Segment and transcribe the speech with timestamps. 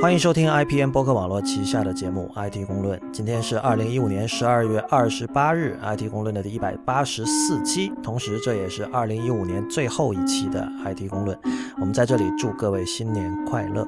[0.00, 2.98] 欢迎收听 IPN 播客网络旗下的节目《IT 公论》。
[3.12, 10.62] 今天是二零一五年十二月二十八日，《IT 公论》的第一百八十四期，同时这也是二零一五年最后一期的
[10.94, 11.36] 《IT 公论》。
[11.78, 13.86] 我们在这里祝各位新年快乐。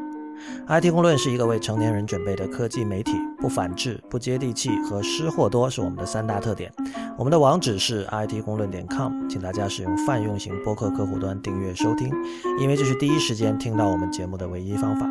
[0.68, 6.72] IT 公论是一个为成年人准备的科技媒体，不反制、不接地气和失货多是我们的三大特点。
[7.18, 12.10] 我们的网址是 IT 公论点 com，请大家使用泛用型播客客户端订阅收听，
[12.58, 15.06] 因为这是第一时间听到我们节目的唯一方法。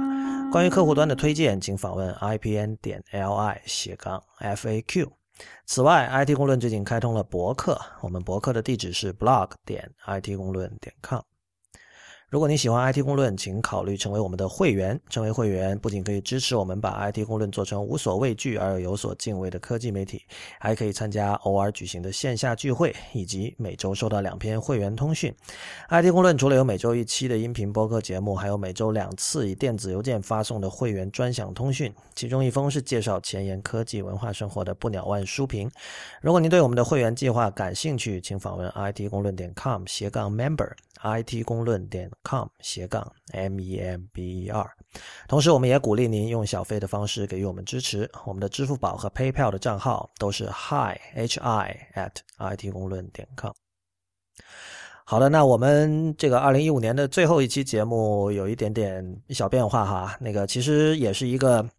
[0.51, 5.07] 关于客户端的推荐，请访问 IPN 点 LI 斜杠 FAQ。
[5.65, 11.21] 此外，IT 公论最近开通了博客，我们博客的地址是 blog 点 IT 公论点 com。
[12.31, 14.97] 如果你喜欢 IT 公论，请考虑成为我们的会员。
[15.09, 20.21] 成为会员不仅可以支持我们把 IT 公论做成无所畏惧而又有所敬畏的科技媒体，
[20.57, 25.35] 还可以参加偶尔举行的线下聚会，以及每周收到两篇会员通讯。
[25.89, 35.69] IT 公论除了有每周一期的音频播客节目，还有每周两次以电子邮件发送的会员专享通讯，其中一封是介绍前沿科技文化生活的不鸟万书评。
[36.21, 40.71] 如果您对我们的会员计划感兴趣，请访问 IT 公论点 com 斜杠 member。
[41.03, 44.69] it 公论点 com 斜杠 m e m b e r，
[45.27, 48.09] 同时我们也鼓励您用小费的方式给予我们支持。
[48.25, 53.51] 我们的支付宝和 PayPal 的账号都是 hi h i at it 公论点 com。
[55.05, 61.69] 好的，那我们这个二零一五年的最后一期节目有一点点小变化哈，那个其实也是一个。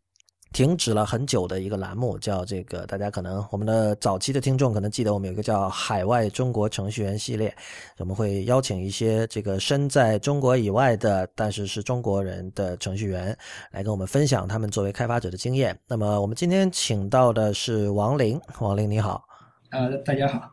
[0.53, 7.55] 停止了很久的一个栏目，叫这个，大家可能我们的早期的听众可能记得，我们有一个叫“海外中国程序员”系列，
[7.98, 13.36] 我们会邀请一些这个身在中国以外的，但是是中国人的程序员
[13.70, 15.77] 来跟我们分享他们作为开发者的经验。
[15.89, 19.25] 那么我们今天请到的是王林，王林你好，
[19.70, 20.53] 呃，大家好，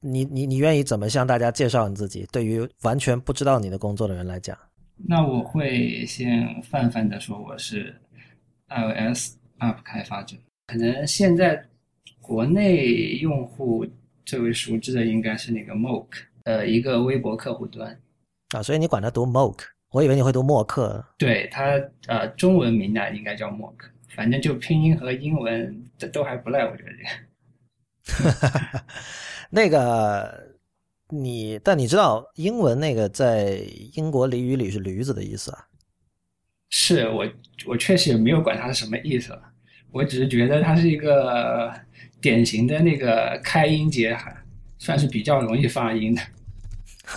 [0.00, 2.26] 你你你愿意怎么向大家介绍你自己？
[2.30, 4.56] 对于完全不知道你的工作的人来讲，
[5.08, 7.94] 那我会先泛泛的说，我是。
[8.74, 11.64] iOS App 开发者，可能现在
[12.20, 13.86] 国内用户
[14.24, 18.00] 最为熟知的应该是那个 Moke，呃，一个微博客户端
[18.50, 21.04] 啊，所以你管它读 Moke，我以为你会读默克。
[21.18, 23.74] 对它，呃，中文名呢应该叫 Mock，
[24.08, 27.10] 反正就拼音和英文这都还不赖，我觉得这个。
[29.50, 30.56] 那个
[31.08, 33.58] 你，但你知道英文那个在
[33.94, 35.68] 英国俚语里是驴子的意思啊？
[36.74, 37.28] 是我，
[37.66, 39.38] 我确实也没有管它是什么意思，
[39.90, 41.70] 我只是觉得它是一个
[42.18, 44.34] 典型的那个开音节，还
[44.78, 46.22] 算是比较容易发音的。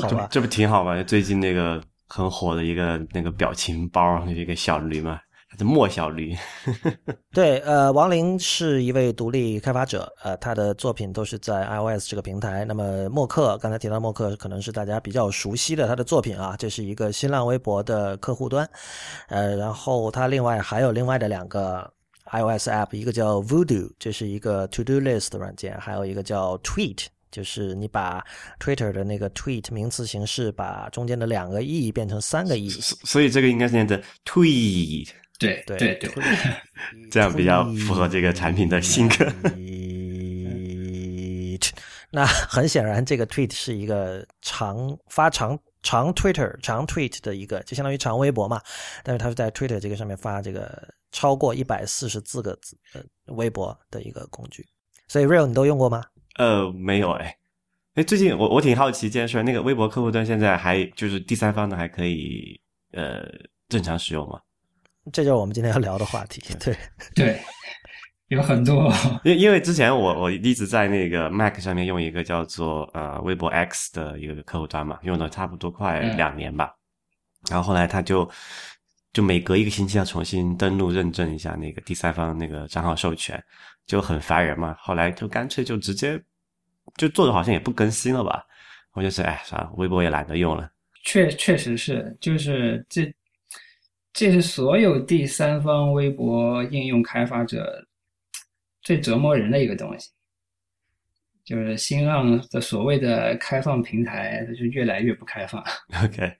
[0.00, 1.00] 好吧，这不挺好吗？
[1.04, 5.20] 最近那个很火的一个那个表情包，一个小驴嘛。
[5.60, 6.34] 莫小驴，
[7.32, 12.64] 对，呃，王林是一位独立开发者，呃，他的作品都是在 iOS 这个平台。
[12.64, 18.68] 那么默克，刚才提到默克，可能是大家比较熟悉的他的作品啊，这是一个新浪微博的客户端，
[19.28, 21.92] 呃，然后他另外还有另外的两个
[22.30, 28.24] iOS app，一个叫 Voodoo，这是一个 To Do List 的软件，还有一个叫 Tweet，就是你把
[28.58, 35.08] Twitter 的那个 Tweet 名词形式，把中间的两个 e 变成三个 e，所以这个应该是念的 Tweet。
[35.42, 36.10] 对对对，
[37.10, 39.32] 这样比较符合这个产品的性格。
[42.14, 48.60] 那很显然，这个 tweet 是一个长发长长 Twitter 长 tweet 的一个，就相当于长微博嘛。
[49.02, 53.02] 但是它是在 Twitter 这个上面发这个超过一百四十字个字呃
[53.34, 54.66] 微博的一个工具。
[55.08, 56.04] 所以 Real 你都用过吗？
[56.36, 57.34] 呃，没有哎。
[57.94, 62.60] 哎，最近我我挺好奇一件事，那个微博客户端现在还就是第三方的还可以
[62.92, 63.22] 呃
[63.70, 64.38] 正常使用吗？
[65.10, 66.40] 这就是我们今天要聊的话题。
[66.60, 66.76] 对
[67.14, 67.40] 对，
[68.28, 68.92] 有很多。
[69.24, 76.72] 因因为之前我我一直在那个 Mac 上面用一个叫做呃微博 X 的一个客户端嘛，用了差不多快两年吧。
[77.50, 78.30] 然后后来他就
[79.12, 83.42] 就每隔一个星期要重新登录认证一下那个第三方那个账号授权，
[83.86, 84.76] 就很烦人嘛。
[84.78, 86.22] 后来就干脆就直接
[86.96, 88.44] 就做的好像也不更新了吧。
[88.92, 90.70] 我就是哎算了，微博也懒得用了。
[91.04, 93.12] 确确实是，就是这。
[94.12, 97.82] 这是所有第三方微博应用开发者
[98.82, 100.10] 最折磨人的一个东西，
[101.44, 105.62] 就是新浪的所谓的开放平台，它就越来越不开放。
[106.04, 106.30] OK，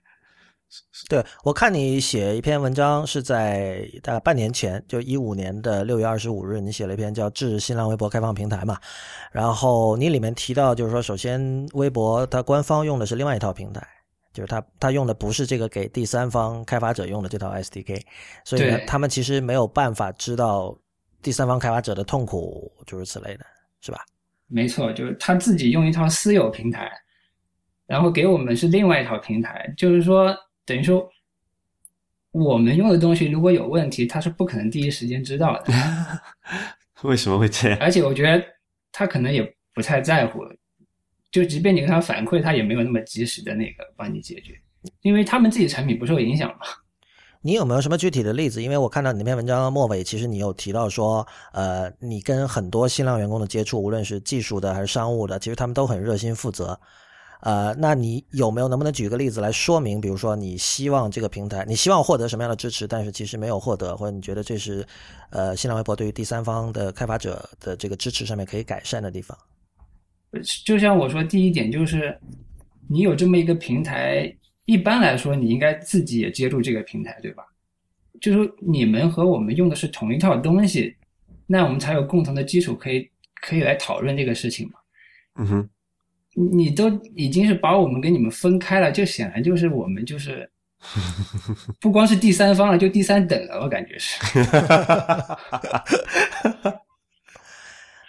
[1.09, 8.79] 对我看你写一篇文章是在大概半年前，就一五年的六月二十五日，你写了一篇叫《致新浪微博开放平台》嘛，
[9.31, 13.81] 然后你里面提到，就是说，首先微博它官方用的是另外一套平台。
[14.33, 18.01] 就是他，他用的不是这个给第三方开发者用的这套 SDK，
[18.43, 20.75] 所以呢，他们其实没有办法知道
[21.21, 23.45] 第三方开发者的痛苦，诸如此类的，
[23.79, 23.99] 是吧？
[24.47, 26.91] 没错，就是他自己用一套私有平台，
[27.85, 30.35] 然后给我们是另外一套平台，就是说，
[30.65, 31.07] 等于说，
[32.31, 35.73] 我们用的东西如果有问题，他是不可能第一时间知道的。
[37.03, 37.77] 为什么会这样？
[37.79, 38.43] 而且我觉得
[38.91, 39.43] 他可能也
[39.73, 40.43] 不太在乎，
[41.33, 44.53] 就即便你跟他反馈，他也没有那么及时的那个帮你解决，
[45.01, 46.59] 因为他们自己产品不受影响嘛。
[47.41, 48.61] 你有没有什么具体的例子？
[48.61, 56.79] 因为我看到你那篇文章末尾，其实你有提到说，呃，你跟很多新浪员工的接触，无论是技术的还是商务的，其实他们都很热心负责。
[57.41, 59.99] 呃，那你有没有能不能举个例子来说明？
[59.99, 64.85] 比如说，你希望这个平台，你希望获得什么样的支持，但是其实没有获得，或者你觉得这是
[65.31, 69.35] 呃新浪微博对于第三方的开发者的这个支持上面可以改善的地方？
[70.65, 72.17] 就像我说，第一点就是
[72.89, 74.33] 你有这么一个平台，
[74.65, 77.43] 一般来说你应该自己也接入这个平台，对吧？
[78.21, 80.95] 就是你们和我们用的是同一套东西，
[81.45, 83.09] 那我们才有共同的基础，可以
[83.41, 84.73] 可以来讨论这个事情嘛。
[85.35, 85.69] 嗯哼。
[86.35, 90.49] 你都已经是把我们跟你们分开了，就显然就是我们就是
[91.79, 94.19] 不光是第三方了，就第三等了，我感觉是。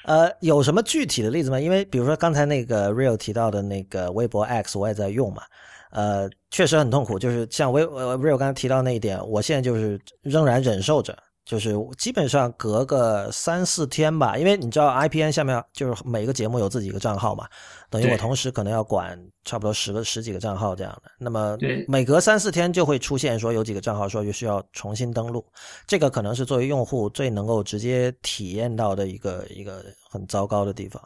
[0.04, 1.58] 呃，有什么具体的例子吗？
[1.58, 5.42] 因为比如说刚才那个 Real 提到的那个微博 X，我也在用嘛，
[5.90, 7.18] 呃，确实很痛苦。
[7.18, 11.16] 就是像微呃 Real 刚才提到那一点，我现在就是仍然忍受着。
[11.44, 17.46] 就是基本上隔个三四天吧，因为你知道 IPN 下面就是每个节目有自己一个账号嘛，
[17.90, 21.10] 等于我同时可能要管差不多十个十几个账号这样的。
[21.18, 21.56] 那么
[21.86, 25.44] 每隔三四天就会出现说有几个账号说需要重新登录，
[25.86, 31.02] 这个可能是作为用户最能够直接体验到的一个一个很糟糕的地方。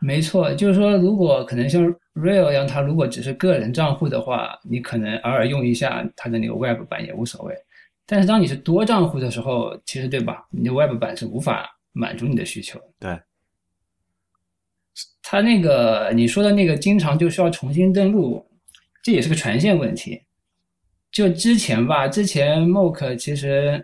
[0.00, 1.84] 没错，就是说如果可能像
[2.14, 7.54] Real 一样，他如果只是个人账户的话，你可能偶尔用一下他的那个 Web 版也无所谓。
[8.12, 10.46] 但是当你是多账户的时候，其实对吧？
[10.50, 12.78] 你的 Web 版是无法满足你的需求。
[13.00, 13.18] 对，
[15.22, 18.46] 他那个你说的那个经常就需要重新登录，
[19.02, 20.20] 这也是个权限问题。
[21.10, 23.82] 就之前吧，之前 Mock 其实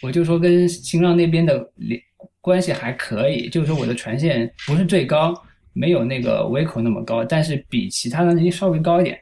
[0.00, 2.00] 我就说跟新浪那边的联
[2.40, 5.34] 关系还可以，就是说我的权限不是最高，
[5.74, 9.20] 没有那个口那么高，但是比其他的那些稍微高一点。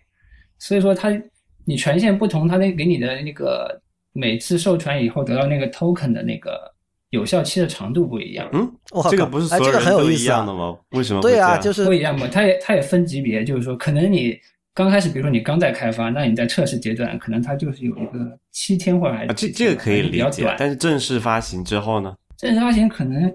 [0.60, 1.10] 所以说他
[1.64, 3.81] 你权限不同，他那给你的那个。
[4.12, 6.72] 每次授权以后得到那个 token 的那个
[7.10, 8.48] 有效期的长度不一样。
[8.52, 8.70] 嗯，
[9.10, 10.76] 这个不是所有人都一样的吗？
[10.90, 11.20] 为什么？
[11.20, 12.28] 对啊，就是不一样嘛。
[12.28, 14.38] 它也它也分级别，就是说，可能你
[14.74, 20.54] 刚开始，比如说你刚在开发，那你在测试阶段，可能它就是有一个七天或者还这这个可以理解。
[20.58, 22.14] 但是正式发行之后呢？
[22.38, 23.30] 正式发行可能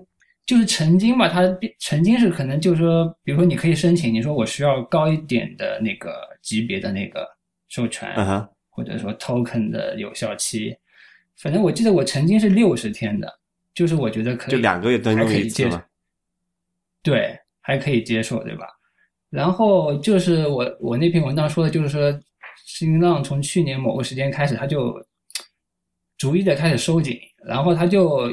[0.45, 1.41] 就是曾经吧，它
[1.79, 7.27] 曾经是可能就是说，比如说你可以申请，你说我需要高一点的那个级别的那个
[7.67, 8.11] 授权。
[8.15, 8.47] 嗯哼。
[8.77, 10.77] 或者说 token 的有效期，
[11.37, 13.39] 反正我记得我曾经是六十天的，
[13.73, 15.83] 就是我觉得可以，就两个月登录一次嘛。
[17.01, 18.67] 对，还可以接受，对吧？
[19.31, 22.15] 然后就是我我那篇文章说的，就是说
[22.67, 24.93] 新浪从去年某个时间开始，它就
[26.19, 28.29] 逐一的开始收紧，然后它就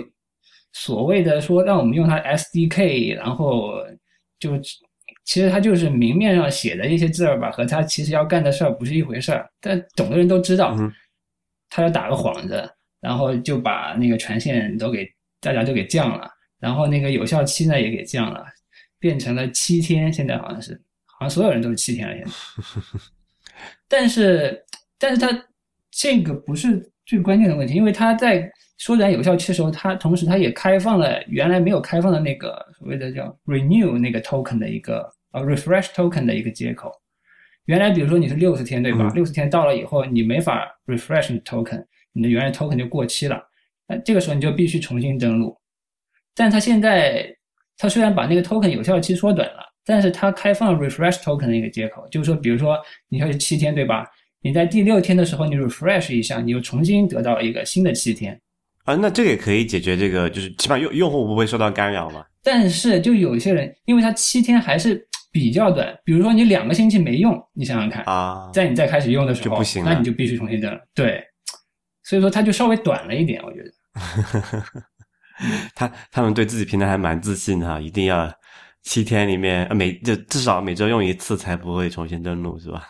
[0.74, 3.72] 所谓的说让我们用它 SDK，然后
[4.38, 4.60] 就。
[5.24, 9.50] 其实他就是明面上写的一些字儿吧，和他其实要干的事儿不是一回事儿。
[9.60, 10.76] 但懂的人都知道，
[11.70, 15.10] 他要打个幌子，然后就把那个权限都给
[15.40, 16.30] 大家都给降了，
[16.60, 18.44] 然后那个有效期呢也给降了，
[18.98, 20.12] 变成了七天。
[20.12, 22.14] 现在好像是，好像所有人都是七天了。
[22.14, 22.30] 现在，
[23.88, 24.64] 但是，
[24.98, 25.46] 但是他
[25.90, 35.08] 这个不是最关键的问题，因为他在缩短有效期的时候，他同时他也开放了原来没有开放的那个所谓的叫 renew 那个 token 的一个。
[35.34, 36.92] 呃，refresh token 的一个接口，
[37.64, 39.10] 原来比如说你是六十天对吧？
[39.16, 43.42] 六十天到了以后，你没法 refresh token，你的原来 token 就过期了。
[43.88, 45.58] 那这个时候你就必须重新登录。
[46.36, 47.26] 但它现在，
[47.76, 54.06] 它虽然把那个 token 有效期缩短了，但是它开放了 refresh token 的一个接口，就是说，比如说你要是七天对吧？
[54.44, 58.40] 你在第六天的时候你 refresh 一下，你又重新得到一个新的七天。
[58.84, 62.24] 啊，那这个也可以解决这个，就是起码用用户不会受到干扰嘛。
[62.42, 65.08] 但是就有些人，因为他七天还是。
[65.34, 70.80] 比较短，比如说你两个星期没用，你想想看啊，在你再开始用的时候，就不行，那你就必须重新登。
[70.94, 71.20] 对，
[72.04, 73.72] 所以说它就稍微短了一点，我觉得。
[75.74, 78.32] 他他们对自己平台还蛮自信的哈，一定要
[78.84, 82.88] 七天里面每就至少每周用一次才不会重新登录，是吧？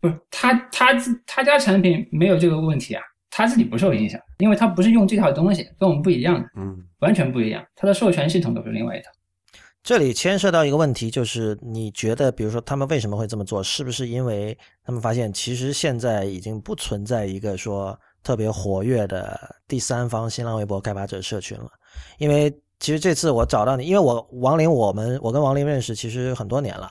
[0.00, 9.10] 不是，他他自他家产品没有这个问题啊，他自己不受影响，因为他不是用这套东西，跟我们不一样的，嗯，完全不一样，他的授权系统都是另外一套。
[9.82, 13.62] 这里牵涉到一个问题，就是你觉得，比如说他们为什么会这么做？
[13.62, 19.38] 是不是因为他们发现，其实现在已经不存在一个说特别活跃的
[19.68, 21.70] 第三方新浪微博开发者社群了？
[22.18, 22.50] 因为
[22.80, 26.90] 其实这次我找到你，因为我王林，我们我跟王林认识其实很多年了，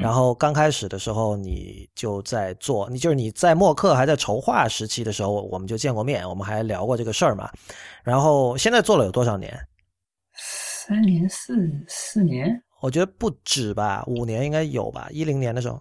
[0.00, 7.50] 然后刚开始的时候你就在做，你就是你在默克还在筹划时期的时候，我们就见过面，我们还聊过这个事儿嘛。
[8.04, 9.52] 然后现在做了有多少年？
[10.34, 12.62] 三年四四年？
[12.82, 15.08] 我觉得不止吧，五年应该有吧。
[15.10, 15.80] 一零年的时候，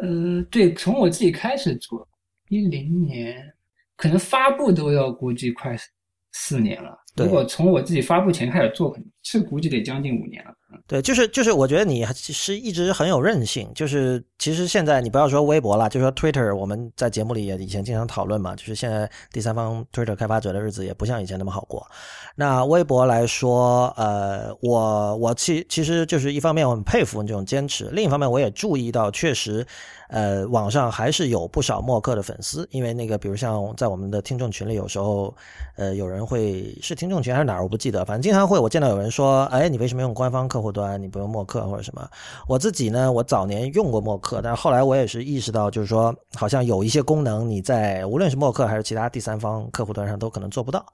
[0.00, 2.06] 呃，对，从我自己开始做，
[2.48, 3.42] 一零年
[3.96, 5.76] 可能发布都要估计快
[6.32, 6.98] 四年了。
[7.16, 10.54] 如果从我自己发布前开始做，是估计得将近五年了。
[10.86, 13.70] 对，就是就是，我觉得你是一直很有韧性。
[13.74, 18.56] 就是其实现在你不要说微博了，就说 Twitter，我们在节目里也以前经常讨论嘛。
[18.56, 21.86] 就是现在第三方 Twitter 开发者的日子也不像以前那么好过。
[22.34, 29.64] 那微博来说，呃，我我其其实就是一方面我很佩服你这种坚持，另一方面我也注意到，确实，
[30.08, 32.66] 呃，网上还是有不少默克的粉丝。
[32.72, 35.32] 因为那个，比如像在我们的听众群里，有时候，
[35.76, 41.00] 呃，有人会是听众群还是哪儿，我不记得，反正经常会我见到有人说，哎，你为什么用官方客户端？
[41.00, 42.08] 你不用默克或者什么？
[42.48, 50.86] 我自己呢，我早年用过默克，但是后来我也是意识到，就是说，好像有一些功能你在无论是默克还是其他第三方客户端上都可能做不到，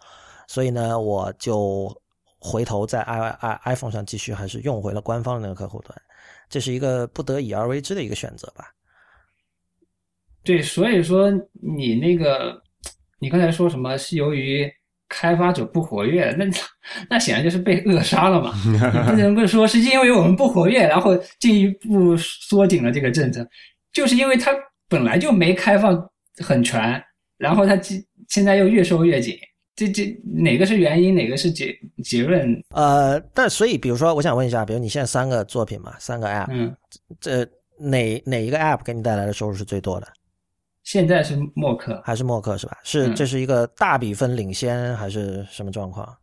[0.47, 1.95] 所以呢，我就
[2.41, 5.95] 回头在 i i iPhone 上继续还是用回了官方的那个客户端，
[6.49, 8.65] 这是一个不得已而为之的一个选择吧。
[10.43, 12.61] 对，所以说你那个，
[13.21, 14.67] 你刚才说什么是由于？
[15.09, 16.45] 开发者不活跃，那
[17.09, 18.53] 那显然就是被扼杀了嘛？
[19.09, 23.47] 不能不说是因为我们不活跃，然后进一步缩紧了这个政策，
[23.93, 24.53] 就是因为它
[24.89, 25.99] 本来就没开放
[26.45, 27.03] 很全，
[27.39, 29.37] 然后它现现在又越收越紧，
[29.75, 31.75] 这这哪个是原因，哪个是结
[32.05, 32.63] 结论？
[32.71, 36.75] 呃，但所以比如说，我想问一下，比如你现在三个作品嘛，三个 App，嗯，
[37.21, 37.47] 这
[37.79, 40.09] 哪哪一个 App 给你带来的收入是最多的？
[40.89, 42.79] 现在是默克，还是默克是吧？
[42.83, 46.17] 是这是一个大比分领先还是什么状况？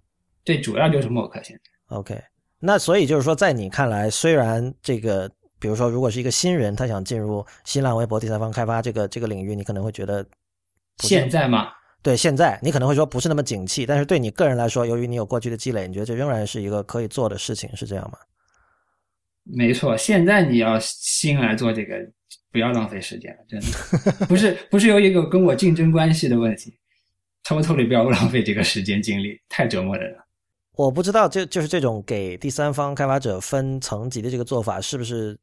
[0.44, 1.96] 对，主要就是默克现在。
[1.96, 2.20] OK，
[2.58, 5.30] 那所以就是说，在你看来，虽然这个，
[5.60, 10.26] 比如说，如果是一个新人，他想进入新浪微博第三方开发这个这个领域，你可能会觉得
[10.98, 11.68] 现在吗？
[12.02, 18.18] 对，现在你可能会说不是那么景气，但是对你个人来说，由于你有过去的积累，你觉得这仍然是一个可以做的事情，是这样吗？
[19.44, 21.98] 没错，现在你要新来做这个。
[22.56, 26.74] 不要浪费时间了，真的不是不是有一个跟我竞争关系的问题，
[27.44, 30.26] 偷偷的不要浪费这个时间精力，太折磨人了。
[30.78, 35.38] 我不知道，就就是这种给第三方开发者分层级的这个做法，是不是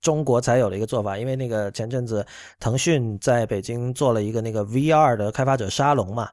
[0.00, 1.18] 中国才有的一个做法？
[1.18, 2.24] 因为那个前阵子
[2.60, 6.28] 腾讯在北京做了一个那个 VR 的开发者沙龙嘛。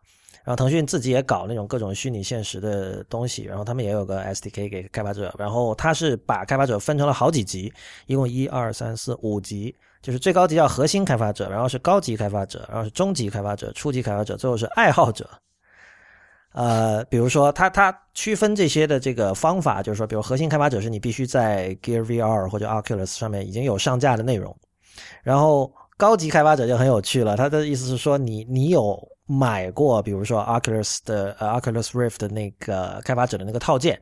[0.46, 7.72] 然后腾讯自己也搞那种各种虚拟现实的东西，然后他们也有个 SDK 给开发者，然后他是把开发者分成了好几级，
[8.08, 9.74] 一共一二三四五级，
[10.04, 15.28] 就是最高级叫核心开发者，然后是高级开发者，然后是中级开发者、初级开发者，最后是爱好者。
[16.52, 24.56] 呃，比如说他他区分这些的这个方法，就是说，比如核心开发者是你必须在 Gear VR 或者 Oculus 上面已经有上架的内容，
[25.24, 29.10] 然后高级开发者就很有趣了，他的意思是说你你有。
[29.26, 33.98] 买过，比如说 Oculus 的呃 Oculus Rift 的那个开发者的那个套件，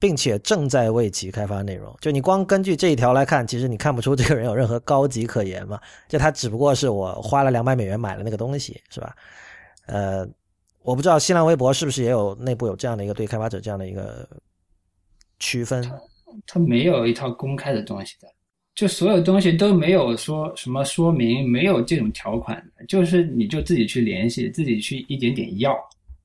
[0.00, 1.94] 并且正在为其开发内容。
[2.00, 5.78] 就你光根据这一条来看，其实你看不出这个人有任何高级可言嘛？
[6.08, 9.14] 就他只不过是我花了两百美元买了那个东西，是吧？
[9.86, 10.26] 呃，
[10.82, 14.26] 我不知道新浪微博是不是也有内部有这样的一个对开发者这样的一个
[15.38, 15.88] 区分？
[16.46, 18.28] 他没有一套公开的东西的。
[18.72, 25.76] 就所有东西都没有说什么说明，没有这种条款，就是你就自己去联系，自己去一点点要，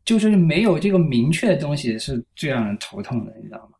[0.05, 3.77] 就是没有这个明确的东西是最让人头痛的，你知道吗？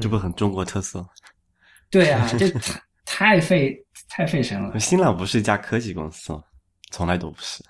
[0.00, 1.04] 这不很中国特色？
[1.90, 4.78] 对啊，这太 太费太费神了。
[4.78, 6.38] 新浪不是一家科技公司，
[6.90, 7.64] 从来都不是。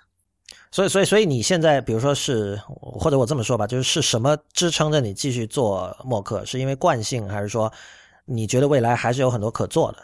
[0.71, 6.45] 所以，所以，所以你现在，比如说是，或者我这么说吧，就是是什么支撑着你继续做默克？
[6.45, 7.73] 是因为惯性，还是说
[8.25, 9.99] 你觉得未来还是有很多可做的？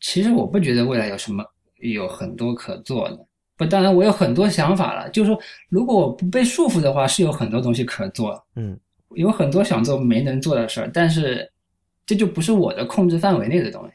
[0.00, 1.42] 其实我不觉得未来有什么
[1.78, 3.26] 有很多可做的，
[3.56, 5.08] 不，当然我有很多想法了。
[5.10, 8.44] 就是说，如果我不被束缚的话，是有很多东西可做。
[8.54, 8.78] 嗯，
[9.14, 11.50] 有很多想做没能做的事儿，但是
[12.04, 13.92] 这就不是我的控制范围内的东西。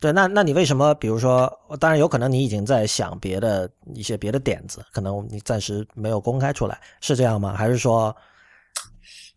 [0.00, 0.94] 对，那那你为什么？
[0.94, 7.54] 比如说，当然有可能你已经在想别的一些别的点子，可能你暂时没有公开出来，是这样吗？
[7.54, 8.14] 还是说，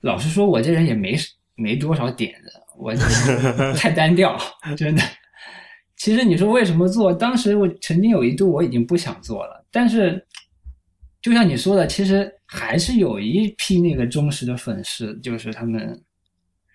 [0.01, 1.17] 老实说，我这人也没
[1.55, 2.93] 没多少点子，我
[3.75, 4.37] 太单调，
[4.77, 5.01] 真的。
[6.03, 7.13] 其实你说为什么做？
[7.13, 10.21] 当时我曾经有一度我已经不想做了，但是
[11.21, 16.03] 就像你说的，其实还是有一批那个忠实的粉丝，就是他们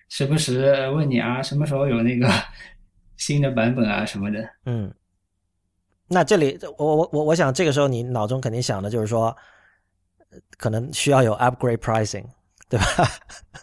[0.08, 2.26] 时不时问你啊，什么时候有那个
[3.18, 4.48] 新的版本啊什么的。
[4.64, 4.90] 嗯，
[6.06, 9.36] 那这里我我我我想这个时候你脑中肯定想的就是说，
[10.56, 12.24] 可能需要有 upgrade pricing，
[12.66, 12.86] 对吧？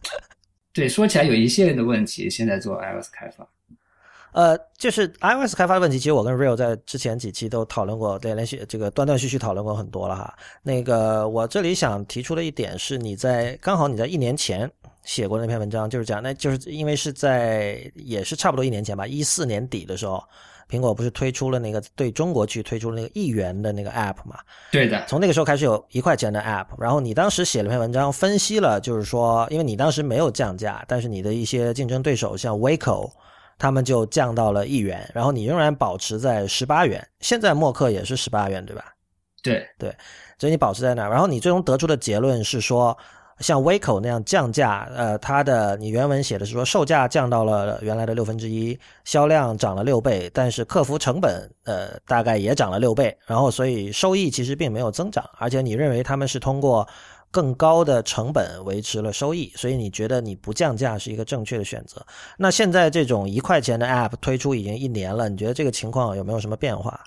[0.72, 3.50] 对，说起来有一系列的问题，现在做 iOS 开发。
[4.36, 10.36] 呃，就是 iOS 开发的问题，其实我跟 Real 在之前几期都讨论过，对，连续这个断断续续讨论过很多了哈。
[10.62, 14.70] 那个我这里想提出的一点是，你在刚好你在一年前
[15.04, 20.22] 写过那篇文章，就是讲，那就是因为是在也是差不多一年前吧，一四年底的时候，
[20.70, 24.40] 苹果不是推出了那个对中国区推出了那个一元的那个 App 嘛？
[24.70, 33.10] 对的，从那个时候开始有一块钱的 App，然后你当时写了篇文章分析了，就是说，因为你当时没有降价，但是你的一些竞争对手像 Waco。
[33.58, 37.06] 他们就降到了一元，然后你仍然保持在十八元。
[37.20, 38.86] 现在默克也是十八元，对吧？
[39.42, 39.96] 对对，
[40.38, 41.10] 所以你保持在那儿。
[41.10, 42.98] 然后你最终得出的结论是说，
[43.40, 56.88] 像 Waco 那样降价，呃，它的你原文写的是说售价降到了原来的六分之一，销量涨了六倍，但是客服成本呃大概也涨了六倍，然后所以收益其实并没有增长，而且你认为他们是通过。
[57.36, 62.02] 更高的成本维持了收益，所以你觉得你不降价是一个正确的选择。
[62.38, 66.98] 那现在这种一块钱的 App 推出已经一年了，你觉得这个情况有没有什么变化？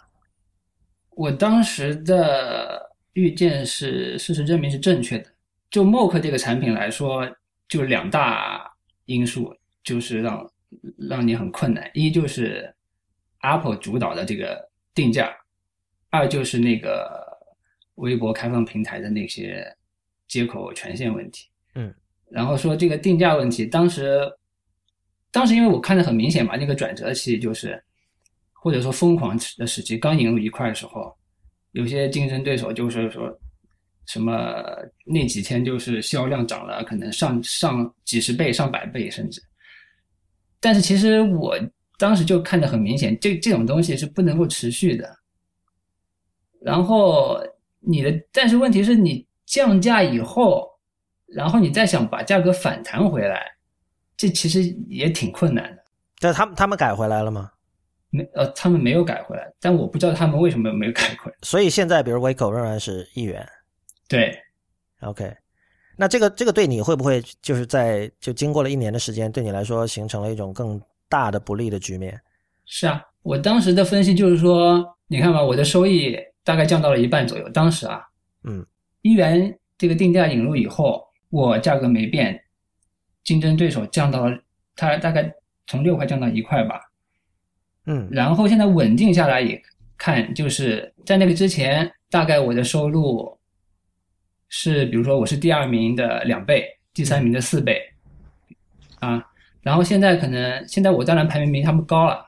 [1.13, 2.79] 我当时的
[3.15, 5.31] 预见是，事实证明是正确的。
[5.71, 7.27] 就 Mock 这个产品来说，
[7.67, 8.71] 就两大
[9.07, 10.51] 因素，就是让
[11.09, 11.91] 让你很困难。
[11.95, 12.71] 一就是
[13.41, 15.35] Apple 主导的这个定价，
[16.11, 17.27] 二就是那个
[17.95, 19.75] 微博开放平台的那些。
[20.29, 21.93] 接口权限问题，嗯，
[22.31, 24.21] 然后说这个定价问题，当时，
[25.33, 27.83] 当时因为我看的很明显嘛，那个转折期就是，
[28.53, 31.17] 或者说疯狂的时期，刚引入一块的时候，
[31.73, 33.41] 有些竞争对手就是说，
[34.07, 34.55] 什么
[35.07, 39.43] 那几天就是销量涨了，可能上上几十倍、上百倍甚至，
[40.61, 41.59] 但是其实我
[41.99, 45.17] 当时就看得很明显，这这种东西是不能够持续的。
[46.61, 47.41] 然后
[47.81, 49.27] 你的，但是问题是你。
[49.49, 50.69] 降价以后，
[51.27, 53.47] 然后你再想把价格反弹回来，
[54.15, 55.83] 这其实也挺困难的。
[56.21, 57.51] 但他们他们改回来了吗？
[58.11, 59.51] 没，呃，他们没有改回来。
[59.59, 61.37] 但我不知道他们为什么没有改回来。
[61.43, 63.47] 所以现在，比如 Vico 仍然是一元。
[64.07, 64.39] 对
[65.01, 65.35] ，OK。
[65.97, 72.21] 那这个这个对你会不会就是在就经过了一年的时间，对你来说形成了一种更大的不利的局面？
[72.67, 77.49] 是啊，我当时的分析就是说，你看吧，我的收益大概降到了一半左右。
[77.49, 78.03] 当时啊，
[78.45, 78.67] 嗯。
[79.03, 82.41] 一元这个定价引入以后，我价格没变，
[83.23, 84.39] 竞争对手降到了，
[84.75, 85.33] 它大概
[85.67, 86.81] 从六块降到一块吧，
[87.87, 89.61] 嗯，然后现在稳定下来也
[89.97, 93.39] 看，就是在那个之前，大概我的收入
[94.49, 97.81] 是，比如说我是第二名的两倍，第三名的四倍，
[98.99, 99.25] 啊，
[99.63, 102.27] 然后现在可能现在我当然排名比他们高了，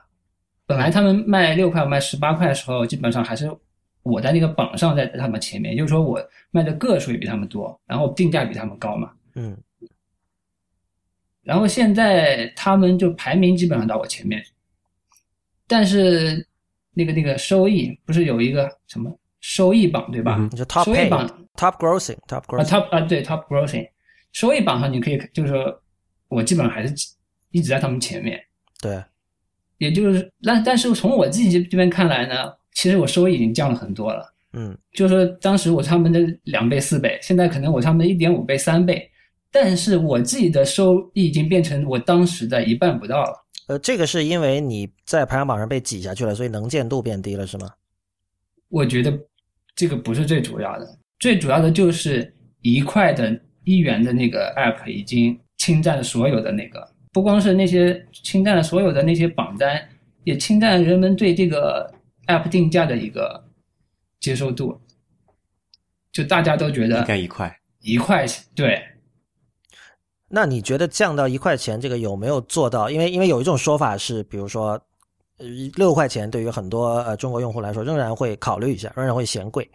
[0.65, 3.51] 本来他们卖六块，我卖十八块的时候，基本上还是。
[4.03, 9.11] 我在那个榜上在他们前面，也就是说我卖的个数也比他们多，然后定价比他们高嘛。
[9.35, 9.55] 嗯。
[11.43, 14.43] 然后现在他们就排名基本上到我前面，
[15.67, 16.47] 但是
[16.93, 20.49] 那个那个收益不是有一个什么收益榜对吧？
[20.55, 23.87] 就 top 收益榜 top grossing，top grossing 啊 top 啊对 top grossing，
[24.33, 25.81] 收益榜上你可以就是说
[26.27, 26.93] 我基本上还是
[27.51, 28.43] 一直在他们前面。
[28.81, 29.03] 对。
[29.77, 32.53] 也就是那但是从我自己这这边看来呢。
[32.73, 39.09] 其实我收益已经降了很多了，嗯，就是说当时我他们的两倍四倍，现在可能我他们的一点五倍三倍，
[39.51, 43.45] 但是我自己的收益已经变成我当时的一半不到了。
[43.67, 47.69] 呃，这个是因为你在排行榜上被挤下去了，所以能见度变低了，是吗？
[48.69, 49.13] 我觉得
[49.75, 59.79] 这个不是最主要的，最主要的就是一块的一元的那个 app 已经侵占了所有的那个，不光是那些侵占了所有的那些榜单，
[60.23, 61.93] 也侵占了人们对这个。
[62.31, 63.43] App 定价的一个
[64.19, 64.79] 接受度，
[66.11, 68.43] 就大家都觉得应该一块一块钱。
[68.55, 68.81] 对，
[70.27, 72.89] 那你觉得降到一块钱这个有没有做到？
[72.89, 74.81] 因为因为有一种说法是，比如说
[75.75, 79.69] 六块钱对于很多呃中国用户来说仍然会考虑一下，仍然会嫌贵。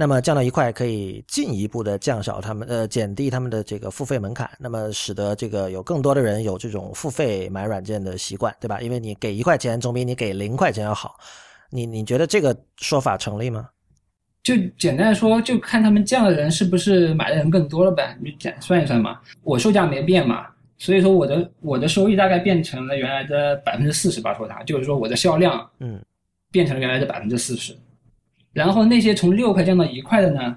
[0.00, 8.80] 那么降到一块可以进一步的降少他们呃减低他们的这个付费门槛，那么使得这个有更多的人有这种付费买软件的习惯，对吧？
[8.80, 11.18] 因为你给一块钱总比你给零块钱要好。
[11.70, 13.68] 你你觉得这个说法成立吗？
[14.42, 18.16] 就简单说，就看他们降的人是不是买的人更多了呗？
[18.22, 19.20] 你简算一算嘛。
[19.42, 20.46] 我售价没变嘛，
[20.78, 24.32] 所以说我的我的收益大概变成了原来的百分之四十吧。
[24.34, 26.00] 说它就是说我的销量嗯
[26.50, 27.76] 变成了原来的百分之四十，
[28.52, 30.56] 然后那些从六块降到一块的呢，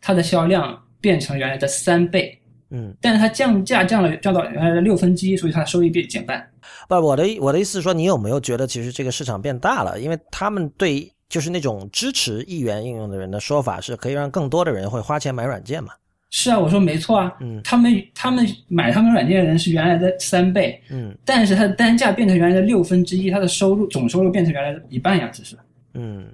[0.00, 2.38] 它的销量变成原来的三倍
[2.70, 6.48] 嗯，但是它降价降了降到原来的六分之一，所以它的收益变减半。
[6.88, 10.00] 不，我的我的意思是说，你有没有觉得其实这个市场变大了？
[10.00, 15.92] 因为他们对就是那种支持一元应用的人的说法是，可以让更多的人会花钱买软件嘛？
[16.30, 25.56] 是啊，我说没错啊，嗯他们他们买他们软件的人是原来的三倍，嗯但是他的单价变成原来的六分之一，它的收入总收入变成原来的一半呀，只是
[25.92, 26.26] 嗯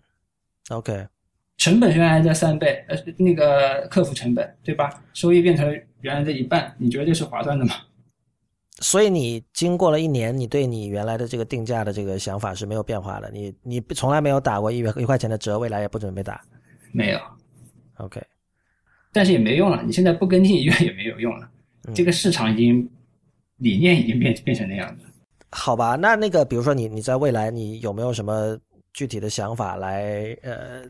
[0.70, 1.06] ，OK，
[1.58, 4.90] 成本是原来的三倍，呃，那个客服成本对吧？
[5.12, 7.74] 收益变成原来的一半，你觉得这是划算的吗？
[8.80, 16.40] 所以你经过了一年，你对你原来的这个定价的这个想法是没有变化的，你你从来没有打过一元一块钱的折，未来也不准备打。
[16.92, 17.20] 没有
[17.98, 18.20] ，OK，
[19.12, 21.48] 但是也没用了，你现在不跟进医院也没有用了，
[21.86, 22.88] 嗯这个市场已经
[23.58, 25.04] 理念已经变变成那样子。
[25.52, 28.58] 好吧，那那个比如说你你在未来你有没有什么
[28.92, 30.82] 具体的想法来呃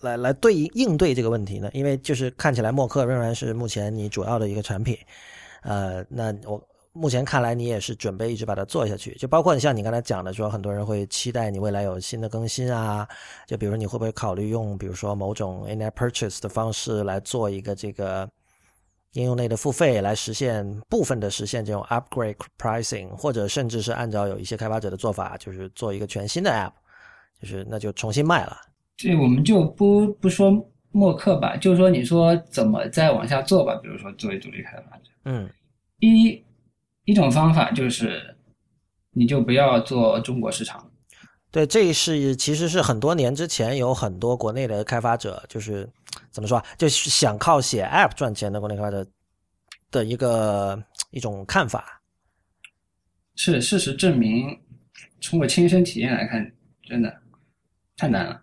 [0.00, 1.70] 来来对应应对这个问题呢？
[1.74, 4.96] 因为就是看起来默克仍然是目前你主要的一个产品，
[5.62, 13.08] 呃，那我目前看来你也是准备一直把它做下去，就包括你像你刚才讲的说，很多人会期待你未来有新的更新啊，
[13.46, 18.28] 就比如你会不会考虑用比如说某种 in-app purchase 的方式来做一个这个。
[19.14, 26.72] 应用内的付费来实现部分的实现这种 upgrade pricing，或者甚至是按照有一些开发者的做法，就是做一个全新的 app，
[27.38, 28.56] 就是那就重新卖了。
[28.96, 30.50] 这我们就不不说
[30.92, 35.46] 默克吧，就是说你说怎么再往下做吧，比如说作为独立开发者，嗯
[35.98, 36.42] 一
[37.12, 38.34] 一种方法就是
[39.10, 40.90] 你就不要做中国市场，
[41.50, 45.86] 对，这是其实是很多年之前有很多国内的开发者，就是
[46.30, 49.06] 怎么说啊，就是想靠写 app 赚钱的国内开发者
[49.90, 52.00] 的一个一种看法。
[53.36, 54.58] 是事实证明，
[55.20, 56.50] 从我亲身体验来看，
[56.82, 57.14] 真的
[57.98, 58.40] 太难了。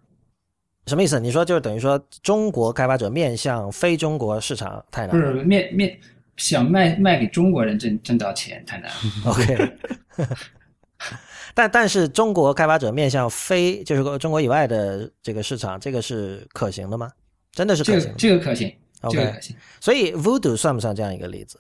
[0.86, 1.20] 什么意思？
[1.20, 5.34] 你说就是等于说中国开发者面向非中国市场太难了。
[5.40, 6.00] 是面面
[6.40, 8.96] 想卖卖给中国人挣挣到钱太难了。
[9.30, 9.78] OK，
[11.54, 17.12] 但但是中国开发者面向非就是说中国以外的这个市场，这个是可行的吗？
[17.52, 18.18] 真的是这个可行的。
[18.18, 18.76] 这个可行，
[19.12, 21.60] 这个可行，所以 Voodoo 算不算这样一个例子？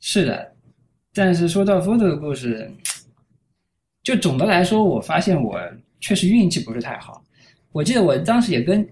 [0.00, 0.52] 是的。
[1.12, 2.70] 但是说到 Voodoo 的故事，
[4.02, 5.60] 就总的来说，我发现我
[6.00, 7.24] 确实运气不是太好。
[7.72, 8.88] 我记得我当时也跟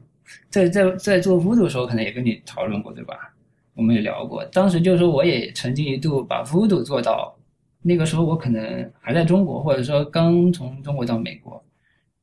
[0.50, 3.34] 在在在做 Voodoo 的时候，可能也跟你讨论过，对吧？
[3.78, 7.32] 我们也聊过，当时就是说我也曾经一度把 Voodoo 做到，
[7.80, 11.62] 那个时候我可能还在中国，或者说刚从中国到美国，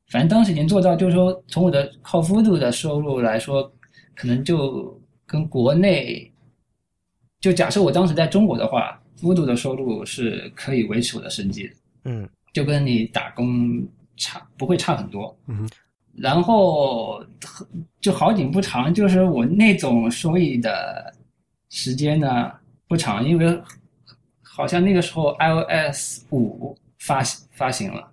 [0.08, 3.72] 反正当时已经做到，就是说从我的靠 Voodoo 的收入来说，
[4.14, 6.30] 可能就跟国内，
[7.40, 11.74] 就假设我当时在中国的话，Voodoo 的收入是可以维持我的生计的。
[12.04, 13.82] 嗯就跟你打工
[14.18, 15.34] 差不会差很多。
[15.46, 15.66] 嗯
[16.14, 17.24] 然后
[17.98, 21.14] 就好景不长，就是我那种收益的
[21.68, 22.52] 时间呢
[22.88, 23.62] 不长，因为
[24.42, 28.10] 好像那个时候 iOS 五发发行了，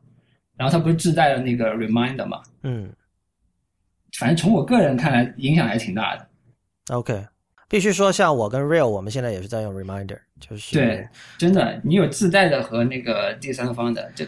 [0.56, 2.94] 然后它不是自带了那个 Reminder 嘛，嗯
[4.18, 6.28] 反正从我个人看来影响还挺大的。
[6.89, 7.26] ，OK，
[7.68, 14.28] 必须说，像我跟 Real，我们现在也是在用 Reminder，就是对，真的，你有自带的和那个第三方的，这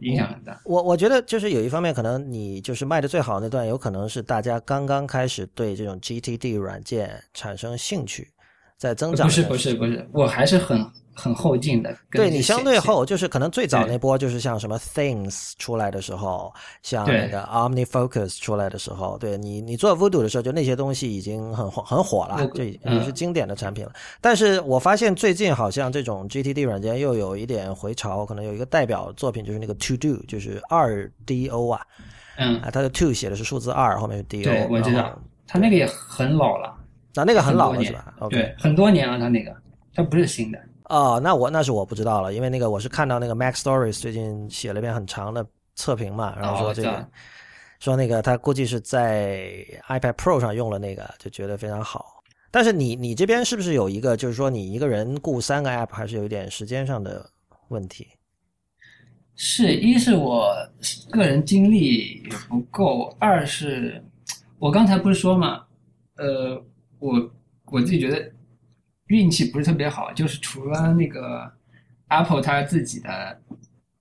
[0.00, 0.60] 影响很大。
[0.64, 8.28] 我我觉得就是有一方面，可能你就是卖的最好那段，有可能是大家刚刚开始对这种 GTD 软件产生兴趣，
[8.78, 9.42] 在增长不是。
[9.44, 10.84] 不是不是，我还是很
[11.14, 11.96] 很后进的。
[12.10, 23.92] 对你相对后，就是可能最早那波就是像什么 Things 出来的时候，像对那个 OmniFocus 出来的时候，对你你做 Voodoo 的时候，就那些东西已经很火很火了我，就已经嗯是经典的产品了。
[24.20, 31.80] 但是我发现最近好像这种 GTD 软件又有一点回潮，可能有一个代表作品就是那个 To Do，就是二 DO 啊，
[32.38, 36.73] 嗯，啊，它的 To 写的是数字二，后面是 DO，对，我知道，它那个也很老了，
[37.14, 39.54] 那那个很老了是吧对，很多年了，它那个，
[39.94, 40.58] 它不是新的。
[40.84, 47.08] 哦，那我那是我不知道了，因为那个我是看到那个 Mac Stories 最近写了一篇很长的测评嘛，然后哦说这个、
[47.80, 52.22] 说那个他估计是在 iPad Pro 上用了那个，就觉得非常好。
[52.50, 57.28] 但是你你这边是不是有一个，就是说你一个人雇三个 App 还是有一点时间上的
[57.68, 58.06] 问题？
[59.36, 60.54] 是一是我
[61.10, 64.00] 个人精力也不够，二是
[64.60, 65.64] 我刚才不是说嘛，
[66.16, 66.62] 呃，
[67.04, 67.30] 我
[67.66, 68.32] 我自己觉得
[69.08, 71.52] 运气不是特别好，就是除了那个
[72.08, 73.38] Apple 它自己的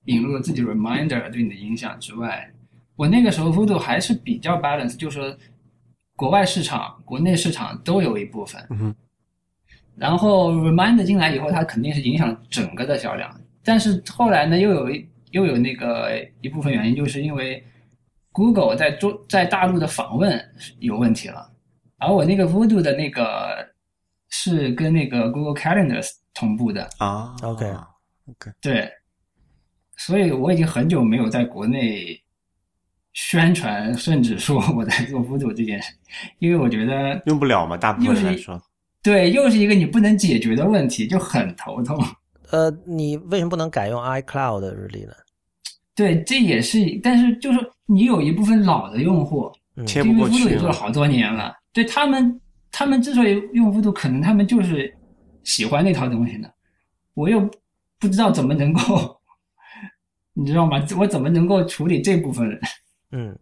[0.06, 2.50] 引入了自己 Reminder 对你的影响之外，
[2.96, 5.38] 我那个时候 Voodoo 还是比较 balance，就是说
[6.16, 8.96] 国外市场、国内市场都有一部分，嗯
[9.96, 13.30] 然后 Reminder 进来以后，它肯定是影响整个的销量。
[13.64, 16.10] 但是后来呢，又有一又有那个
[16.42, 17.64] 一部分原因，就是因为
[18.32, 20.44] Google 在中在大陆的访问
[20.80, 21.53] 有问题了，
[22.04, 23.68] 而我那个 Voodoo 的那个
[24.30, 27.66] 是跟那个 Google Calendar 同步的，啊 OK
[28.30, 28.90] OK，对，
[29.98, 32.22] 所以我已经很久没有在国内
[33.14, 35.94] 宣传，甚至说我在做 Voodoo 这件事，
[36.40, 38.62] 因为我觉得用不了嘛，大部分人来说，
[39.02, 41.98] 对，又是一个你不能解决的问题，就很头痛。
[42.52, 45.14] 呃，你为什么不能改用 iCloud 的日历呢？
[45.96, 49.86] 对，这也是，但是就是你有一部分老的用户，嗯。
[49.86, 50.74] 切不过因为 Voodoo 也做了。
[50.74, 52.40] 好多年了，对他们，
[52.72, 54.96] 他们之所以用 Voodoo，可能他们就是
[55.44, 56.48] 喜欢那套东西呢。
[57.16, 57.42] 我又
[58.00, 59.20] 不知道怎么能够，
[60.34, 60.84] 你知道吗？
[60.98, 62.60] 我怎么能够处理这部分人？
[63.12, 63.40] 嗯，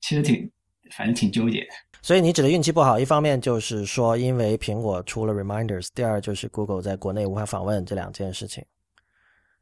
[0.00, 0.50] 其实挺，
[0.90, 1.68] 反正挺纠结的。
[2.02, 8.62] 所以你指的运气不好，一方面就是说因为苹果出了 Reminders，第二就是 Google 在国内无法访问这两件事情。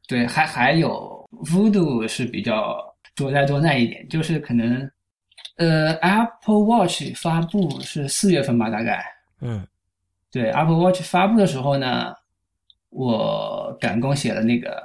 [0.05, 2.77] 对，还还有 Voodoo 是比较
[3.15, 4.91] 多灾多难一点，就是可能，
[5.55, 9.03] 呃，Apple Watch 发布是四月份吧，大概。
[9.41, 9.65] 嗯
[10.31, 12.13] 对 Apple Watch 发布的时候呢，
[12.89, 14.81] 我赶工写了那个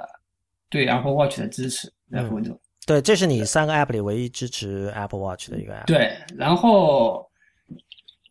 [0.69, 2.59] 对 Apple Watch 的支持在嗯。
[2.85, 5.85] 对，这是你三个 App 里唯一支持 Apple Watch 的一个 App。
[5.85, 7.29] 对，然后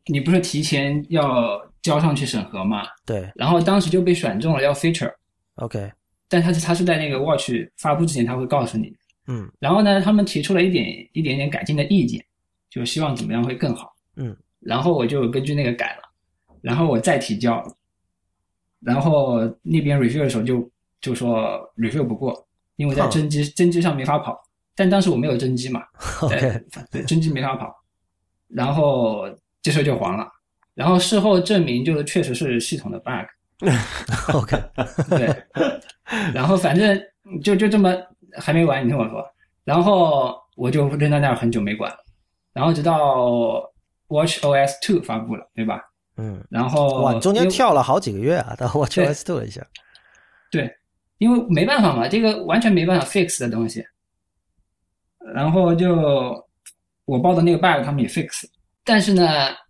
[0.07, 2.83] 你不是提前要交上去审核嘛？
[3.07, 5.93] 对然后当时就被选中了要 feature，，OK，
[6.29, 8.93] 但它是它是在那个 Watch 发布之前他会告诉你。
[9.29, 12.25] 嗯然后呢，他们提出了一点一点点改进的意见，
[12.71, 13.95] 就希望怎么样会更好。
[14.17, 16.03] 嗯，然后我就根据那个改了，
[16.61, 17.65] 然后我再提交，
[18.81, 24.39] 然后那边 review 的时候就就说 review 不过，因为在真机真机上没法跑，
[24.75, 25.83] 但当时我没有真机嘛，
[26.29, 27.73] 对对，真机没法跑，
[28.49, 29.29] 然后
[29.63, 30.27] 这事儿就黄了。
[30.75, 34.57] 然后事后证明，就是确实是系统的 bug，OK，
[35.11, 35.45] 对，
[36.33, 36.97] 然后反正
[37.43, 37.93] 就就这么
[38.35, 39.25] 还没完，你听我说，
[39.65, 41.99] 然后我就扔在那儿很久没管了，
[42.53, 43.63] 然后直到
[44.09, 45.83] Watch OS Two 发布了，对吧？
[46.17, 49.65] 嗯，然后哇，中间跳了好几个月啊，到 Watch OS 2了一下。
[50.51, 50.75] 对，
[51.19, 53.85] 因为没办法嘛，这个完全没办法 fix 的东西，
[55.35, 55.95] 然后就
[57.05, 58.45] 我报的那个 bug 他们也 fix，
[58.85, 59.25] 但是呢，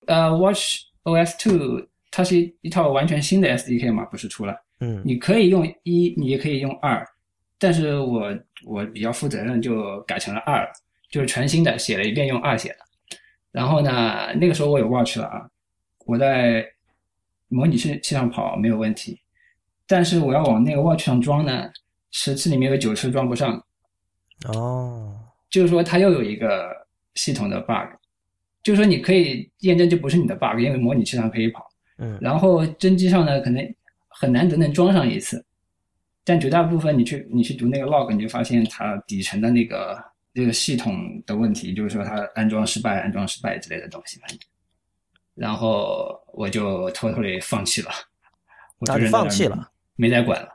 [0.07, 4.55] 呃，Watch OS Two 它是一套完全新的 SDK 嘛，不是出了。
[4.81, 7.05] 嗯你可以用一，你也可以用二，
[7.59, 8.33] 但是我
[8.64, 10.71] 我比较负责任，就改成了二了，
[11.11, 12.77] 就是全新的写了一遍用二写的。
[13.51, 15.49] 然后呢，那个时候我有 Watch 了啊，
[16.07, 16.66] 我在
[17.49, 19.21] 模拟器器上跑没有问题，
[19.87, 21.71] 但是我要往那个 Watch 上装呢，
[22.11, 23.64] 十次里面有九次装不上，
[24.49, 25.18] 哦，
[25.51, 27.97] 就是说它又有一个系统的 bug，
[28.62, 31.66] 就是说你可以验证这不是你的 bug，因为模拟器上可以跑。
[32.01, 33.75] 嗯然后真机上呢，可能
[34.07, 35.44] 很难得能装上一次，
[36.23, 39.99] 但绝大部分你去你去读那个 log，你就发现它底层的那个
[40.38, 44.20] 这个系统的问题，就是说它安装失败、安装失败之类的东西。
[45.35, 47.90] 然后我就 totally 放弃了，
[48.79, 49.68] 我就放弃了。
[49.96, 50.48] 没再管了。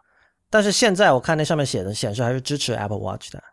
[0.49, 3.43] 但是现在我看那上面写的显示还是支持 Apple Watch 的。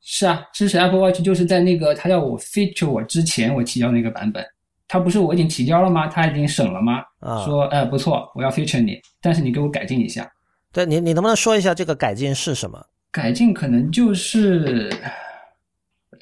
[0.00, 4.46] 是啊，支持 Apple Watch 就是在那个他要我 feature 我之前我提交那个版本，
[4.86, 6.06] 他不是我已经提交了吗？
[6.06, 7.02] 他已经审了吗？
[7.18, 10.30] 啊说哎不错，我要 feature 你，但是你给我改进一下。
[10.70, 12.86] 对你，你能不能说一下这个改进是什么？
[13.10, 15.33] 改进可能就是我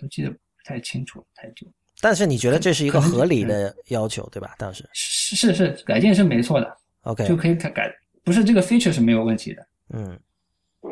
[0.02, 1.66] 都记得不太清楚，太久。
[2.00, 4.56] 但是你觉得这是一个合理的要求，对吧？
[4.58, 7.88] 当时是是是，改进是没错的，，OK，就可以改改，
[8.24, 10.18] 不是这个 feature 是没有问题的，嗯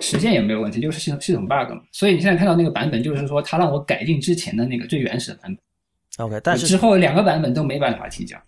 [0.00, 1.82] 实现也没有问题，就是系统系统 bug 嘛。
[1.90, 8.40] 所以你现在看到那个版本，就是说他让我改进之前的那个最原始的版本，，OK，但是之后两个版本都没办法提交。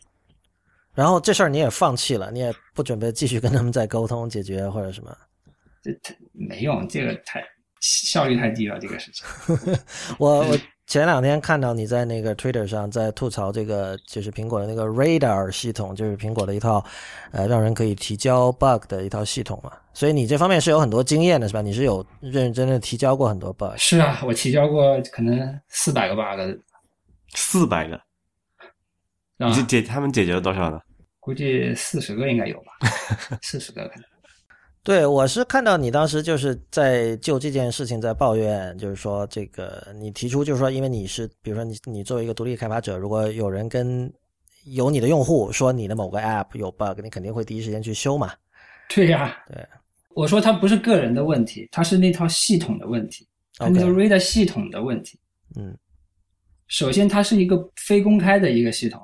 [0.94, 5.16] 然后这事儿你也放弃了，你也不准备继续跟他们再沟通解决或者什么。
[5.82, 7.42] 这太没用，这个太
[7.82, 9.26] 效率太低了，这个事情。
[10.18, 16.84] 我我前两天看到你在那个 Twitter 上在吐槽这个，就是苹果的那个 Radar 系统，就是苹果的一套
[17.32, 19.72] 呃让人可以提交 bug 的一套系统嘛。
[19.92, 21.60] 所以你这方面是有很多经验的，是吧？
[21.60, 23.76] 你是有认认真真的提交过很多 bug。
[23.76, 26.60] 是啊，我提交过可能四百个 bug，
[27.34, 28.00] 四百个，
[29.38, 30.80] 你是解他们解决了多少呢？
[31.18, 32.72] 估计四十个应该有吧，
[33.42, 34.11] 四十个可能。
[34.84, 44.12] 对，我是看到你当时就是在就这件事情在抱怨，就是说这个你提出就是说，因为你是比如说你你作为一个独立开发者，如果有人跟
[44.64, 48.32] 有你的用户说你的某个 app 有 bug，你肯定会第一时间去修嘛。
[48.92, 49.64] 对呀、对，
[50.14, 53.26] 我说它不是个人的问题，它是那套系统的问题，
[53.58, 55.18] 它那个 OK Radar 系统的问题。
[55.56, 55.76] 嗯
[56.66, 59.00] 首先，它是一个非公开的一个系统，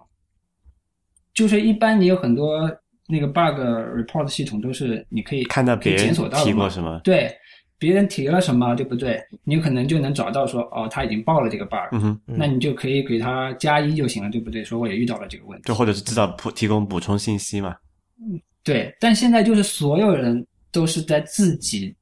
[1.34, 2.66] 就是一般你有很多
[3.08, 3.60] 那个 bug
[3.96, 7.00] report 系统都是你可以看到别人检索到提过什么？
[7.02, 7.34] 对，
[7.78, 9.18] 别人提了什么，对不对？
[9.44, 14.62] 你可能就能找到说，哦，他已经报了这个 bug，、嗯哼，那你就可以给他加一就行了，对不对？
[14.62, 15.74] 说我也遇到了这个问题就。
[15.74, 17.74] 或者是知道补提供补充信息嘛。
[18.20, 21.94] 嗯对，但现在就是所有人都是在自己，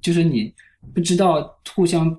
[0.00, 0.54] 就是你
[0.94, 2.16] 不知道互相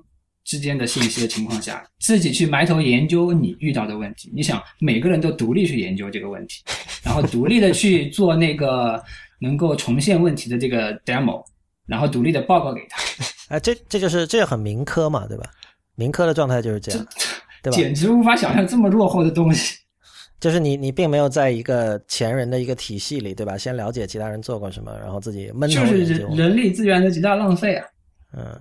[0.50, 4.28] 之间的信息的情况下，自己去埋头研究你遇到的问题。
[4.34, 6.60] 你想，每个人都独立去研究这个问题，
[7.04, 9.00] 然后独立的去做那个
[9.40, 11.40] 能够重现问题的这个 demo，
[11.86, 13.00] 然后独立的报告给他。
[13.54, 15.44] 哎，这这就是这很民科嘛，对吧？
[15.94, 17.06] 民科的状态就是这样，
[17.62, 17.76] 对吧？
[17.78, 19.78] 简直无法想象这么落后的东西。
[20.40, 23.56] 就是你，你并没有在一个前人的一个体系里，对吧？
[23.56, 26.14] 先了解其他人做过什么，然后自己闷头就是。
[26.14, 27.86] 人人力资源的极大浪费啊！
[28.36, 28.60] 嗯，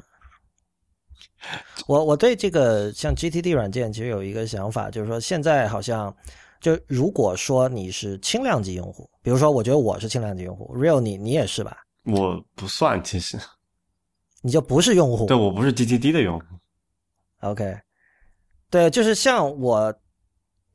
[1.88, 6.15] 我我对这个像 GTD 软件其实有一个想法，就是说现在好像
[6.60, 11.78] 就如果说你是轻量级用户，比如说我觉得我是轻量级用户，Real 你你也是吧？
[12.06, 13.38] 我不算，其实
[14.41, 15.25] 你就不是用户。
[15.25, 16.45] 对我不是 GTD 的用户。
[17.41, 17.78] OK，
[18.69, 19.93] 对，就是像我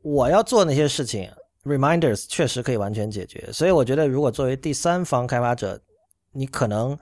[0.03, 1.31] 我要做那些事情
[1.65, 3.51] ，reminders 确实可以完全解决。
[3.53, 5.81] 所以我觉得，如果作为第三方开发者，
[6.33, 6.97] 你可能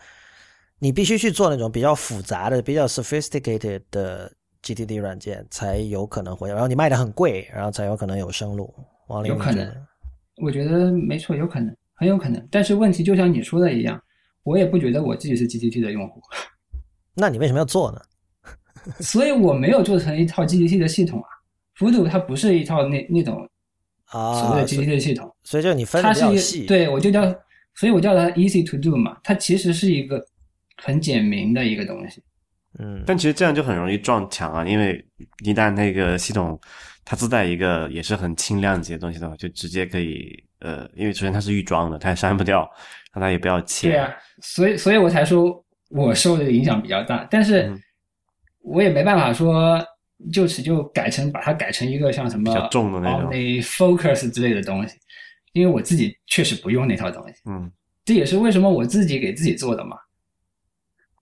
[0.82, 4.28] 你必须去做那种比较复杂的、比较 sophisticated 的
[4.64, 6.54] GTD 软件，才有可能活下。
[6.54, 8.74] 然后你卖的很贵，然后才有可能有生路。
[9.06, 9.72] 王林，有可能
[10.38, 12.44] 我觉得没错，有可能，很有可能。
[12.50, 14.02] 但是问题就像你说的一样，
[14.42, 16.20] 我也不觉得我自己是 GTT 的用户，
[17.14, 18.02] 那你为什么要做呢？
[18.98, 21.28] 所以我没有做成一套 GTT 的系统啊。
[21.78, 23.48] Voodoo 它不是一套那那种
[24.06, 27.22] 啊，所谓的 GTT 的系统，所以就你分的它是对我就叫，
[27.76, 29.16] 所以我叫它 Easy to Do 嘛。
[29.22, 30.26] 它其实是一个
[30.82, 32.22] 很简明的一个东西。
[32.78, 35.04] 嗯，但其实这样就很容易撞墙啊，因为
[35.44, 36.58] 一旦那个系统
[37.04, 42.66] 它自带一个也是很轻量级的东西的话，就直接可以呃，因为首先它是预装的，它也删不掉，
[43.14, 43.90] 那它也不要钱。
[43.90, 47.78] 对啊，所以所以我才说我受的影响比较大，但是嗯
[48.62, 49.78] 我也没办法说
[50.32, 54.96] 就此就改成把它改成一个像什么比较重的那种 OmniFocus 之类的东西，
[55.52, 57.70] 因为我自己确实不用那套东西，嗯
[58.04, 59.96] 这也是为什么我自己给自己做的嘛。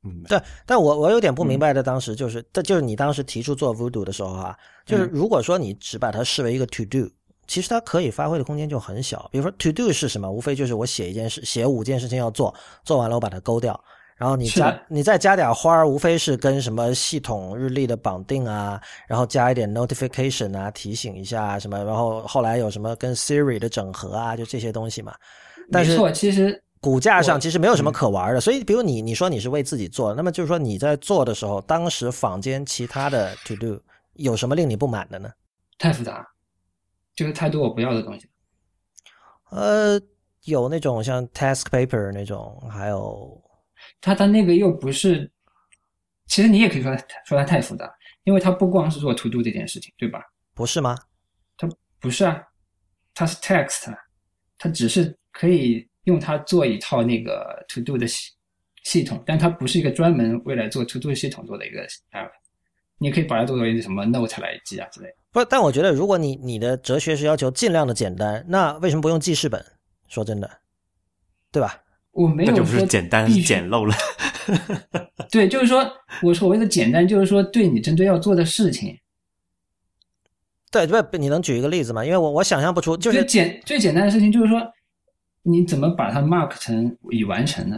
[0.03, 7.11] 嗯，对，但我我有点不明白的，当时就是，这就是你当时提出做 Voodoo 的时候啊，就是嗯如果说你只把它视为一个 To Do，
[7.47, 9.29] 其实它可以发挥的空间就很小。
[9.31, 10.31] 比如说 To Do 是什么？
[10.31, 13.79] 无非就是我写一件事，写五件事情要做，做完了我把它勾掉，
[14.17, 25.15] 然后你加你再加点花儿，无非是跟什么系统日历的绑定啊，然后加一点 notification 啊，提醒一下啊什么，然后后来有什么跟 Siri 的整合啊，就这些东西嘛。
[25.71, 33.83] 但是没错，其实骨架上其实没有什么可玩的，所以比如你你说你是为自己做，那么就是说你在做的时候，当时坊间其他的 to do
[34.15, 35.31] 有什么令你不满的呢？
[35.79, 36.27] 太复杂，
[37.15, 38.29] 就是太多我不要的东西。
[39.51, 40.01] 呃，
[40.45, 43.43] 有那种像 task paper 那种，还有
[44.01, 45.31] 它它那个又不是，
[46.29, 47.93] 其实你也可以说它说它太复杂，
[48.25, 50.21] 因为它不光是做 to do 这件事情，对吧？
[50.55, 50.97] 不是吗？
[51.59, 52.43] 它不是啊，
[53.13, 53.95] 它是 text，
[54.57, 58.31] 它只是可以用它做一套那个 to do 的系
[58.85, 61.83] 系统，但它不是一个专门为了做 to do 系统做的一个
[62.13, 62.31] app。
[62.99, 65.15] 你可以把它作为什么 note 来记啊之类的。
[65.33, 69.65] 不，但我觉得如果你你的哲学是要求尽量的简单，那为什么不用记事本？
[70.09, 70.51] 说真的，
[71.51, 71.83] 对吧？
[72.13, 73.95] 我没那就不有说是简单，简陋了。
[75.31, 75.89] 对，就是说
[76.23, 78.99] 我所谓的简单，就是说对你针对要做的事情，
[80.71, 82.05] 对，不，你能举一个例子吗？
[82.05, 84.61] 因为我我想象不出，就是简最简单的事情就是说，
[85.51, 87.77] 你怎么把它 mark 成已完成呢？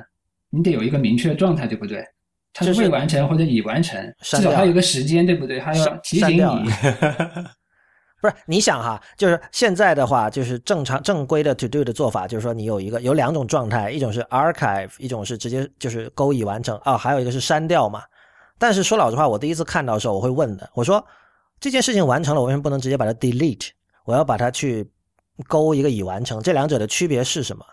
[0.50, 2.04] 你得有一个明确的状态，对不对？
[2.52, 5.58] 它是是未完成或者已完成，至少它有个时间，对不对？
[5.58, 6.70] 它要提醒你。
[8.20, 18.02] 不是你想哈，就是现在的话，就是正常正规的 to do 的做法，就是说你有一个有两种状态，一种是 archive，一种是直接就是勾已完成啊、还有一个是删掉嘛。
[18.58, 21.04] 但是说老实话，我第一次看到的时候，我会问的，我说
[21.58, 23.70] 这件事情完成了，我为什么不能直接把它 delete？
[24.04, 24.88] 我要把它去
[25.48, 27.64] 勾一个已完成，这两者的区别是什么？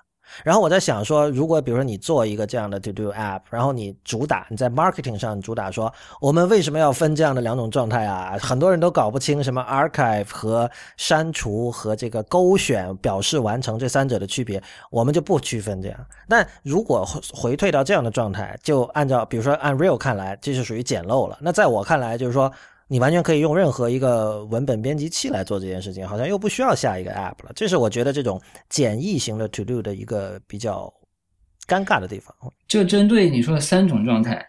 [0.43, 8.37] 然后我在想说，如果比如说你做一个这样的 to do app，然后你主打你在 marketing 上主打说，我们为什么要分这样的两种状态啊？
[8.39, 15.99] 很多人都搞不清什么 archive 和删除和这个勾选表示完成这三者的区别，我们就不区分这样。
[16.27, 21.39] 但如果回回退到这样的状态，就按照比如说按 real 看来，这是属于简陋了。
[21.41, 22.51] 那在我看来，就是说。
[22.91, 27.51] 你完全可以用任何一个文本编辑器来做这件事情，好像又不需要下一个 app 了。
[27.55, 30.91] 这是我觉得这种简易型的 to do 的一个比较
[31.67, 32.35] 尴尬的地方。
[32.67, 34.43] 就针对你说的三种状态，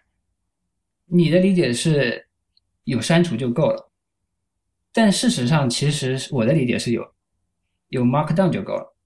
[1.04, 2.26] 你的理解是
[2.84, 3.90] 有删除就够了，
[4.90, 7.06] 但事实上，其实我的理解是有
[7.88, 8.96] 有 markdown 就够了。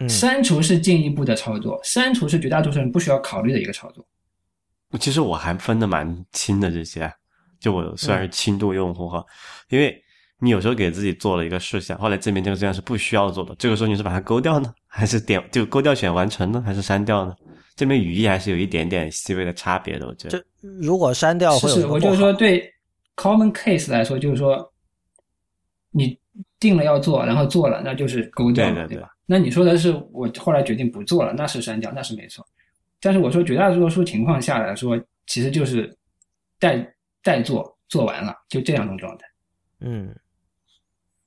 [0.00, 4.06] 嗯，删除是进一步的操作，删除是绝大多数人不需要考虑的一个操作。
[5.00, 7.10] 其实我还分的蛮清的，这些
[7.64, 9.24] 就我虽然是轻度用户哈，
[9.70, 9.98] 因为
[10.38, 17.34] 你有时候给自己做了一个事项，后来证明这个事项是不需要做的，这个时候你是把它勾掉呢，还是点就勾掉选完成呢，还是删掉呢？
[17.74, 20.38] 这边语义还是有一点点细微的差别的，我觉得。
[20.38, 20.44] 这
[20.82, 22.70] 如果删掉会有是是，我就说对
[23.16, 24.70] common case 来说，就是说
[25.90, 26.18] 你
[26.60, 29.08] 定了要做，然后做了，那就是勾掉了，对对对吧？
[29.24, 32.46] 那你说的是我后来决定不做了，那是删掉，那是没错。
[33.00, 35.96] 但是我说绝大多数情况下来说，其实就是
[36.58, 36.93] 待
[37.24, 39.26] 待做，做完了就这两种状态。
[39.80, 40.14] 嗯，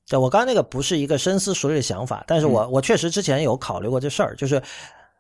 [0.08, 4.62] 对我刚刚那个不是一个深思熟虑的想法，但是我、嗯我确实之前有考虑过这事儿，就是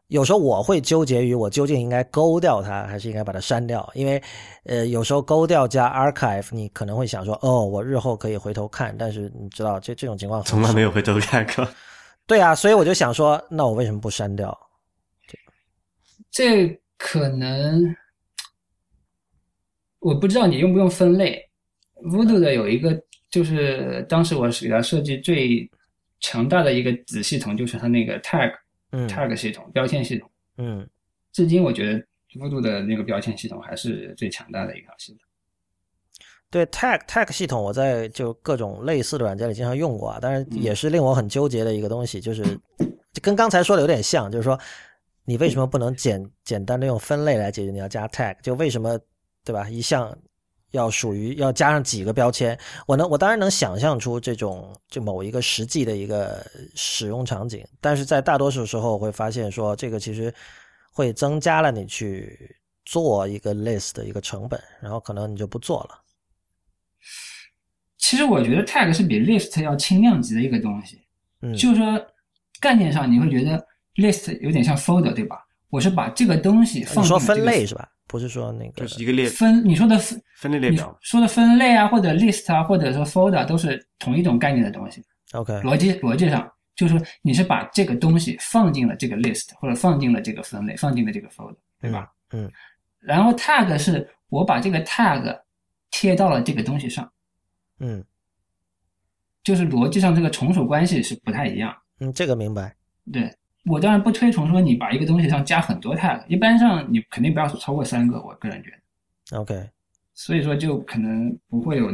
[0.07, 4.21] 有时候我会纠结于我究竟应该勾掉它，还是应该把它删掉，因为
[4.63, 11.67] 呃有时候勾掉加 archive，你可能会想说，哦，我日后可以回头看，但是你知道这这种情况从来没有回头看过。
[12.25, 14.57] 对啊，所以我就想说，那我为什么不删掉？
[16.31, 16.67] 这
[16.97, 17.83] 可能
[20.07, 21.43] 我不知道你用不用分类。
[21.95, 22.97] Voodoo 的有一个，
[23.29, 25.69] 就是当时我是给它设计最
[26.21, 28.53] 强大的一个子系统，就是它那个 tag
[28.91, 30.29] 嗯 tag 系统标签系统。
[30.57, 30.87] 嗯
[31.33, 31.99] 至今我觉得
[32.39, 35.21] Voodoo 的那个标签系统还是最强大的一条系统。
[36.49, 42.41] 对 tag tag 系统，我在就各种类似的软件里经常用过啊，但是也是令我很纠结的一个东西，就是
[43.11, 44.57] 就跟刚才说的有点像，就是说
[45.25, 47.71] 你为什么不能简简单的用分类来解决？
[47.71, 48.97] 你要加 tag，就为什么
[49.47, 49.69] 对吧？
[49.69, 50.13] 一项
[50.71, 52.59] 要属于要加上几个标签？
[52.85, 56.45] 我能我当然能想象出这种就某一个实际的一个
[56.75, 60.33] 使用场景，但是在大多数时候我会发现说这个其实
[60.91, 66.01] 会增加了你去做一个 list 的一个成本，然后可能你就不做了。
[67.97, 71.01] 其实我觉得 tag 是比 list 要轻量级的一个东西。
[71.41, 72.05] 嗯，就是说
[72.59, 75.47] 概念上你会觉得 list 有点像 folder，对吧？
[75.69, 77.89] 我是把这个东西放你说分类是吧？
[78.07, 80.97] 不是说那个就是一个列分，你说的分分类列表。
[81.01, 85.03] 说的分类啊，或者 list 啊，或者说 folder 都是同一种概念的东西。
[85.33, 92.11] OK，逻辑逻辑上就是说你是把这个东西放进了这个 list，或者放进了这个分类，放进了这个 folder，对吧？
[92.31, 92.49] 嗯
[92.99, 95.39] 然后 tag 是我把这个 tag
[95.91, 97.11] 贴到了这个东西上，
[97.79, 98.03] 嗯
[99.43, 101.75] 就是逻辑上这个从属关系是不太一样。
[101.99, 102.75] 嗯，这个明白。
[103.11, 103.33] 对
[103.67, 109.37] 我当然不推崇说你把一个东西上加很多 tag，一般上你肯定不要超过三个，我个人觉得。
[109.39, 109.69] OK，
[110.13, 111.89] 所以说就可能不会有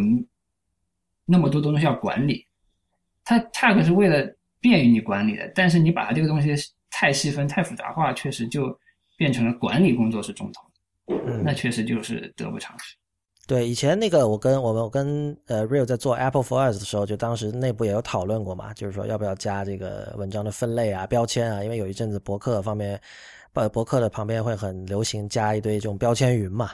[1.25, 2.45] 那么多东西要管理。
[3.23, 6.53] 它 tag 是为了便于你管理的，但是你把它这个东西
[6.91, 8.77] 太细分、太复杂化，确实就
[9.17, 12.95] 变成了管理工作是重头，嗯，那确实就是得不偿失。
[13.45, 22.97] 对，以前那个我跟我们我跟呃 Real 在做 Apple for Us 的时候，就当时内部也有讨论过嘛，就是说要不要加这个文章的分类啊、标签啊，因为有一阵子博客方面，
[23.51, 26.71] 呃，博客的旁边会很流行加一堆这种标签云嘛，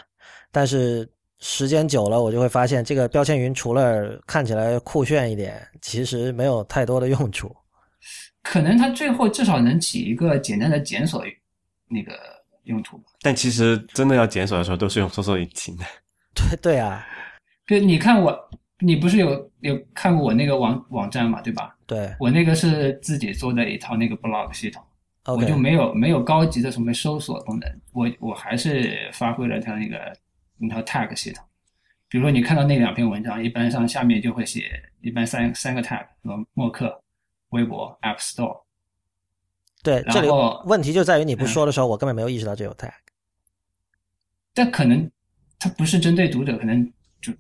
[0.52, 1.10] 但是
[1.40, 7.52] 时间久了，我就会发现这个标签云除了看起来酷炫一点，其实没有太多的用处。
[8.44, 11.24] 可能它最后至少能起一个简单的检索
[11.88, 12.14] 那个
[12.66, 13.06] 用途吧。
[13.22, 15.84] 但其实真的要检索的时候，都是用搜索引擎的。
[16.40, 17.06] 对对啊，
[17.68, 21.76] 就你看我，你不是有有看过我那个网网站嘛，对吧？
[21.86, 24.84] 对我那个是自己做的一套那个 blog 系统。
[25.26, 30.12] 我就没有没有高级的什么搜索功能，我我还是发挥了它那个
[30.58, 31.46] 那套 tag 系统。
[32.08, 34.72] 比如说你看到那两篇文章，一般上下面就会写
[35.02, 37.04] 一般三三个 tag，什么默克、
[37.50, 38.64] 微博、App Store。
[39.84, 42.92] 对，然这里后问题就在于你不嗯说的时候，我根本没有意识到这有 tag。
[44.56, 45.12] 但可能
[45.60, 46.82] 它不是针对读者，可能
[47.22, 47.38] 就是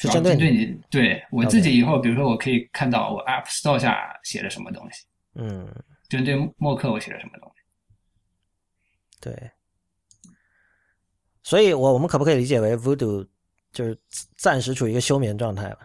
[0.00, 0.80] 主要针对你针对你。
[0.90, 5.06] 对我自己以后，比如说我可以看到我 App Store 下写了什么东西，
[5.36, 5.72] 嗯，
[6.08, 7.54] 针对默克我写了什么东西。
[9.20, 9.52] 对，
[11.44, 13.28] 所以我我们可不可以理解为 Voodoo
[13.70, 13.96] 就是
[14.36, 15.78] 暂时处于一个休眠状态了？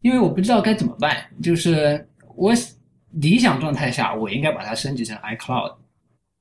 [0.00, 2.52] 因为我不知道该怎么办，就是我
[3.12, 5.76] 理想状态下，我应该把它升级成 iCloud，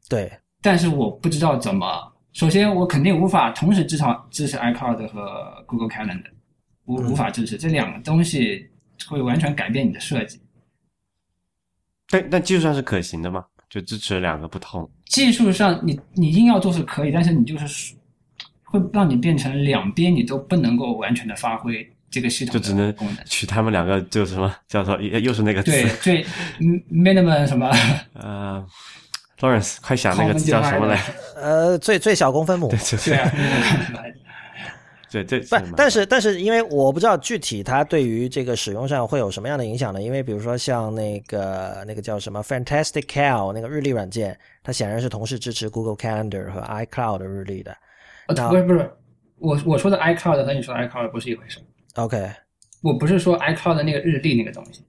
[0.10, 2.17] 对，但是我不知道怎么。
[2.38, 6.30] 首先，我肯定无法同时支持支持 iCloud 和 Google Calendar，
[6.86, 8.70] 无嗯无法支持这两个东西，
[9.08, 10.40] 会完全改变你的设计。
[12.08, 13.44] 但但技术上是可行的吗？
[13.68, 14.88] 就支持两个不同。
[15.06, 17.96] 技术上你你硬要做是可以，但是你就是
[18.66, 23.18] 会让你变成两边你都不能够完全的发挥这个系统就只能的功能。
[23.26, 26.26] 取他们两个就什么叫做又又是那个词对，最
[26.60, 27.68] 嗯 minimum 什么
[28.14, 28.64] 呃
[29.40, 31.02] ，Lawrence，快想那个字叫什么来？
[31.36, 32.70] 呃，最最小公分母。
[32.70, 33.32] 对对对啊，
[35.10, 40.02] 对 对，不，但是但是，因为我不知道具体它对于这个使用上会有什么样的影响呢？
[40.02, 47.76] 因为比如说像那个那个叫什么 Fantastic Cal 那个日历软件，它显然是同时支持 Google Calendar 和 iCloud 日历的。
[48.28, 48.92] 呃不是不是，
[49.38, 51.60] 我我说的 iCloud 和你说的 iCloud 不是一回事。
[51.96, 52.30] OK，
[52.82, 54.84] 我不是说 iCloud 那个日历那个东西，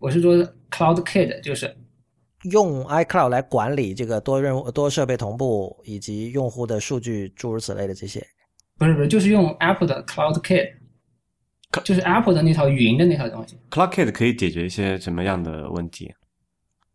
[0.00, 0.36] 我是说
[0.70, 1.72] CloudKit，就是
[2.44, 8.24] 用 iCloud 来管理这个多任务、多设备同步以及用户的数据，诸如此类的这些。
[8.78, 10.72] 不是不是，就是用 Apple 的 Cloud Kit，
[11.82, 13.58] 就是 Apple 的那套云的那套东西。
[13.70, 16.14] CloudKit 可以解决一些什么样的问题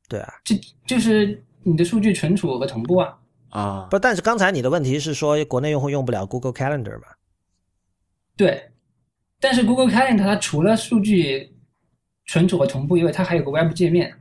[0.07, 0.55] 对啊，这
[0.87, 3.17] 就是你的数据存储和同步啊。
[3.49, 3.87] 啊？
[3.89, 7.07] 不，但是刚才你的问题是说国内用户用不了 Google Calendar 嘛？
[8.37, 8.71] 对，
[9.39, 11.53] 但是 Google Calendar 它除了数据
[12.27, 14.13] 存储和同步以外，它还有个 Web 界面，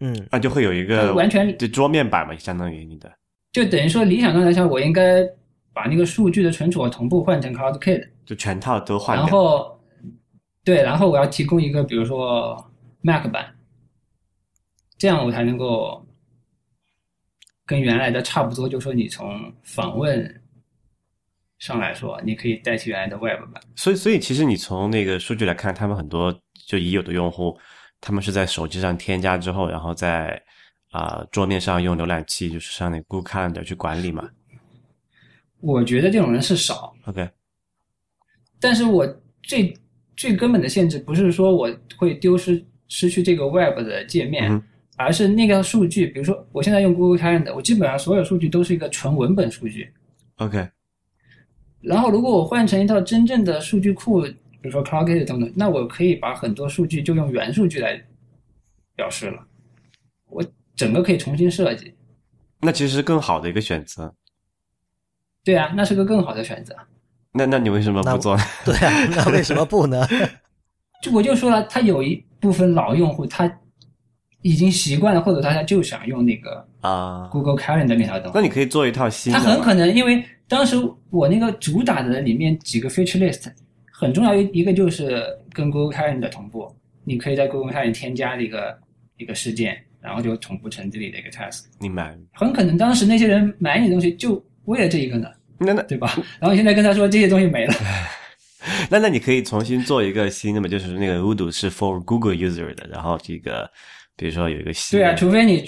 [0.00, 3.10] 嗯，那就会有一个完全就桌面版嘛，相当于你的
[3.52, 5.22] 就等于说理想状态下，我应该
[5.72, 9.26] 把那个数据的存储和同步换成 Cloud Kit，就全套都换然。
[9.26, 9.80] 后
[10.62, 12.70] 对，然后我要提供一个比如说
[13.00, 13.54] Mac 版，
[14.98, 16.06] 这样我才能够
[17.64, 18.68] 跟原来的差不多。
[18.68, 20.42] 就说你从访问
[21.58, 23.62] 上来说，你可以代替原来的 Web 版。
[23.76, 27.58] 所以，所以其实你从那个数据来看，他们很多就已有的用户，
[28.06, 30.40] 他们是在手机上添加之后，然后在
[30.92, 34.30] 啊、桌面上用浏览器，就是上那个 Google Calendar 去管理嘛。
[35.60, 37.28] 我觉得这种人是少，OK，
[38.60, 39.04] 但是我
[39.42, 39.76] 最
[40.16, 44.62] 最根本的限制不是说我会丢失失去这个 Web 的界面，嗯
[44.96, 49.92] 而是那个数据，比如说我现在用 Google Calendar，我基本上所有数据都是一个纯文本数据。
[50.36, 50.68] OK，
[51.80, 54.24] 然后如果我换成一套真正的数据库，
[54.60, 58.00] 比如说 CloudKit 等等，那我可以把很多数据就用原数据来
[58.94, 59.46] 表示了，
[60.30, 60.44] 我
[60.74, 61.94] 整个可以重新设计。
[62.60, 64.14] 那其实是更好的一个选择。
[65.44, 66.74] 对啊，那是个更好的选择。
[67.32, 68.42] 那那你为什么不做呢？
[68.64, 70.06] 对啊，那为什么不呢？
[71.02, 73.60] 就我就说了，他有一部分老用户他
[74.42, 78.32] 已经习惯了，或者大家就想用那个啊，Google Calendar 那条东西。
[78.34, 79.44] 那你可以做一套新的嘛。
[79.44, 80.76] 它很可能因为当时
[81.10, 83.52] 我那个主打的里面几个 feature list
[83.98, 86.70] 很重要一一个就是跟 Google Calendar 同步，
[87.04, 88.78] 你可以在 Google Calendar 添加一个
[89.16, 91.64] 一个事件，然后就同步成这里的一个 task。
[91.80, 92.16] 明白。
[92.32, 95.28] 很可能当时那些人买你的东西就为了这一个呢，
[95.58, 96.12] 那那对吧？
[96.38, 97.74] 然后你现在跟他说这些东西没了，
[98.90, 103.70] 那那你可以重新做一个新的嘛，就是那个 Voodoo 是 for Google user 的，然后这个
[104.16, 105.64] 比如说有一个新对啊，除非你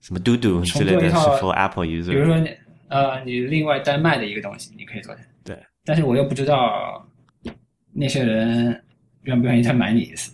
[0.00, 2.24] 什么 Doodoo 之类的是 for Apple user 比如。
[2.24, 2.50] 说你
[2.88, 5.24] 呃你另外单卖的一个东西，你可以做成。
[5.44, 7.06] 对，但是我又不知道
[7.92, 8.82] 那些人
[9.22, 10.32] 愿不愿意再买你一次。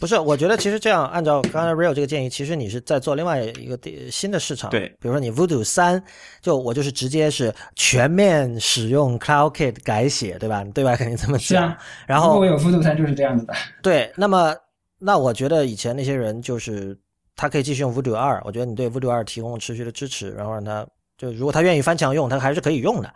[0.00, 3.78] 不是，我觉得其实这样，按照刚才 Real 这个建议，其实你是在做另外一个
[4.10, 4.68] 新的市场。
[4.70, 6.02] 对比如说你 Voodoo 三，
[6.42, 10.62] 就我就是直接是全面使用 CloudKit 改写，对吧？
[10.74, 10.96] 对外？
[10.96, 11.46] 肯定这么讲。
[11.46, 13.54] 是啊， 然后 Voodoo 三就是这样子的。
[13.82, 14.54] 对，那么
[14.98, 16.98] 那我觉得以前那些人就是
[17.36, 20.86] 他可以继续用 Voodoo 二，我觉得你对 Voodoo 二提供持续的支持，然后让他
[21.16, 23.14] 就如果他愿意翻墙用，他还是可以用的。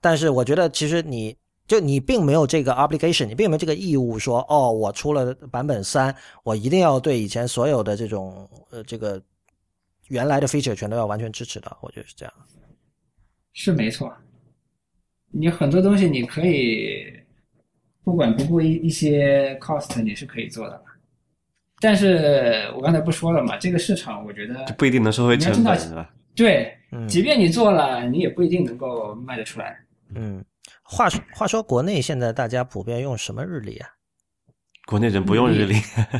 [0.00, 1.36] 但是我觉得其实你
[1.68, 6.12] 就你并没有这个 obligation，你并没有这个义务说哦，我出了版本三，
[6.42, 9.22] 我一定要对以前所有的这种呃这个
[10.08, 12.34] 原来的 feature 全都要完全支持的，我觉得是这样。
[13.52, 14.10] 是没错，
[15.30, 17.04] 你很多东西你可以
[18.02, 20.82] 不管不顾一一些 cost，你是可以做的。
[21.80, 26.06] 但是我刚才不说了嘛，这个市场我觉得就不一定能收回成本？
[26.34, 29.78] 对，嗯即便你做了，你也不一定能够卖得出来。
[30.14, 30.42] 嗯，
[30.90, 33.88] 话说话说，国内现在大家普遍用什么日历啊？
[34.86, 35.74] 国内人不用日历，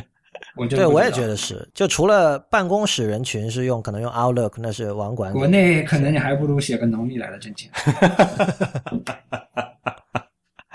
[0.69, 7.71] 对，我也觉得是，就除了办公室人群是用可能用 Outlook，那是网管国内可能你还不如写个农历来的挣钱。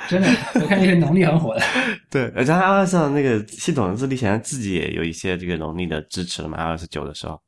[0.09, 1.63] 真的，我看这个农历很火的。
[2.11, 7.41] 对，而且它 iOS 上那个系统的日历，显然自己也有一些这个农历的支持了嘛，iOS 九的时候。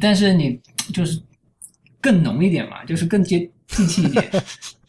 [0.00, 0.60] 但是你
[0.92, 1.22] 就是
[2.00, 3.38] 更浓一点嘛，就是更接
[3.68, 4.28] 地气一点，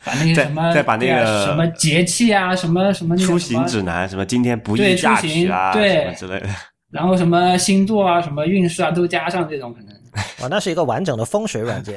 [0.05, 6.47] 把那些再什么再把那个什么节气啊，什么什么那个出行指南，什么今天不宜对嫁出行娶啊，对什么之类的。
[6.91, 9.93] 然后什么星座啊、什么运势啊都加上这种可能。
[10.39, 11.93] 啊，那是一个完整的风水软件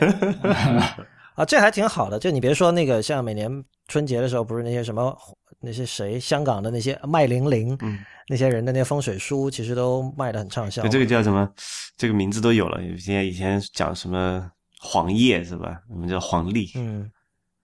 [1.37, 2.19] 啊，这还挺好的。
[2.19, 3.49] 就你别说那个，像每年
[3.87, 5.17] 春节的时候，不是那些什么
[5.61, 7.99] 那些谁香港的那些麦玲玲，嗯，
[8.29, 10.91] 那些人的那些风水书，其实都卖的很畅销对，。
[10.91, 11.49] 这个叫什么？
[11.97, 12.81] 这个名字都有了。
[12.99, 14.51] 现在以前讲什么
[14.81, 15.79] 黄叶是吧？
[15.89, 17.09] 我们叫黄历，嗯，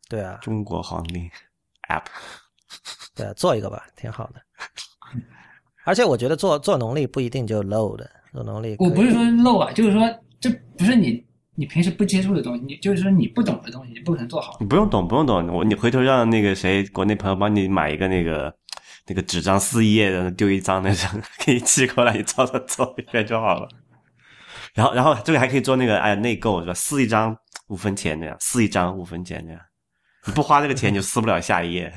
[0.08, 1.30] 对啊，中国黄历
[1.88, 2.04] app。
[3.14, 4.40] 对啊，做一个吧，挺好的。
[5.84, 10.02] 而且我觉得做做农历不一定就 low 的，做农历我不是说漏啊，就是说
[10.40, 11.24] 这不是你
[11.54, 14.56] 你平时不接触的东西，你就是说你不懂的东西，你不可能做好。
[14.60, 15.46] 你不用懂，不用懂。
[15.48, 18.52] 我你回头让那个谁，国内朋友帮你买一个那个
[19.06, 23.68] 那个纸张四页的，丢一张那张 给你寄过来，你照着做一遍就好了。
[24.74, 26.74] 然后，然后这个还可以做那个哎内购是吧？
[26.74, 27.36] 撕一张
[27.68, 29.73] 五分钱这样，撕一张五分钱这样，你
[30.32, 31.92] 不花这个钱你就撕不了下一页。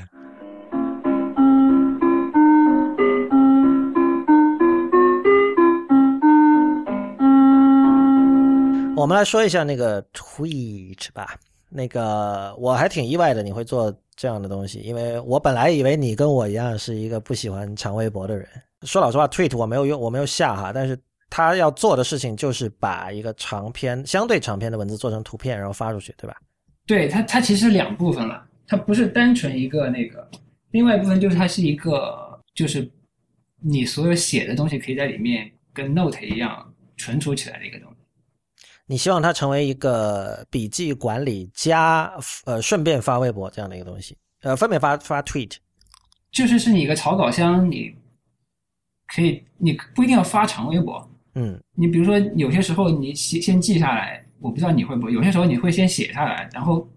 [8.96, 11.36] 我们来说一下那个 Tweet 吧。
[11.70, 18.48] 那个我还挺意外的，你会做这样的东西，因为我本来以为你跟我一样是一个不喜欢长微博的人。
[18.82, 20.98] 说老实话，Tweet 我没有用，我没有下哈，但是
[21.28, 26.34] 他要做的事情就是把一个长篇、相对长篇的文字做成图片，然后发出去，对吧？
[26.88, 30.28] 对它，它其实两部分了，它不是单纯一个那个，
[30.70, 32.90] 另外一部分就是它是一个，就是
[33.62, 37.96] 你所有写的东西可以在里面跟 Note 一样存储起来的一个东西。
[38.86, 42.10] 你希望它成为一个笔记管理加
[42.46, 45.56] 呃顺便发微博这样的一个东西，呃，分别发发 tweet，
[46.32, 47.94] 就是是你一个草稿箱，你
[49.08, 56.88] 可以你不一定要发长微博，嗯，你比如说有些时候你先先记下来，我不知道你会不会，有些时候你会先写下来，然后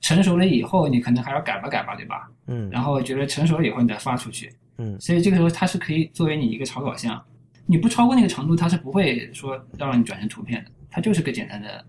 [0.00, 2.28] 成熟了以后你可能还要改吧改吧，对吧？
[2.46, 7.22] 嗯，然后觉得成熟了以后你再发出去，嗯所以这个时候它是可以作为你一个草稿箱，
[7.66, 11.84] 你不超过那个长度，它是不会说要让你转成图片的，它就是个简单的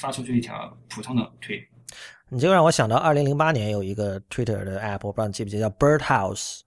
[0.00, 1.62] 发出去一条普通的推。
[2.28, 6.62] 你这个让我想到二零零八年有一个 Twitter 的 app，我不知道你记不记得，叫 Birdhouse。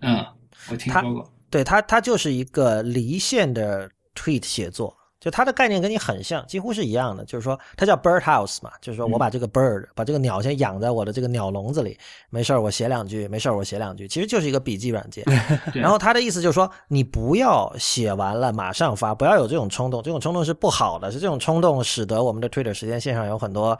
[0.00, 0.26] 嗯，
[0.68, 1.32] 我听它说过。
[1.48, 7.24] 对它，它就是一个离线的 tweet 写作，就它的概念跟你很像，几乎是一样的。
[7.24, 11.98] 就是说，它叫 bird house 嘛，就是说我把这个 bird、把这个鸟先养在我的这个鸟笼子里，
[12.30, 15.24] 没事儿我写两句，没事儿我写两句，其实就是一个笔记软件。
[15.74, 23.78] 然后他的意思就是说，你不要写完了马上发，不要有这种冲动，这种冲动是不好的，是这种冲动使得我们的 Twitter 时间线上有很多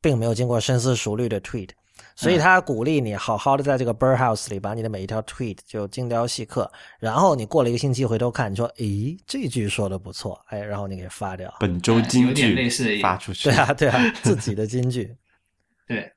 [0.00, 1.68] 并没有经过深思熟虑的 tweet。
[2.14, 11.52] 所以他鼓励你好好的在这个 Birdhouse 里把你的每一条 tweet 就精雕细刻，然后你过了一个星期回头看，你说，诶，这句说的不错，哎，然后你给发掉。
[11.58, 13.48] 本周有金点句类似于发出去。
[13.50, 15.14] 对啊，对啊，自己的金句
[15.88, 16.12] 对，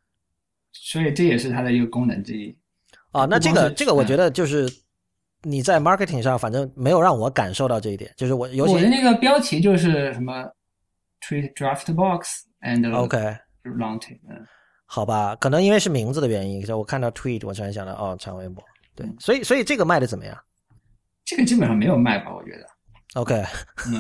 [0.72, 2.56] 所以这也是它的一个功能之一。
[3.12, 3.26] 啊。
[3.26, 4.70] 那这个这个，我嗯觉得就是
[5.42, 10.44] 你在 marketing 上，反正没有让我感受到这一点，就是我尤其我的那个标题就是什么
[11.22, 13.18] tweet draft box and OK。
[13.64, 14.46] long 嗯，
[14.86, 18.64] 好吧，可能因为是名字的原因，就我看到 tweet，我突然想到哦，长微博。
[18.96, 20.38] 对，所以所以这个卖的怎么样
[21.26, 22.66] 这个基本上没有卖吧，我觉得。
[23.20, 23.44] ？OK，
[23.88, 24.00] 嗯，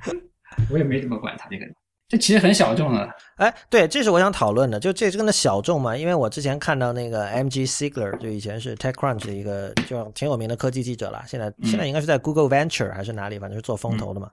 [0.70, 1.66] 我也没怎么管它这个，
[2.08, 3.10] 这其实很小众了。
[3.36, 5.96] 哎，对，这是我想讨论的，就这真的小众嘛？
[5.96, 14.30] 因为我之前看到那个 MG Sigler，就以前是 TechCrunch 的一个就挺有名的科技记者了，现在现在应该是在 Google Venture 还是哪里，反正是做风投的嘛。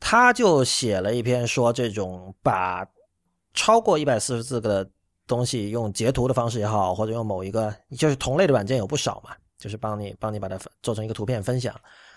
[0.00, 2.86] 他就写了一篇说，这种把
[3.54, 4.86] 超过一百四十字的
[5.26, 11.74] 东西用截图的方式也好，或者用某一个就是同类的软件有不少嘛，就是帮你帮你把它做成一个图片分享。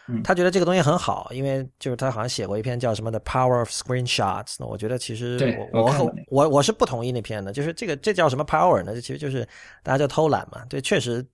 [0.10, 4.56] 嗯他觉得这个东西很好，因为就是他好像写过一篇叫什么的 Power of Screenshots。
[4.58, 5.38] 那我觉得其实
[5.74, 8.94] 我我我我我是不同意那篇的，就是这个这叫什么 Power 呢？
[8.96, 9.46] 这其实就是
[9.84, 10.64] 大家就偷懒嘛。
[10.70, 11.28] 对，确实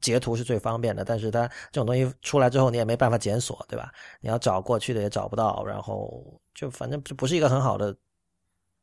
[0.00, 3.92] 截图是最方便的，但是它这种东西出来之后，你也没办法检索，对吧？
[4.22, 6.24] 你要找过去的也找不到，然后
[6.54, 7.94] 就反正就不是一个很好的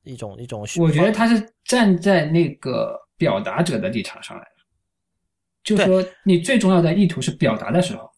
[0.06, 0.66] 一种一种。
[0.78, 4.49] 我觉得他是站在那个表达者的立场上来的，
[5.64, 8.10] 就说你最重要的意图是表达的时候，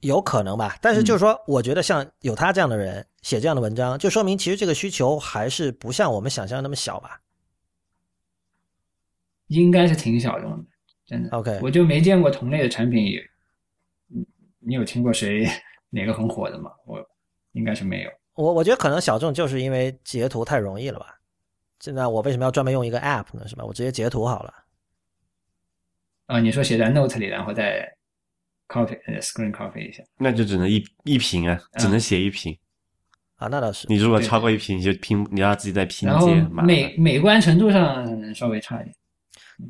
[0.00, 7.20] 有可能吧，但是就是说，我觉得像有他这样的人写这样的文章，就说明其实这个需求还是不像我们想象那么小吧。
[9.48, 10.64] 应该是挺小众的，
[11.06, 11.30] 真的。
[11.30, 13.20] OK，我就没见过同类的产品也，
[14.14, 14.26] 嗯
[14.58, 15.46] 你有听过谁
[15.88, 16.70] 哪个很火的吗？
[16.84, 17.00] 我
[17.52, 18.10] 应该是没有。
[18.34, 21.15] 我我觉得可能小众就是因为截图太容易了吧。
[21.86, 23.46] 现在我为什么要专门用一个 App 呢？
[23.46, 23.64] 是吧？
[23.64, 24.52] 我直接截图好了。
[26.26, 27.88] 啊、你说写在 Note 里，然后再
[28.66, 32.58] copy 呃 screen copy 一下，那就只能一一屏啊，只能写一屏。
[33.36, 33.86] 啊，那倒是。
[33.88, 36.34] 你如果超过一屏，你就拼，你要自己再拼然后接，
[36.64, 38.92] 美美观程度上稍微差一点。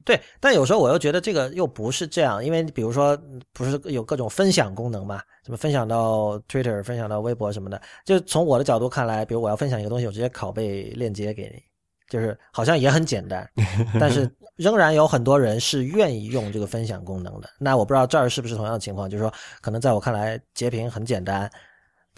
[0.03, 3.17] 对，但有时候我又觉得这个又不是这样，因为比如说
[3.53, 11.63] 不是有各种分享功能嘛，什么分享到 Twitter、分享到微博什么的，就从我的角度看来，比如我要分享一个东西，我直接拷贝链接给你，
[12.09, 13.49] 就是好像也很简单，
[14.01, 17.49] 但是仍然有很多人是愿意用这个分享功能的。
[17.59, 21.51] 那我不知道这儿是不是同样的情况，就是说可能在我看来截屏很简单。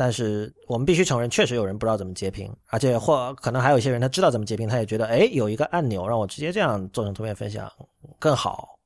[0.01, 7.69] 但是我们必须承认，确实有人不知道怎么截屏，而且或可能还有一些人他知道怎么截屏，他也觉得哎有一个按钮让我直接这样做成图片分享
[8.17, 8.79] 更好。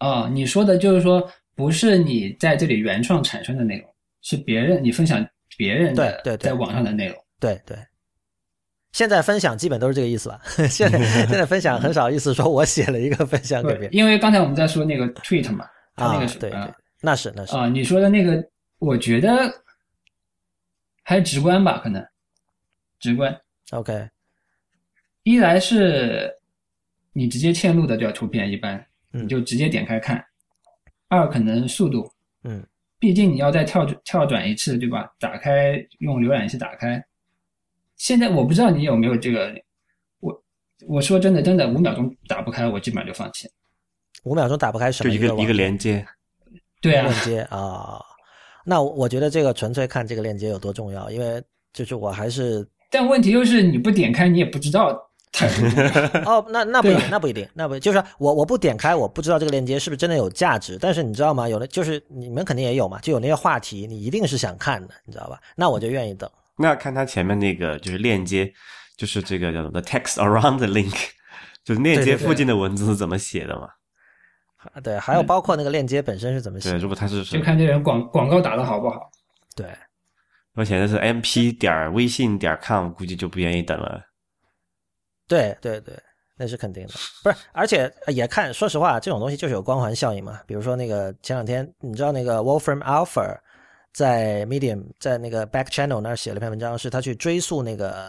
[0.00, 3.86] 哦、你说的就是说，不是你在这里原创产生的内容，
[4.22, 5.22] 是别人你分享
[5.58, 7.16] 别人的对对对在网上的内容。
[7.38, 7.76] 对对，
[8.94, 10.40] 现在分享基本都是这个意思吧？
[10.70, 13.88] 现在 现在分享很少意思说我写了一个分享给别，人。
[13.92, 15.66] 因为刚才我们在说那个 tweet 嘛，
[15.96, 16.40] 它那啊个是，啊。
[16.40, 17.56] 对对，那是那是。
[17.56, 19.52] 啊，你说的那个，我觉得
[21.02, 22.06] 还是直观吧，可能
[23.00, 23.36] 直观。
[23.72, 24.08] OK，
[25.24, 26.32] 一来是
[27.12, 28.76] 你直接嵌入的这条图片，一般
[29.12, 29.24] 嗯。
[29.24, 30.16] 你就直接点开看；
[31.08, 32.08] 二可能速度，
[32.44, 32.64] 嗯，
[33.00, 35.12] 毕竟你要再跳跳转一次，对吧？
[35.18, 37.04] 打开用浏览器打开，
[38.04, 39.50] 现在我不知道你有没有这个，
[40.20, 40.30] 我
[40.86, 43.48] 我说真的，真的五秒钟打不开，我基本上就放弃。
[44.24, 45.08] 五秒钟打不开什么？
[45.08, 46.06] 就一个一个连连接。
[46.82, 47.98] 对啊，链接啊。
[48.66, 51.42] 那我觉得这个纯粹看这个链接有多重要，因为
[51.72, 54.88] 就是我还是 但问题就是你不点开，你也不知道。
[56.26, 60.76] 哦，那那不一定，那不一定，那不就是我我不点开，我不知道这个链接是不是真的有价值。
[60.78, 61.48] 但是你知道吗？
[61.48, 65.40] 有的就是你们肯定也有嘛，就有那些话题，你一定是想看的，你知道吧？
[65.56, 66.30] 那我就愿意等。
[66.56, 68.52] 那要看它前面那个就是链接，
[68.96, 71.10] 就是这个叫做 the text around the link，
[71.64, 73.68] 就是链接附近的文字是怎么写的嘛？
[74.72, 79.10] 啊对，还有包括那个链接本身是怎么写对，如果它是就看这人广广告打的好不好。
[79.54, 79.66] 对。
[80.56, 84.00] 我写的是 mp 点儿微信点儿 com，估计就不愿意等了。
[85.26, 86.00] 对对对，
[86.36, 86.92] 那是肯定的，
[87.24, 90.40] 不是，而且也看，说实话，这种东西就是有光环效应嘛。
[90.46, 93.36] 比如说那个前两天，你知道那个 Wolfram Alpha
[93.94, 98.08] 在 Medium 在那个 Back Channel 那儿写了篇文章，是他去追溯那个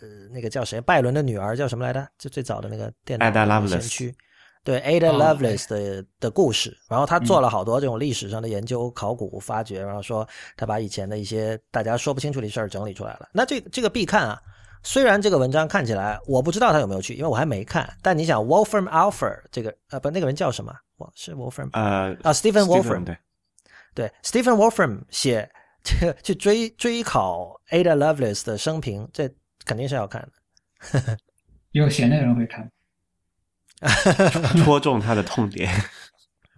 [0.00, 2.06] 呃那个叫谁拜伦的女儿叫什么来着？
[2.16, 4.14] 就最早的那个电脑 Ada 的 Lovelace 先驱。
[4.62, 10.26] 对 Ada 哦 Lovelace 的、的故事，然后他做了好多这种历史上的研究、考古发掘，然后说
[10.56, 13.28] 他把以前的一些大家说不清楚的事儿整理出来了。
[13.32, 14.40] 那这这个必看啊，
[14.82, 17.86] 虽然这个文章看起来我不知道他有没有去，因为我还没看。
[18.00, 20.72] 但你想，Wolfram Alpha 这个呃不那个人叫什么？
[20.96, 23.18] 我是 Wolfram 呃啊，Stephen Wolfram 对，
[23.94, 25.48] 对，Stephen Wolfram 写
[25.82, 29.30] 这个去追追考 Ada Lovelace 的生平，这
[29.64, 31.18] 肯定是要看的。
[31.72, 32.70] 有闲的人会看。
[34.64, 35.70] 戳中他的痛点。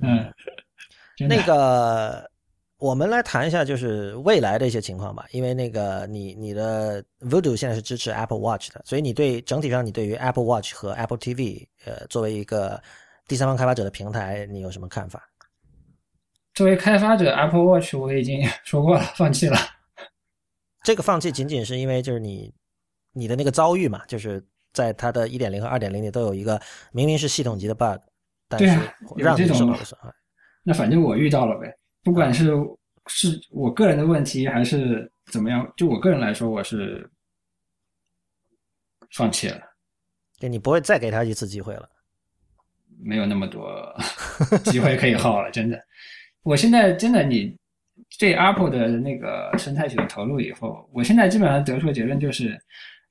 [0.01, 0.33] 嗯，
[1.29, 2.31] 那个，
[2.79, 12.81] 我们来谈一下就是未来的一些情况吧，因为那个你你的 Voodoo 现在是支持 Apple Watch 的，所以你对整体上你对于 Apple Watch 和 Apple TV 呃作为一个
[13.27, 15.29] 第三方开发者的平台，你有什么看法？
[16.57, 19.57] 作为开发者，Apple Watch 我已经 说过了，放弃了。
[20.83, 22.51] 这个放弃仅仅是因为就是你
[23.13, 24.43] 你的那个遭遇嘛，就是
[24.73, 26.59] 在它的一点零和二点零里都有一个
[26.93, 28.01] 明明是系统级的 bug，
[28.49, 28.67] 但是
[29.19, 30.11] 让你这种受到了损害。
[30.63, 31.71] 那反正我遇到了呗，
[32.03, 32.51] 不管是
[33.07, 37.07] 是我个人的问题还是怎么样，就我个人来说，我是
[39.11, 39.61] 放弃了，
[40.39, 41.87] 就你不会再给他一次机会了。
[42.99, 43.95] 没有那么多
[44.65, 45.79] 机会可以耗了，真的。
[46.47, 47.53] 我现在真的，你
[48.21, 52.57] 对 Apple 的那个生态系统投入以后，我现在基本上得出的结论就是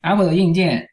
[0.03, 0.89] ，Apple 的硬件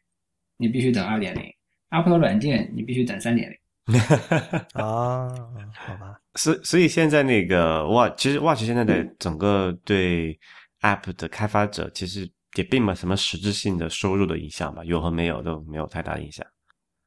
[0.57, 1.43] 你必须等二点零
[1.91, 3.57] ，Apple 的软件你必须等三点零。
[4.75, 5.29] 啊，
[5.73, 10.37] 好吧，所所以现在那个 Watch，其实 Watch 现在的整个对
[10.81, 16.45] App 的开发者，其实也并没有什么实质性的收入的影响吧，有和没有都没有太大影响。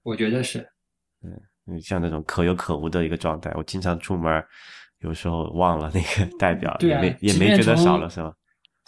[0.03, 0.67] 我觉得是，
[1.67, 4.43] 嗯，像那种可有可无的一个状态，我经常出门，
[5.01, 8.35] 有时候忘了那个代表，对啊也没也没觉得少了，是吧？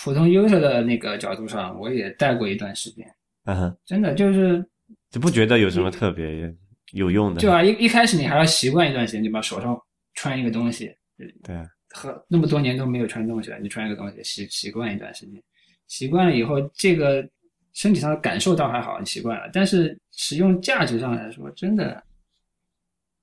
[0.02, 3.04] 普通 user 的那个角度上，我也带过一段时间，
[3.44, 4.64] 嗯哼，真的就是
[5.10, 6.54] 就不觉得有什么特别
[6.92, 9.76] 有用的，就啊，一一开始你还要习惯一段时间，就把手上
[10.14, 10.94] 穿一个东西，
[11.42, 15.42] 对啊，和那么多年都没有穿东西了，你穿一个东西习习惯一段时间，
[15.88, 17.28] 习惯了以后，这个
[17.72, 22.00] 身体上的感受倒还好，你习惯了，但是使用价值上来说，真的，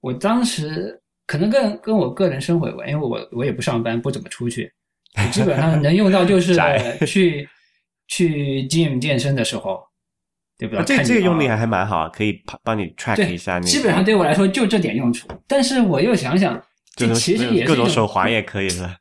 [0.02, 4.72] 我当时可能跟跟我个人生活有关，因为我我也不上班，不怎么出去，
[5.18, 6.56] 我 基本上能用到就是
[7.06, 7.48] 去
[8.08, 9.82] 去 gym 健身的时候，
[10.58, 10.82] 对不对？
[10.82, 15.28] 啊，这这个用力还还蛮好，可以帮帮你 track 一下那个，基本上对我来说就这点用处。
[15.48, 16.62] 但是我又想想，
[16.96, 18.98] 这其实也是各种手环也可以是吧？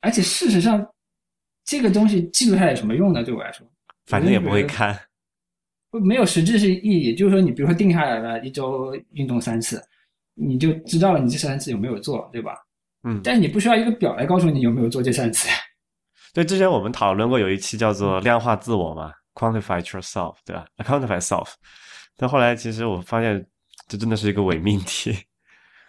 [0.00, 0.84] 而且事实上，
[1.64, 3.22] 这个东西记录下来有什么用呢？
[3.22, 3.64] 对我来说，
[4.06, 4.98] 反正也不会我看，
[5.92, 7.14] 没有实质性意义。
[7.14, 9.80] 就是说，你比如说定下来了一周运动三次，
[10.34, 12.54] 你就知道了你这三次有没有做，对吧？
[13.04, 15.48] 嗯，但是你不需要一个表来告诉你有没有做这三次。
[16.32, 21.48] 对，之前我们讨论过有一期叫做量化自我嘛，quantify yourself，对吧？quantify self，
[22.16, 23.44] 但后来其实我发现
[23.88, 25.14] 这真的是一个伪命题。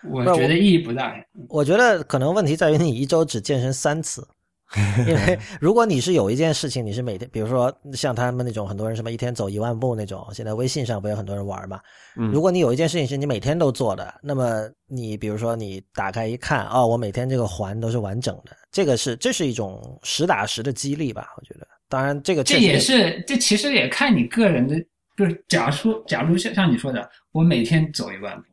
[0.10, 1.16] 我觉得意义不大。
[1.48, 4.28] 我觉得可能问题在于你一周只健身三次，
[5.07, 11.80] 因为如果你是有一件事情，你是每天，比如说像他们那种很多人什么一天走一万步那种，现在微信上不有很多人玩嘛？
[12.17, 21.28] 嗯如果你有一件事情是你每天都做的，那么你比如说你打开一看，哦，我每天这个环都是完整的，这个是这是一种实打实的激励吧？
[21.38, 24.76] 我觉得，当然这个这也是，这其实也看你个人的，
[25.15, 28.43] 就是假如说，假如像像你说的，我每天走一万步，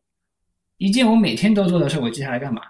[0.77, 2.61] 一件我每天都做的事，我接下来干嘛？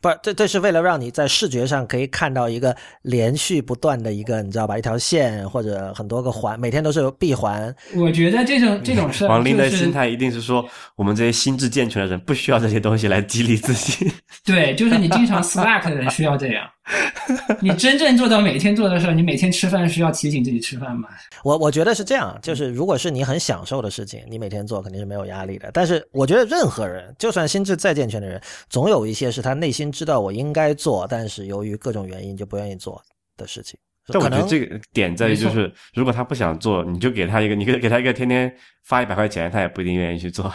[0.00, 4.78] 不，这这是为了让你在视觉上可以看到一个连续不断的一个，你知道吧？
[4.78, 7.74] 一条线或者很多个环，每天都是有闭环。
[7.94, 14.10] 我觉得这种这种事儿，王林的心态一定是说，我们这些心智健全的人不需要这些东西来激励自己。
[14.44, 16.66] 对，就是你经常 slack 的人需要这样。
[17.60, 21.08] 你真正做到每天做的事儿，你每天吃饭需要提醒自己吃饭吗？
[21.44, 25.70] 我我觉得是这样，就是如果是你很享受的事情，你每天做肯定是没有压力的。
[25.72, 33.00] 但是我觉得任何人，就算心智再健全的人，总有一些是他内心知道我应该做，但是由于各种原因就不愿意做
[33.36, 33.78] 的事情。
[34.12, 38.52] 但我觉得这个点在于，就是如果他不想做，你就给他一个，你给给他一个天天
[38.84, 40.52] 发一百块钱，他也不一定愿意去做。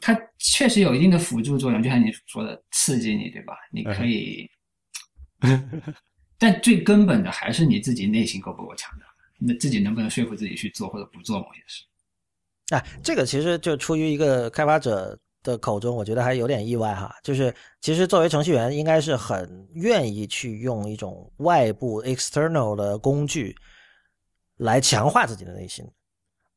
[0.00, 3.54] 它确实有一定的辅助作用，就像你说的，刺激你，对吧？
[3.72, 4.46] 你可以，
[6.38, 9.06] 但最根本的还是你自己内心够不够强大，
[9.38, 11.84] 那自己能不能说服自己去做或者不做某些事。
[12.70, 17.14] 哎，这个其实就出于一个开发者的口中，我觉得还有点意外哈。
[17.22, 23.56] 就是其实作为程序员，应该是很愿意去用一种外部 external 的工具
[24.56, 25.86] 来强化自己的内心，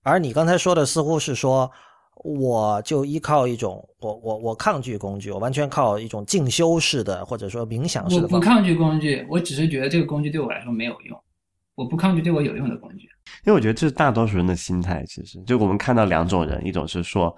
[0.02, 1.72] 而你刚才说的似乎是说，
[2.20, 8.38] 我就依靠一种我我我抗拒工具，我完全靠一种静修式的或者说冥想式的方法。
[8.38, 11.18] 不抗拒工具，我只是觉得这个工具对我来说没有用。
[11.76, 13.08] 我不抗拒对我有用的工具。
[13.46, 17.36] 因为我觉得这是大多数人的心态，其实就我们看到两种人，一种是说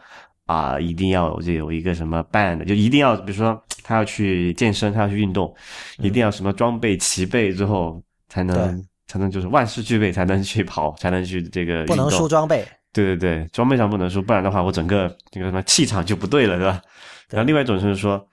[0.47, 5.53] 啊、一定要有这有一个什么 band，就一定要比如说他要去健身，他要去运动，
[5.99, 16.81] 一定要什么装备齐备之后才能才能就是万事俱备才能去跑，才能去这个不能输装备，对对对，装备上不能输，不然的话我整个那个什么气场就不对了，是吧？
[17.29, 17.37] 对。
[17.37, 18.25] 然后另外一种是说，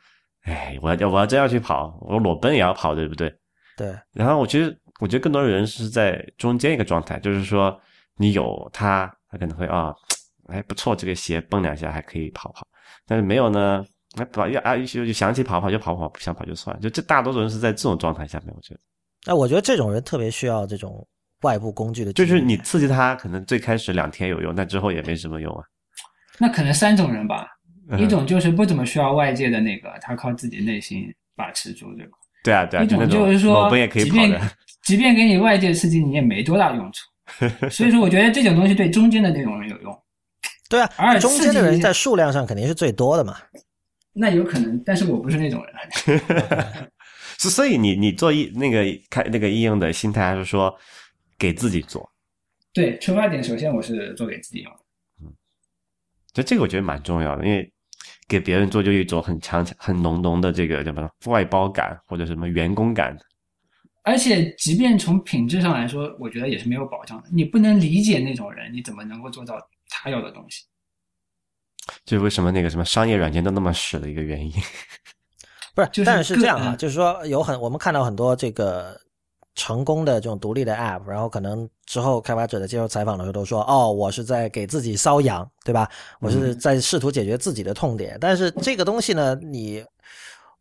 [0.42, 3.32] 哎，我要我要真要去跑，我裸奔也要跑，对不对？
[3.76, 3.94] 对。
[4.12, 7.80] 然后我其实我觉得更多的人是在中间一个状态，就是说
[8.16, 9.94] 你有它，他可能会啊，
[10.48, 12.66] 哎不错，这个鞋蹦两下还可以跑跑，
[13.06, 13.84] 但是没有呢，
[14.16, 18.80] 那跑要啊就就想起跑跑就跑跑，不想跑就算了，就这大多数人是在这种状态下面，我觉得。
[19.26, 21.06] 那我觉得这种人特别需要这种
[21.42, 25.62] 外部工具的，就是你刺激他，可能最开始两天有用，但之后也没什么用啊。
[26.38, 27.46] 那可能三种人吧，
[27.90, 31.04] 嗯一种就是不怎么需要外界的那个，他靠自己内心
[31.36, 32.12] 把持住，对吧？
[32.44, 34.50] 对啊对啊，一种那就是说裸奔也可以即便跑的，
[34.84, 37.68] 即便给你外界刺激，你也没多大用处。
[37.70, 40.02] 所以说，我觉得这种东西对中间的那种人有用。
[40.70, 43.36] 对啊而，中间的人在数量上肯定是最多的嘛。
[44.12, 46.18] 那有可能，但是我不是那种人。
[47.38, 50.74] 是所以你你做一那个开那个应用的心态，还是说
[51.38, 52.10] 给自己做？
[52.72, 54.80] 对，出发点首先我是做给自己用的。
[56.32, 57.72] 就这个我觉得蛮重要的，因为
[58.28, 63.16] 给别人做就有一种很强、很浓浓的这个叫什么外包感或者什么员工感。
[64.02, 67.28] 而且，即便从品质上来说，我觉得也是没有保障的。
[67.30, 69.58] 你不能理解那种人，你怎么能够做到
[69.88, 70.64] 他要的东西？
[72.04, 74.52] 就是为什么那个什么商业软件都那么屎的一个原因。
[75.74, 78.98] 不是，就是但是是这样哈，个嗯就是说有很我们看到很多这个
[79.58, 85.90] 成功的这种独立的 App，然后可能之后开发者的接受采访的时候都说，哦，我是在给自己瘙痒，对吧？
[86.20, 88.16] 我是在试图解决自己的痛点。
[88.20, 89.84] 但是这个东西呢，你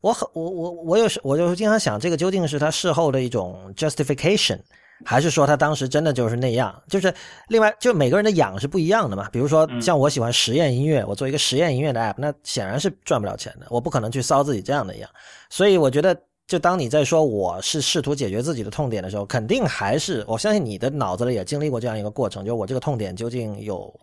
[0.02, 4.60] 我很我我我有时我就经常想，这个究竟是他事后的一种 justification。
[5.06, 6.74] 还是说他当时真的就是那样？
[6.90, 7.14] 就是
[7.50, 9.30] 另外，就每个人的痒是不一样的嘛。
[9.32, 13.68] 比如说，嗯像我喜欢实验音乐，我做一个实验音乐的 app，那显然是赚不了钱的。
[13.70, 15.08] 我不可能去搔自己这样的痒。
[15.52, 23.94] 所以我觉得，就当你在说我是试图解决自己的痛点的时候，肯定还是我相信你的脑子里也经历过这样一个过程，就我这个痛点究竟有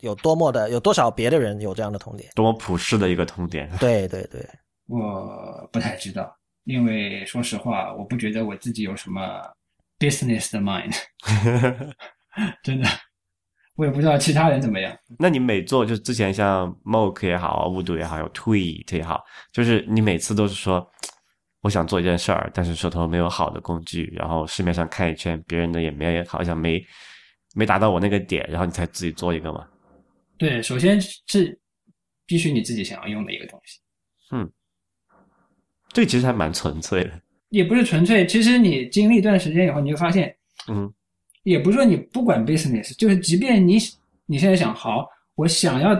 [0.00, 2.30] 有多么的有多少别的人有这样的痛点？
[2.34, 3.70] 多么普世的一个痛点。
[3.78, 4.40] 对对对，
[4.86, 9.20] 我不太知道，因为说实话，我不觉得我自己有什么
[9.98, 10.96] business 的 mind，
[12.64, 12.88] 真的，
[13.76, 14.96] 我也不知道其他人怎么样。
[15.18, 19.22] 那你每做就之前像 Mock 也好，Voodoo 也好，有 Tweet 也好，
[19.52, 20.90] 就是你每次都是说
[21.66, 26.80] 我想做一件事儿，但是手头没有好的工具，然后市面上看一圈，别人的也没好像没
[27.56, 29.66] 没达到我那个点，然后你才自己做一个嘛。
[30.38, 31.58] 对，首先是
[32.24, 33.80] 必须你自己想要用的一个东西，
[34.30, 34.48] 嗯
[35.92, 37.20] 这其实还蛮纯粹的。
[37.48, 38.24] 也不是纯粹。
[38.26, 40.36] 其实你经历一段时间以后，你就发现，
[40.68, 40.92] 嗯，
[41.42, 43.76] 也不是说你不管 business，就是即便你
[44.26, 45.04] 你现在想好，
[45.34, 45.94] 我想要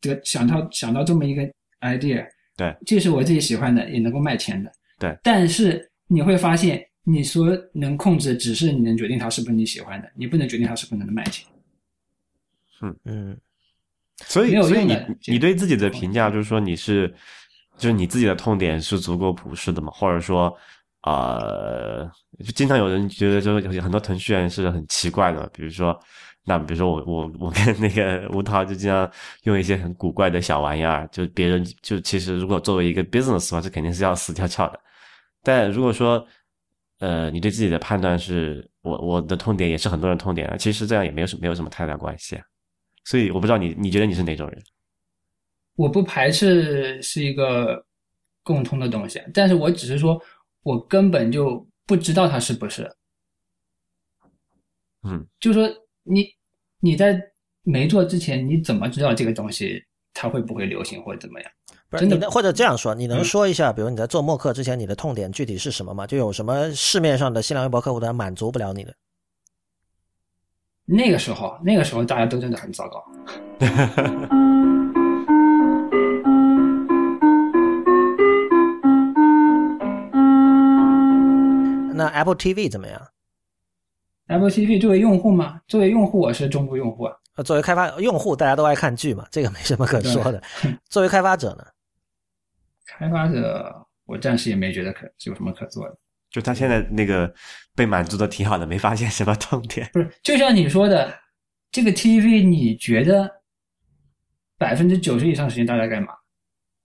[0.00, 1.42] 得想到想到这么一个
[1.80, 2.26] idea，
[2.56, 5.16] 对，这是我自己喜欢的，也能够卖钱的，对。
[5.22, 11.46] 但是你会发现，你所能控制只是你能决定它是不是你喜欢的，你不能决定它是不是能卖钱。
[12.82, 13.38] 嗯嗯，
[14.26, 17.08] 所以没有所以你你对自己的评价就是说你是
[17.78, 20.54] 就是你自己的痛点是足够普世的嘛，或者说
[21.02, 22.04] 呃，
[22.44, 25.98] 就经常有人觉得就是很多程序员是很奇怪的，比如说。
[26.44, 29.10] 那比如说我我我跟那个吴涛就经常
[29.44, 34.80] 用一些很古怪的小玩意儿，就别人就其实如果作为一个 business 的话，这肯定是要死翘翘的。
[35.42, 36.26] 但如果说
[36.98, 42.44] 呃你对自己的判断是我我的痛点也是很多人痛点啊，其实这样也没有什没有什么太大关系啊。
[43.04, 44.62] 所以我不知道你你觉得你是哪种人？
[45.74, 47.84] 我不排斥是一个
[48.42, 50.20] 共通的东西，但是我只是说，
[50.62, 52.88] 我根本就不知道它是不是。
[55.04, 55.68] 嗯，就说
[56.04, 56.26] 你
[56.80, 57.20] 你在
[57.62, 59.82] 没做之前，你怎么知道这个东西
[60.12, 61.50] 它会不会流行或者怎么样？
[61.88, 66.06] 不是你的或者这样说，你能嗯说一下，比如你在做默克之前，你的痛点具体是什么吗？
[66.06, 68.94] 就有什么市面上的新浪微博客户端满足不了你的？
[70.84, 73.04] 那个时候，那个时候大家都真的很糟糕。
[81.94, 83.00] 那 Apple TV 怎么样？
[84.32, 87.14] Apple TV 作为用户嘛，作为用户我是中部用户啊。
[87.36, 90.42] 呃，作为开发用户，大家都爱看剧嘛，这个没什么可说的。
[90.88, 91.66] 作为开发者呢？
[92.86, 95.96] 开发者我暂时也没觉得可有什么可做的。
[96.30, 97.30] 就他现在那个
[97.74, 99.86] 被满足的挺好的，没发现什么痛点。
[99.92, 101.14] 不是，就像你说的，
[101.70, 103.30] 这个 TV 你觉得
[104.56, 106.14] 百分之九十以上时间大家干嘛？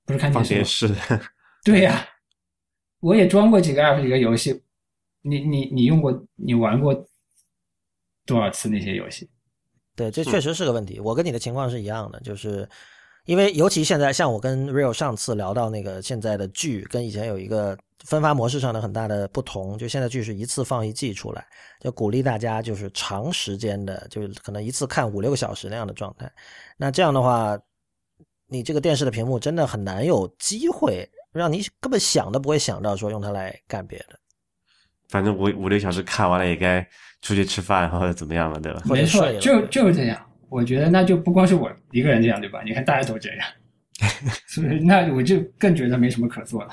[0.05, 0.95] 不是看电视吗？
[0.97, 1.25] 电视，
[1.63, 2.05] 对呀、
[2.99, 4.61] 我也装过几个 app 几个游戏，
[5.21, 6.93] 你你你用过你玩过
[8.27, 9.27] 多少次那些游戏？
[9.95, 10.99] 对，这确实是个问题。
[10.99, 12.69] 我跟你的情况是一样的，就是
[13.25, 17.75] 因为尤其现在，像我跟 Real 上次聊到那个现在的剧跟以前有一个
[18.05, 21.43] 分发模式上的很大的不同，就现在剧是一次放一季出来，
[21.79, 26.31] 就鼓励大家就是长时间的，就是可能一次看五六个小时那样的状态。
[26.77, 27.59] 那这样的话，
[28.47, 34.19] 你这个电视的屏幕真的很难有机会让你根本想都不会想到说用它来干别的。
[35.09, 36.85] 反正五五六小时看完了，也该
[37.21, 38.81] 出去吃饭或者怎么样了，对吧？
[38.85, 40.19] 没错就就是这样。
[40.49, 42.61] 我觉得那就不光是我一个人这样，对吧？
[42.63, 43.47] 你看大家都这样，
[44.47, 46.69] 所以那我就更觉得没什么可做了。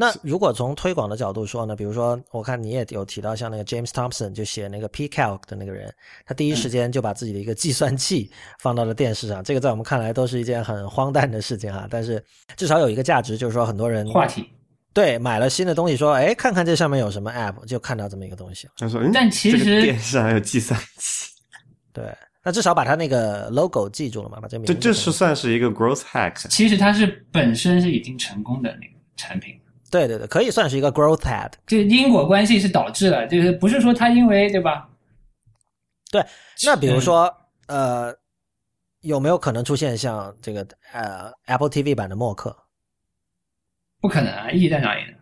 [0.00, 5.92] 那如果从推广的角度说呢，比如说，我看你也有提到，像那个 James Thompson 就写那个 PCalc 的那个人，
[6.24, 11.88] 他第一时间就把自己的一个计算器放到了电视上，这个在我们看来都是一件很荒诞的事情啊。
[11.90, 12.24] 但是
[12.56, 14.48] 至少有一个价值，就是说很多人话题，
[14.98, 18.72] 对买了新的东西，说哎，看看这上面有什么 App，就看到这么一个东西了。
[18.78, 21.30] 他说，嗯但其这个实电视上还有计算器，
[21.92, 26.48] 对，那至少把它那个 logo 记住了嘛，把这名字这这是算是一个 growth hack。
[26.48, 29.54] 其实它是本身是已经成功的那个产品，
[29.88, 31.52] 对对对，可以算是一个 growth hack。
[31.64, 34.88] 这因果关系是导致了，就是不是说它因为对吧？
[36.10, 36.26] 对，
[36.64, 37.36] 那比如嗯说，
[37.68, 38.12] 呃，
[39.02, 42.56] 有没有可能出现像这个呃 Apple TV 版的默克？
[44.00, 45.16] 不可能啊，意义在哪里呢？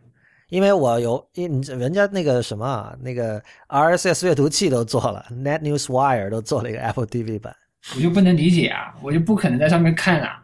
[0.48, 7.54] 因为我有，因你人家那个什么啊，那个 RSS 阅读器都做了，Net News Wire 都做了一个 Apple TV 版，
[7.96, 10.42] 我就不能理解啊，我就不可能在上面看啊。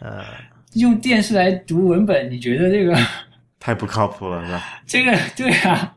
[0.00, 0.24] 嗯，
[0.74, 2.96] 用电视来读文本，你觉得这个
[3.60, 4.62] 太不靠谱了，是吧？
[4.86, 5.94] 这个对啊？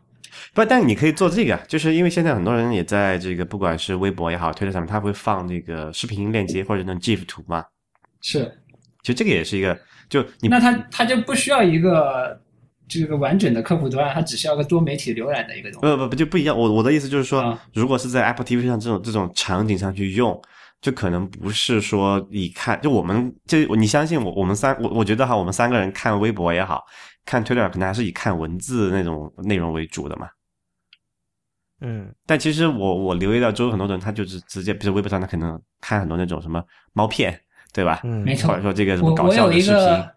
[0.54, 7.64] 不，但你可以做这个，就是因为现在很多人也在这个，不管是微博也好，推特上面，他会放那个视频链接或者那种 GIF 图嘛。
[8.22, 8.52] 是，
[9.02, 9.80] 其实这个也是一个，
[10.10, 12.42] 就你那它它就不需要一个
[12.88, 15.88] 这个完整的客户端，它只需要个多媒体浏览的一个东西。
[15.88, 16.58] 不不不就不一样。
[16.58, 20.42] 我我的意思就是说，啊如果是在 Apple TV 上这种这种场景上去用，
[20.82, 26.84] 就可能不是说你看，就我们就你相信我，我们三我我觉得哈，我们三个人看微博也好
[27.26, 30.28] 看 Twitter，可能还是以看文字那种内容为主的嘛。
[31.82, 37.40] 嗯，但其实我我留意到周围很多人，他就是直接，比如微博上，他可能看很多那种什么猫片，
[37.74, 38.02] 对吧？
[38.04, 40.14] 嗯，没错或者说这个什么搞我我有笑的视频，一个，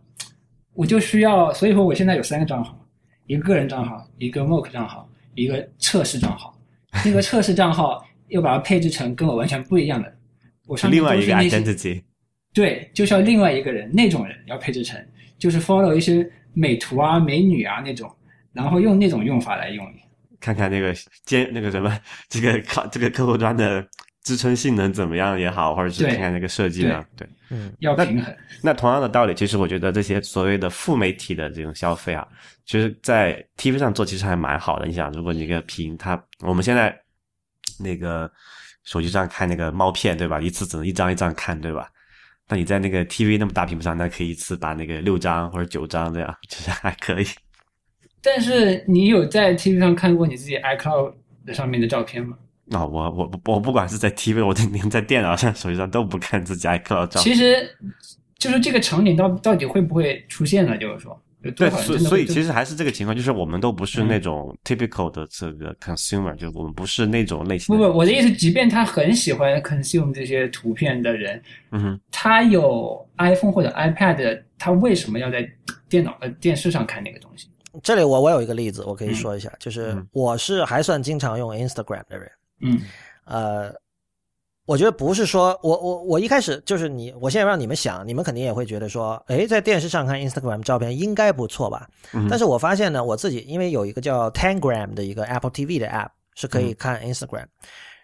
[0.74, 2.78] 我就需要，所以说我现在有三个账号，
[3.26, 6.58] 一个个人账号，一个 Mock 账号，一个测试账号。
[7.04, 10.14] 那个测试账号又把它配置成跟我完全不一样的，
[10.66, 12.02] 我上面另外一个 identity。
[12.54, 15.02] 对，就是要另外一个人，那种人要配置成，
[15.38, 18.14] 就是 follow 一些美图啊、美女啊那种，
[18.52, 20.02] 然后用那种用法来用你。
[20.38, 20.94] 看看那个
[21.24, 21.98] 兼那个什么，
[22.28, 23.82] 这个靠这个客户端的
[24.22, 27.26] 支撑性能怎么样也好，或者是看看那个设计的，对。
[27.54, 28.34] 嗯，要平衡。
[28.62, 32.26] 那同样的道理，其实我觉得这些所谓的副媒体的这种消费啊，
[32.64, 34.86] 其实，在 TV 上做其实还蛮好的。
[34.86, 36.98] 你想，如果你一个屏，它我们现在
[37.78, 38.30] 那个
[38.84, 40.40] 手机上看那个猫片，对吧？
[40.40, 41.90] 一次只能一张一张看，对吧？
[42.48, 47.26] 那你在那个 TV 那么大屏幕上，那可以一次把那个六张或者九张这样， 其实还可以。
[48.22, 52.38] 但是你有在 TV 上看过你自己 iCloud 的上面的照片吗？
[52.72, 57.22] 啊、我我我不管是在 TV，我连在电脑上、手机上都不看自己 iCloud 照片。
[57.22, 57.68] 其实
[58.38, 60.76] 就是这个场景到到底会不会出现呢？
[60.76, 61.22] 就是说，
[61.56, 75.48] 对，所所以其实还是这个情况，就是我们都不是嗯那种 typical 的这个 consumer，、就我们不是那种类型不不，我的意思，即便他很喜欢 consume 这些图片的人，嗯哼，他有 iPhone 或者 iPad，他为什么要在
[75.88, 77.48] 电脑呃电视上看那个东西？
[77.82, 82.30] 这里我我有一个例子，我可以说一下，就是嗯我是还算经常用 Instagram 的人，
[82.62, 82.80] 嗯
[83.24, 83.72] 呃，
[84.64, 91.88] 我觉得不是说我我我一开始就是你，我现在让你们想，你们肯定也会觉得说，哎，在电视上看 Instagram 照片应该不错吧？
[92.14, 97.46] 嗯但是我发现呢，我自己因为有一个叫 Tangram 的一个 Apple TV 的 App 是可以看 Instagram，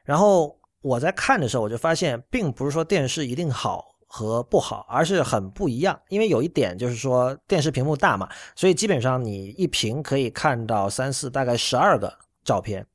[0.05, 5.99] 然后我在看的时候，我就发现，并不是说电视一定好和不好，而是很不一样。
[6.09, 12.13] 因为有一点就是说，电视屏幕大嘛，所以基本上你一屏可以看到三四大概十二个
[12.45, 12.87] 照片。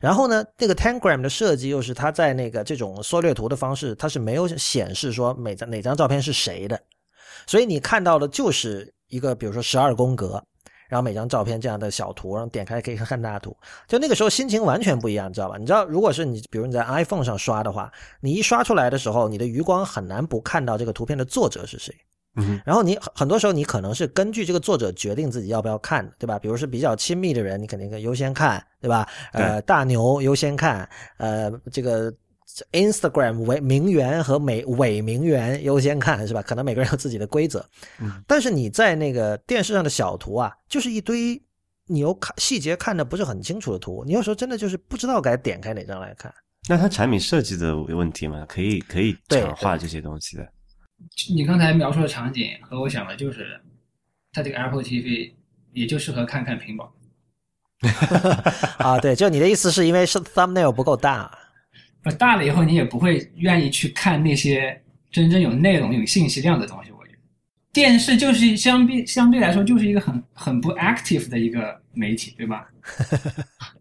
[0.00, 6.80] 然后呢，那个 Tangram 的设计又是它在那个这种缩略图的方式，它是没有显示说每张哪张照片是谁的，
[7.46, 10.42] 所以你看到的就是一个比如说十二宫格，
[10.88, 13.56] 然后每张照片这样的小图，然后点开可以看大图，
[13.86, 15.56] 就那个时候心情完全不一样，你知道吧？
[15.58, 21.94] 你知道，如果是你比如你在 iPhone 上刷的话，你一刷出来的时候，你的余光很难不看到这个图片的作者是谁。
[22.36, 26.38] 嗯，然后你很多时候你可能是根据这个作者决定自己要不要看，对吧？
[26.38, 29.08] 比如是比较亲密的人，你肯定优先看，对吧？
[29.32, 32.12] 呃，大牛优先看，呃，这个
[32.72, 36.40] Instagram 为名媛和美伪名媛优先看，是吧？
[36.40, 37.64] 可能每个人有自己的规则。
[37.98, 41.40] 嗯，但是你在那个电视上的小图啊，就是一堆
[41.86, 46.32] 你又看细节看的不是很清楚的图，你有时候真的就是不知道该点开哪张来看。
[46.68, 50.46] 那它产品设计的问题嘛，可以可以强化这些东西的。
[51.34, 53.60] 你刚才描述的场景和我想的就是，
[54.32, 55.32] 它这个 Apple TV
[55.72, 56.92] 也就适合看看屏保。
[58.78, 61.30] 啊，对，就你的意思是因为是 thumbnail 不够大，
[62.02, 66.90] 不大了以后你也不会愿意去看那些真正有内容、有信息量的东西。
[66.92, 67.18] 我觉得
[67.72, 72.68] 电视就是相比相对来说就是一个很很不 active 的一个媒体，对吧？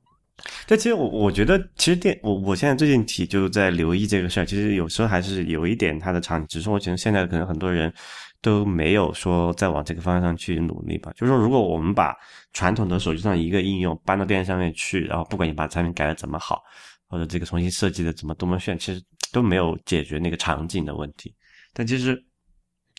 [0.70, 7.92] 但其实我我觉得，其实电我我现在最近提就在留意这个事儿，其实有时候还是有一点它的场景，只是我觉得现在可能很多人
[8.40, 11.12] 都没有说再往这个方向上去努力吧。
[11.16, 12.16] 就是说，如果我们把
[12.54, 16.62] 传统的手机上一个应用搬到电视上面去，然后不管你把产品改的怎么好，
[17.08, 19.02] 或者这个重新设计的怎么多么炫，其实
[19.34, 21.34] 都没有解决那个场景的问题。
[21.74, 22.24] 但其实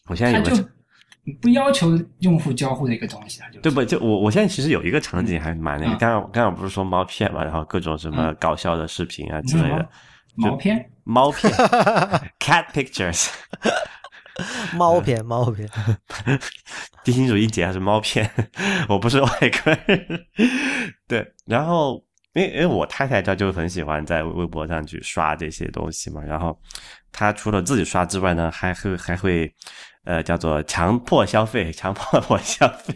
[0.08, 0.70] 我现在有个。
[1.40, 3.84] 不要求用户交互的一个东西啊，就对不？
[3.84, 9.88] 就我我现在其实有一个场景还蛮那个，刚刚刚刚不是说猫片嘛，然后各种什么搞笑的视频啊之类的，
[10.36, 11.52] 毛片，猫片，
[12.38, 13.28] cat pictures，
[14.76, 15.68] 猫片 猫片，
[17.04, 18.30] 低清主一姐还是猫片，
[18.88, 20.26] 我不是外国人，
[21.08, 22.02] 对，然后
[22.34, 26.58] 因为因为我太太她就很喜欢在微博上去刷这些东西嘛，然后
[27.12, 29.52] 她除了自己刷之外呢，还会还会。
[30.10, 32.92] 呃，叫做强迫消费，强迫我消费，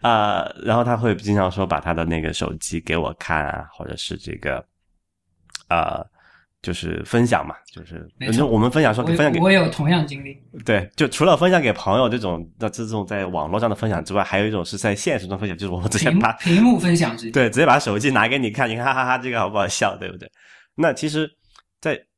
[0.00, 4.64] 啊，然后他会经常说把他的那个手机给我看啊，或者是这个，
[5.68, 6.02] 呃，
[6.62, 20.26] 就是分享嘛，就是反正我们分享说分享给我有同样经历，对，就除了分享给朋友这种那这种在网络上的分享之外，还有一种是在现实中分享，就是我们直接把屏幕分享，对，直接把手机拿给你看，你看哈哈哈，这个好不好笑，对不对？
[20.74, 21.37] 那其实，在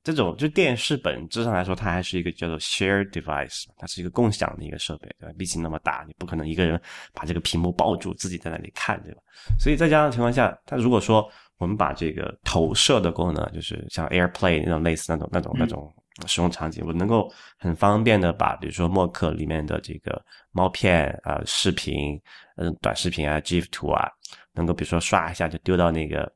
[0.02, 5.34] 这种就电视本质上来说，它还是一个叫做 share device，它是一个共享的一个设备，对吧？
[5.36, 6.80] 毕竟那么大，你不可能一个人
[7.12, 9.20] 把这个屏幕抱住自己在那里看，对吧？
[9.58, 15.94] 所以在这样的情况下，它如果说我们把这个投射的功能，就是像 AirPlay 那种类似那种那种那种
[16.26, 22.18] 使用场景，我能够很方便的把，比如说默克里面的这个猫片啊、视频、
[22.56, 24.08] 嗯短视频啊、GIF 图啊，
[24.54, 26.32] 能够比如说刷一下就丢到那个。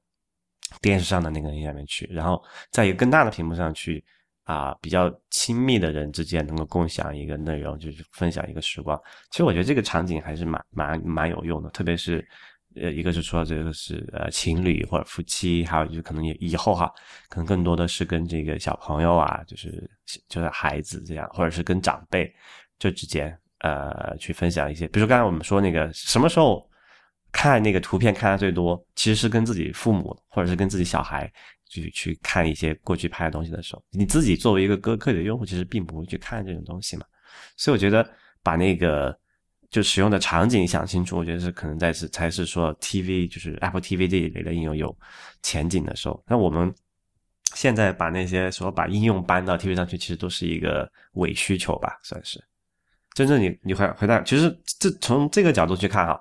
[0.80, 4.04] 电视上的那个下面去，然后在一个更大的屏幕上去
[4.44, 9.00] 啊，比较亲密的人之间能够共享一个内容，就是分享一个时光。
[9.30, 12.26] 其实我觉得这个场景还是蛮蛮蛮有用的，特别是
[12.76, 16.92] 呃，一个是说这个是呃情侣或者夫妻，还有就是可能也以后哈，
[17.28, 19.90] 可能更多的是跟这个小朋友啊，就是
[20.28, 22.30] 就是孩子这样，或者是跟长辈
[22.78, 26.68] 这之间呃去分享一些，比如说刚才我们说那个什么时候。
[27.34, 31.30] 看那个图片看的最多，其实是跟自己父母或者是跟自己小孩
[31.68, 37.04] 去去看一些过去拍的东西的时候，你自己作为一个歌客的用户，其实并不会去看这种东西嘛。
[37.56, 38.08] 所以我觉得
[38.40, 39.18] 把那个
[39.68, 44.96] 就使用的场景想清楚，我觉得是可能在是才是说 TV 就是 Apple TV 这一类的应用有
[45.42, 46.22] 前景的时候。
[46.28, 46.72] 那我们
[47.56, 52.40] 现在把那些说把应用搬到 TV 上去，其实都是一个伪需求吧，算是。
[53.12, 56.20] 真正你你回回到，其实这从这个角度去看哈。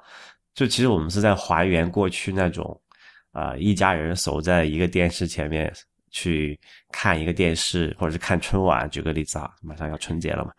[0.56, 2.80] 就其实我们是在还原过去那种，
[3.32, 5.74] 啊，一家人守在一个电视前面
[6.12, 6.60] 去
[6.92, 8.88] 看一个电视，或者是看春晚。
[8.90, 10.52] 举个例子啊，马上要春节了嘛，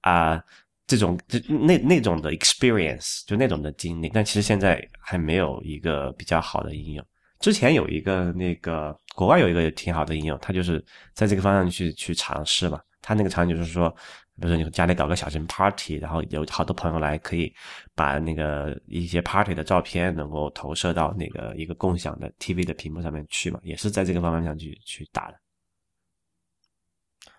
[0.00, 0.42] 啊，
[0.86, 4.08] 这种就那那种的 experience，就那种的经历。
[4.08, 7.06] 但其实现在还没有一个比较好的应用。
[7.38, 12.80] 之前有一个那个国外有一个挺好的应用，它就是在这个方向去去尝试嘛。
[13.02, 13.94] 它那个场景就是说。
[14.40, 17.52] 比如说你家里搞个小型 party，然后有好多朋友来，可以
[17.94, 25.36] 把那个一些 party 的照片能够投射到那个一个共享的 TV 的屏幕上面去嘛，也是在这个方向上去去打的。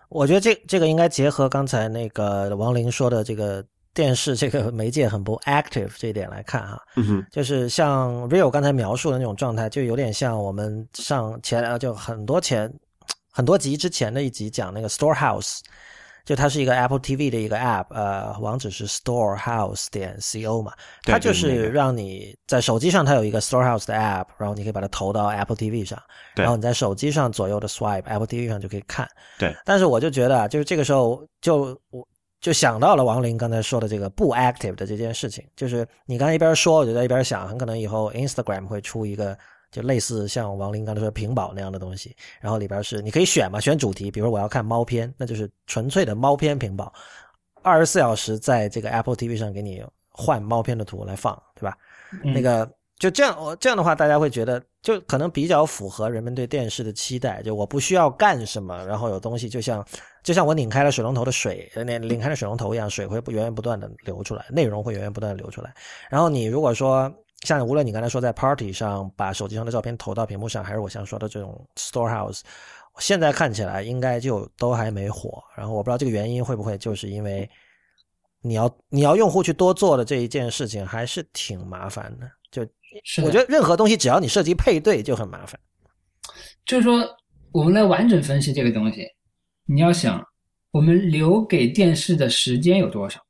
[0.08, 12.72] 我觉得这这个应该结合刚才那个王林说的这个电视这个媒介很不 active 这一点来看哈，嗯，就是像 Real 刚才描述的那种状态，就有点像我们上前啊就很多前
[13.30, 15.60] 很多集之前的一集讲那个 Storehouse，
[16.24, 20.72] 就它是一个 Apple TV 的一个 app，呃，网址是 Storehouse 点 co 嘛，
[21.02, 26.00] 它就就是让你在手机上它有一个 Storehouse 的 app，然后你可以把它投到 Apple TV 上，
[26.34, 29.06] 然后你在手机上左右的 swipe Apple TV 上就可以看。
[29.38, 32.06] 对，但是我就觉得啊，就是这个时候就我
[32.40, 39.36] 就想到了王林刚才说的这个不 active 的这件事情，就是你刚才一边说，我就在一边想，很可能以后 Instagram 会出一个
[39.74, 46.92] 就类似像王林刚才说屏保那样的东西，然后里边是你可以选嘛，选主题，比如我要看猫片，那就是纯粹的猫片屏保，
[47.62, 51.76] 二十四小时在这个 Apple TV 上给你换猫片的图来放，对吧？
[52.22, 52.70] 嗯那个
[53.00, 57.42] 就这样，我这样的话，大家会觉得就可能比较符合人们对电视的期待。
[57.42, 59.84] 就我不需要干什么，然后有东西就像
[60.22, 65.74] 就像我拧开了水龙头的水，呃那拧开了水龙头一样，水会不源源不断的流出来，内容会源源不断的流出来。
[66.08, 67.12] 然后你如果说
[67.44, 72.40] 像无论你刚才说在 Party 上把手机上的照片投到屏幕上，还是我想说的这种 Storehouse，
[72.98, 75.40] 现在看起来应该就都还没火。
[75.56, 77.48] 然后我不知道这个原因会不会就是因为
[78.40, 82.28] 你要你要用户去多做的这一件事情还是挺麻烦的。
[82.50, 82.62] 就
[83.04, 85.58] 是我觉得任何东西只要你涉及配对就很麻烦。
[86.64, 87.04] 就是说，
[87.52, 89.06] 我们来完整分析这个东西，
[89.66, 90.24] 你要想，
[90.70, 93.20] 我们留给电视的时间有多少？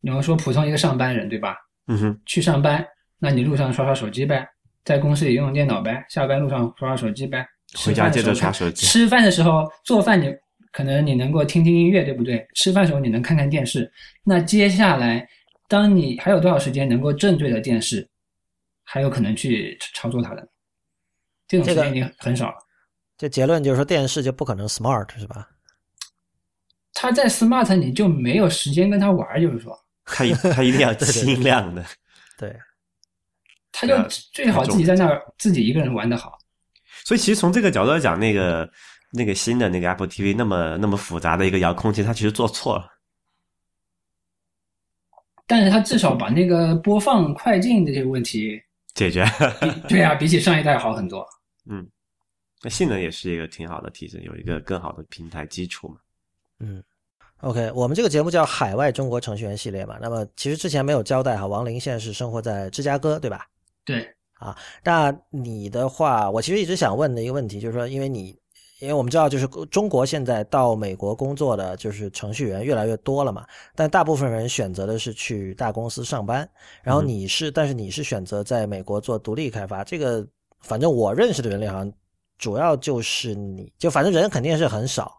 [0.00, 1.56] 你要说普通一个上班人，对吧？
[1.88, 2.86] 嗯哼，去上班，
[3.18, 4.48] 那你路上刷刷手机呗，
[4.84, 7.46] 在公司里用用电脑呗，下班路上刷刷手机呗，
[7.84, 8.86] 回家接着刷手手机。
[8.86, 10.32] 吃饭的时候做饭你
[10.72, 12.46] 可能你能够听听音乐，对不对？
[12.54, 13.90] 吃饭的时候你能看看电视。
[14.22, 15.28] 那接下来，
[15.66, 18.08] 当你还有多少时间能够正对着电视，
[18.84, 20.48] 还有可能去操作它的？
[21.48, 22.56] 这种时这个间已经很少了。
[23.16, 25.48] 这结论就是说电视就不可能 smart 是吧？
[26.94, 31.84] 它在 smart 你就没有时间跟它玩儿，就是说，它一它一定要 清亮的。
[32.38, 32.56] 对
[33.72, 36.38] 啊最好自己在那儿自己一个人玩的好。
[37.04, 38.68] 所以其实从这个角度来讲，那个
[39.12, 42.86] 那个新的那个 Apple TV 那么那么复杂的一个遥控器，它其实做错了。
[45.46, 48.60] 但是它至少把那个播放快进这些问题，
[48.94, 49.24] 解决，
[49.88, 51.26] 比对啊，比起上一代好很多。
[51.70, 51.88] 嗯，
[52.62, 55.96] 那性能也是一个挺好的提升，有一个更好的平台基础嘛。
[56.60, 56.82] 嗯。
[57.42, 59.96] OK，我们这个节目叫海外中国程序员系列嘛。
[60.02, 63.46] 那么其实之前没有交代哈，王林现在是生活在芝加哥，对吧？
[63.88, 64.06] 对
[64.38, 64.54] 啊，
[64.84, 68.38] 那你的话，我其实一直想问的一个问题，就是说，因为你，
[68.80, 76.46] 因为我们知道，就是中国现在到美国工作的就是程序员越来越多了嘛，但大部分人选择的是去大公司上班，
[76.82, 80.24] 然后嗯你是，但是你是选择在美国做独立开发，这个
[80.60, 81.90] 反正我认识的人里好像
[82.36, 85.10] 主要就是你，就反正人肯定是很少，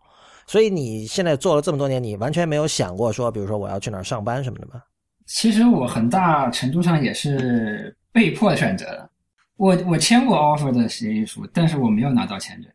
[0.45, 4.81] 所以你现在做了这么多年，你完全没有想过说，比如说我要去哪儿上班什么的吗？
[5.25, 9.09] 其实我很大程度上也是被迫选择的。
[9.55, 12.71] 我我签过 offer 的协议书，但是我没有拿到签证。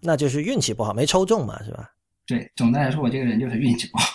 [0.00, 1.90] 那就是运气不好，没抽中嘛，是吧？
[2.26, 4.06] 对，总的来说，我这个人就是运气不好。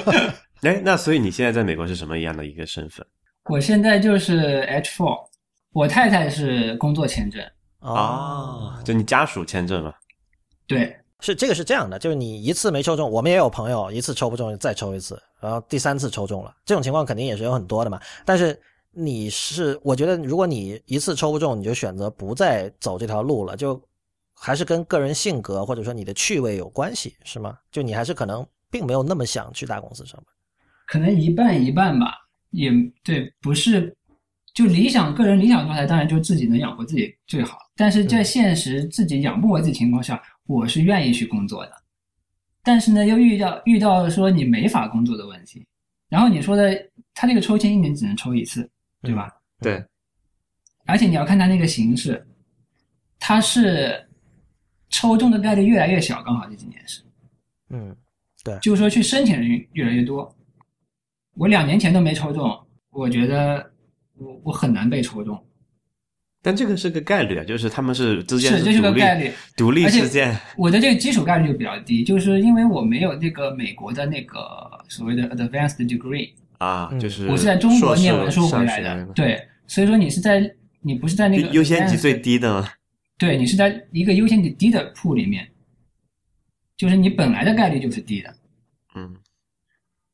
[0.62, 3.06] 哎，那所以你现在在美国是什么样的一个身份
[3.44, 5.16] 我现在就是 H four，
[5.72, 7.42] 我太太是工作签证。
[7.80, 9.94] 哦，就你家属签证嘛？
[10.66, 17.98] 对，是这个是这样的，就是你一次没抽中，我们也有朋友一次抽不中再抽一次，然后第三次抽中了，这种情况肯定也是有很多的嘛。
[18.26, 18.60] 但是
[18.92, 23.80] 你是，我觉得如果你一次抽不中，你就选择不再走这条路了，就
[24.34, 27.56] 还是跟个人性格或者说你的趣味有关系，是吗？
[27.70, 30.34] 就你还是可能并没有那么想去大公司上班。
[30.86, 32.14] 可能一半一半吧，
[32.50, 32.72] 也
[33.04, 33.96] 对，不是。
[34.52, 37.56] 就理想个人理想状态，当然就自己能养活自己最好。
[37.76, 41.72] 但是在现实自己养不活自己情况下，我是愿意去工作的。
[42.64, 45.64] 但是呢，又遇到遇到说你没法工作的问题。
[46.08, 46.76] 然后你说的，
[47.14, 48.68] 他这个抽签一年只能抽一次，
[49.02, 49.30] 对吧？
[49.60, 49.84] 对，
[50.86, 52.26] 而且你要看它那个形式，
[53.18, 54.06] 它是
[54.88, 57.02] 抽中的概率越来越小，刚好这几年是，
[57.70, 57.96] 嗯，
[58.42, 60.34] 对就是说去申请的人越来越多。
[61.34, 62.58] 我两年前都没抽中，
[62.90, 63.70] 我觉得
[64.16, 65.42] 我我很难被抽中。
[66.42, 69.32] 但这个是个概率啊，就是他们是之间是，这是独立个概率。
[69.56, 70.34] 独立事件。
[70.56, 74.38] 我的这个基础概率就比较低，就是因为我没有那个美国的那个
[74.88, 79.04] 所谓的 advanced degree，啊，嗯就是我是在中国念完书回来的。
[79.14, 80.40] 对，所以说你是在
[80.80, 82.68] 你不是在那个优先级最低的吗。
[83.18, 85.46] 对你是在一个优先级低的铺里面，
[86.76, 88.34] 就是你本来的概率就是低的。
[88.94, 89.14] 嗯，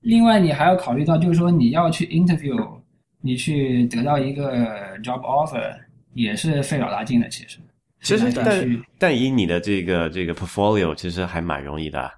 [0.01, 2.81] 另外，你还要考虑到，就是说你要去 interview，
[3.21, 5.77] 你去得到一个 job offer，
[6.15, 7.29] 也是费老大劲的。
[7.29, 7.59] 其实，
[8.03, 12.13] 其实但但以你的这个这个 portfolio，其实还蛮容易的啊。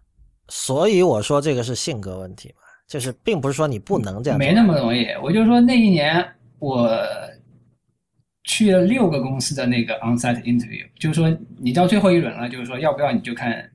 [0.48, 5.06] 所以我说这个是性格问题嘛，就是并不是说你不能这样，没那么容易。
[5.22, 6.26] 我就说那一年
[6.58, 6.90] 我
[8.44, 13.70] 去了六个公司的那个 onsite interview，就是说你到最后一轮了，就是说要不要你就看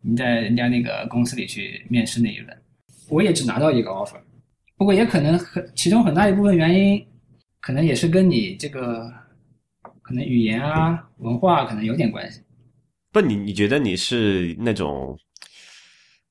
[0.00, 2.56] 你在人家那个公司里去面试那一轮，
[3.10, 4.18] 我也只拿到一个 offer。
[4.76, 7.06] 不过也可能很其中很大一部分原因，
[7.60, 9.12] 可能也是跟你这个
[10.02, 12.40] 可能语言啊文化可能有点关系。
[13.12, 15.16] 不，你你觉得你是那种，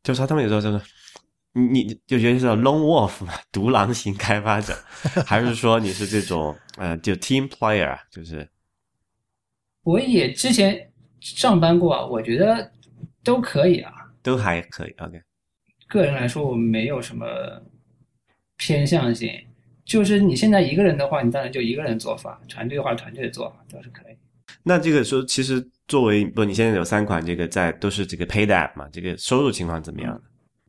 [0.03, 0.83] 就是他们有时候就是
[1.53, 4.73] 你你就觉得是 lone wolf 嘛，独狼型开发者，
[5.25, 8.47] 还是说你是这种呃就 team player，就是
[9.83, 12.71] 我也之前上班过，我觉得
[13.23, 14.95] 都可以啊，都还可以。
[14.97, 15.21] OK，
[15.87, 17.25] 个人来说我没有什么
[18.57, 19.31] 偏向性，
[19.85, 24.17] 就是你现在一个人的话，你当然就一个人做法；团队的话，团队的做法都是可以。
[24.63, 25.69] 那这个说其实。
[25.85, 28.87] 作为不，你现在有三款这个在都是这个 paid app 嘛？
[28.89, 30.19] 这个收入情况怎么样？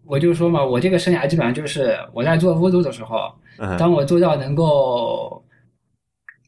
[0.06, 3.32] 我就说嘛，我这个生涯基本上就是我在做 Voodoo 的时候，
[3.78, 5.42] 当我做到能够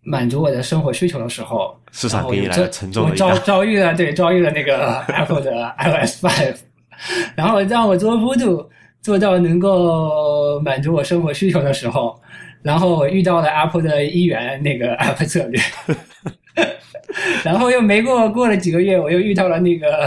[0.03, 6.57] 满足我的生活需求的时候，市场给你来沉重的一遭遭遇了对遭遇了那个 Apple 的 iOS five，
[7.35, 8.67] 然后让我做 Voodoo
[9.01, 12.21] 做到能够满足我生活需求的时候，
[12.63, 15.61] 然后我遇到了 Apple 的一元那个 App 策略。
[17.45, 20.07] 然后又没过过了几个月，我又遇到了那个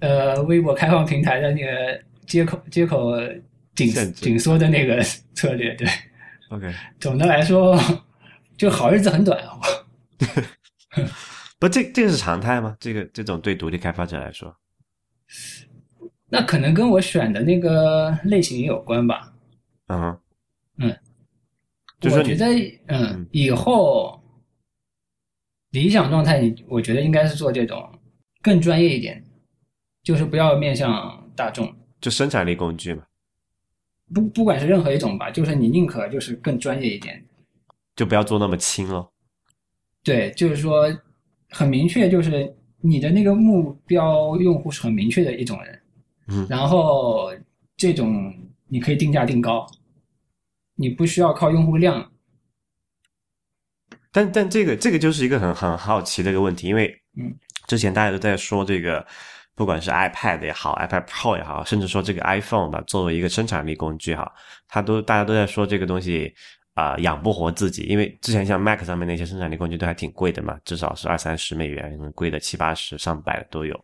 [0.00, 1.98] 呃微博开放平台的那个
[2.32, 3.12] 接口接口
[3.74, 5.02] 紧紧缩的那个
[5.34, 5.86] 策略，对
[6.48, 6.72] ，OK。
[6.98, 7.78] 总的来说，
[8.56, 9.60] 就好日子很短啊。
[11.60, 12.74] 不，这这个是常态吗？
[12.80, 14.56] 这个这种对独立开发者来说，
[16.30, 19.34] 那可能跟我选的那个类型也有关吧。
[19.88, 20.18] 嗯
[20.78, 20.96] 嗯，
[22.04, 22.46] 我觉得
[22.86, 24.18] 嗯以后。
[25.72, 27.98] 理想状态，你我觉得应该是做这种
[28.42, 29.24] 更专业一点，
[30.02, 33.04] 就是不要面向大众，就生产力工具嘛。
[34.12, 37.24] 不，不管是任何一种吧，就是你宁可就是更专业一点，
[37.96, 39.10] 就不要做那么轻了。
[40.02, 40.94] 对，就是说
[41.48, 45.82] 很明确，就是你的那个目标用户是很明确的一种人，
[46.26, 47.32] 嗯，然后
[47.76, 48.34] 这种
[48.66, 49.66] 你可以定价定高，
[50.74, 52.10] 你不需要靠用户量。
[54.10, 57.34] 但但这个这个就是一个很很好奇的一个问题，因为嗯，
[57.66, 59.06] 之前大家都在说这个，
[59.54, 64.30] 不管是 iPad 也好，iPad Pro 也好，甚至说这个 iPhone 吧，作为一个生产力工具哈，
[64.68, 66.34] 它都大家都在说这个东西
[66.74, 73.78] 啊养不活自己，因为之前像 Mac 上面那些生产力工具都还挺贵的嘛，至少是二三十美元，贵的七八十上百的都有，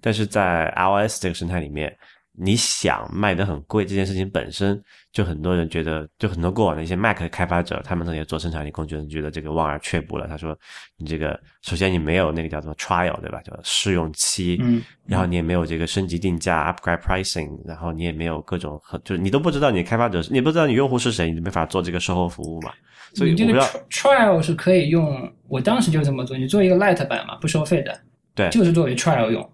[0.00, 1.96] 但是在 iOS 这个生态里面。
[2.42, 10.26] 你想卖的很贵这件事情本身就很多人觉得，就很多过往的一些 Mac 开发者，他们那些做生产力工具人觉得这个望而却步了。
[10.26, 10.58] 他说
[10.96, 13.42] ：“你这个首先你没有那个叫做 trial 对吧？
[13.42, 22.72] 叫试用期，嗯，然后你也没有这个升级定价 upgrade pricing，然后你也没有各种很就是你都不知道你开发者，你不知道你用户是谁，你就没法做这个售后服务嘛。
[23.14, 23.60] 所以这个
[23.90, 28.00] trial 是可以用，我当时就这么做，你做一个 light 版嘛，不收费的，
[28.34, 29.46] 对，就是作为 trial 用。”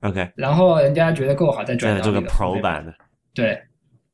[0.00, 2.94] OK，然后人家觉得够好，再转到这个 Pro 版的。
[3.34, 3.60] 对，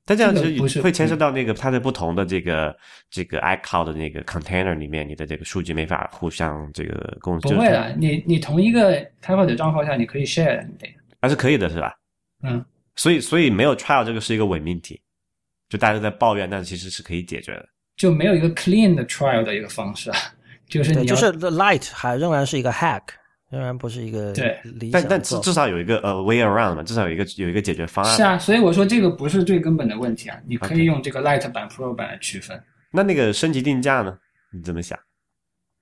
[0.06, 2.74] 但这样其实会牵涉到那个它在不同的这个
[3.10, 7.38] 这个 iCloud 的那个 container 里面，你的这个数据没法互相这个共。
[7.40, 10.94] 不会的，你你同一个开发者账号下你可以 share 的，对。
[11.20, 11.94] 还是可以的，是吧？
[12.42, 12.64] 嗯。
[12.96, 15.00] 所以所以没有 trial 这个是一个伪命题，
[15.68, 17.68] 就大家在抱怨，但其实是可以解决的。
[17.96, 20.18] 就没有一个 clean 的 trial 的一个方式啊，
[20.66, 23.02] 就是你就是 light 还仍然是一个 hack。
[23.50, 24.58] 仍然不是一个对，
[24.90, 28.16] 但但至至少有一个呃 way around 嘛，至少有一个有一个解决方案。
[28.16, 32.60] 是啊，所以我说这个不是最根本的问题啊，你可以用这个 Light 版、Pro 版来区分。
[32.90, 34.16] 那那个升级定价呢？
[34.52, 34.98] 你怎么想？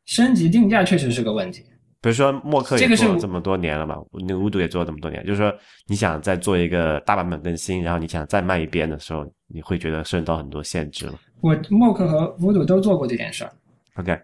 [0.04, 1.62] 升级定价确实是个问题。
[2.00, 5.54] 比如说默克也做了这么多年了嘛，那无毒也做了这么多年，就是说
[5.86, 11.14] 你想再做一个大版本更新，然后你想再卖一遍的时候，你会觉得受到很多限制了。
[11.40, 13.52] 我默克和无毒都做过这件事儿。
[13.94, 14.18] OK。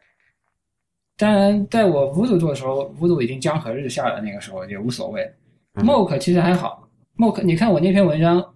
[1.18, 5.28] 当然，在我 Voodoo 做的时候，Voodoo 已经江河日下了，那个时候也无所谓。
[5.74, 8.54] Mock 其实还好，Mock，你看我那篇文章，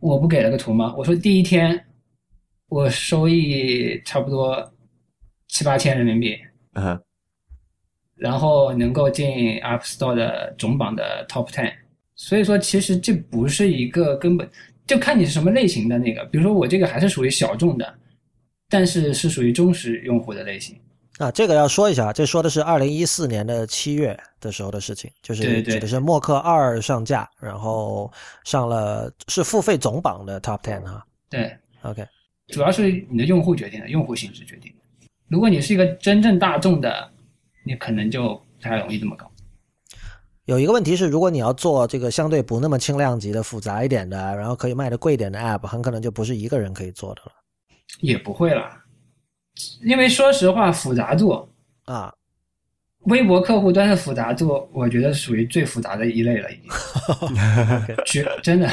[0.00, 0.94] 我不给了个图吗？
[0.96, 1.84] 我说第一天
[2.68, 4.72] 我收益差不多
[5.48, 6.38] 七八千人民币，
[6.72, 6.98] 嗯，
[8.16, 9.28] 然后能够进
[9.60, 11.70] App Store 的总榜的 Top Ten。
[12.16, 14.48] 所以说，其实这不是一个根本，
[14.86, 16.24] 就看你是什么类型的那个。
[16.26, 17.94] 比如说我这个还是属于小众的，
[18.70, 20.78] 但是是属于忠实用户的类型。
[21.20, 28.10] 啊，这个要说一下，这说的是二零一四年的七月的时候的事情，就是指的是默克二上架，然后
[28.42, 31.04] 上了是付费总榜的 Top Ten 哈。
[31.28, 32.06] 对，OK，
[32.48, 34.78] 主要是你的用户决定的，用户性质决定的。
[35.28, 37.10] 如果你是一个真正大众的，
[37.66, 39.30] 你可能就不太容易这么搞。
[40.46, 47.32] 有一个问题是，如果你要做这个相对不那么轻量级的、复杂一点的，然后可以卖的贵一点的 App，很可能就不是一个人可以做的了。
[48.00, 48.79] 也不会啦，
[49.82, 51.48] 因为说实话，复杂度
[51.84, 52.14] 啊，
[53.00, 56.70] 微博客户端的复杂度，我觉得属于最复杂的一类了，已经。
[58.06, 58.68] 绝真的，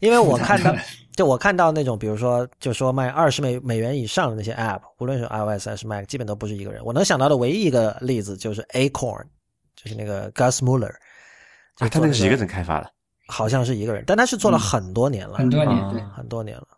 [0.00, 0.74] 因为我看到，
[1.12, 6.84] 就我看到那种，比如说，就说卖二十美美元以上的那些 App，无论是 iOS 还是 Mac，基本都不是一个人。
[6.84, 9.24] 我能想到的唯一一个例子就是 Acorn，
[9.74, 10.94] 就是那个 Gus Muller，
[11.76, 12.90] 他那个是一个人开发的，
[13.26, 16.68] 好像是一个人，但他是做了很多年了，很多年，对，很多年了。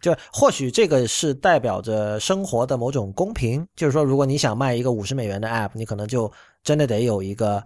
[0.00, 6.30] 就或许这个是代表着生活的某种公平，就是说，如果你想卖一个五十美元的 App，你可能就
[6.62, 7.64] 真的得有一个，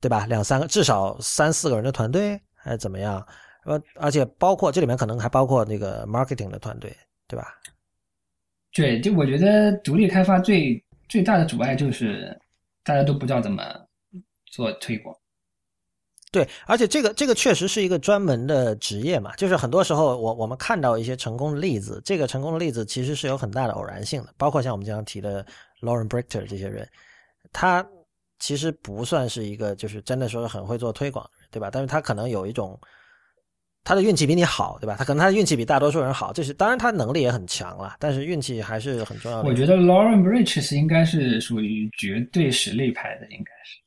[0.00, 0.26] 对吧？
[0.26, 3.26] 两三个，至少三四个人的团队，还是怎么样？
[3.64, 6.96] 呃，而且包括这里面可能还包括那个 marketing 的团队，
[7.26, 7.54] 对吧？
[8.72, 12.36] 对，就我觉得独立开发最最大的阻碍就是
[12.82, 13.62] 大家都不知道怎么
[14.46, 15.14] 做推广。
[16.32, 25.44] 对，而且这个这个确实是一个专门的职业嘛，就是很多时候我我们看到一些成功的例子，这个成功的例子其实是有很大的偶然性的，包括像我们经常提的
[25.82, 26.88] Lauren Brichter 这些人，
[27.52, 27.86] 他
[28.38, 31.68] 其实不算是一个就是真的说是很会做推广，对吧？
[31.70, 32.80] 但是他可能有一种
[33.84, 34.96] 他的运气比你好，对吧？
[34.98, 39.48] 他可能他的运气比大多数人好，这是当然他能力也很强了，但是运气还是很重要的。
[39.50, 43.82] 我觉得 Lauren Brichter 应该是属于绝对实力派的，应该是。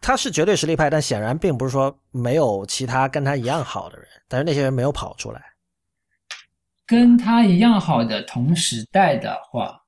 [0.00, 5.42] 他是绝对实力派，但显然并不是说没有其他跟他一样好的人，但是那些人没有跑出来。
[6.84, 9.82] 跟他一样好的同时代的话，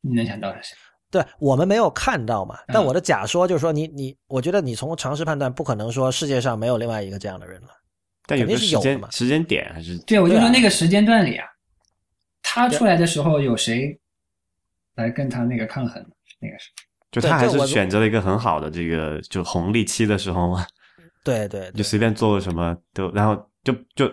[0.00, 0.76] 你能想到是谁？
[1.10, 2.58] 对我们没有看到嘛？
[2.68, 7.68] 但我的假说就是说，你你，我觉得你从常识判断，不可能说世界上没有另外一个这样的人了。
[8.26, 9.98] 但有个时间时间点还是？
[9.98, 11.46] 对，我就说那个时间段里啊，
[12.42, 14.00] 他出来的时候有谁
[14.94, 16.04] 来跟他那个抗衡？
[16.38, 16.70] 那个是。
[17.10, 20.64] 就他还是选择了一个很好的这个就红利期的时候嘛，
[21.24, 23.34] 对对，就随便做个什么都，然后
[23.64, 24.08] 就就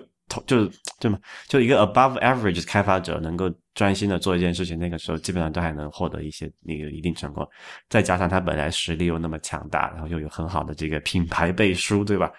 [0.45, 0.67] 就
[0.99, 7.47] 就么就一个 above average 开发者能够专心的做一件事情，那个时候基本上都还能获得一些那个一定成功，
[7.87, 12.31] 再加上他本来实力又那么强大，然后又有很好的这个品牌背书，对吧？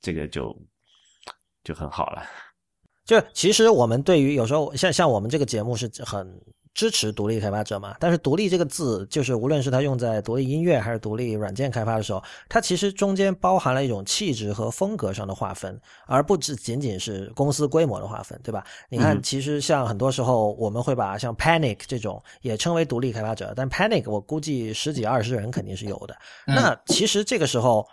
[0.00, 0.52] 这个就
[1.62, 2.24] 就很好了。
[3.04, 6.28] 就其实我们对于有时候像像我们这个节目是很。
[6.74, 7.94] 支持独立开发者嘛？
[8.00, 18.64] 但是“独立”这个字，就是无论是它用在独立音乐还是独立软件开发的时候，它其实中间包含了一种气质和风格上的划分，而不只仅仅是公司规模的划分，对吧？
[18.88, 26.16] 你看，其实像很多时候我们会把像 Panic 这种也称为独立开发者，但 Panic 我估计十几二十人肯定是有的。
[26.46, 27.86] 那其实这个时候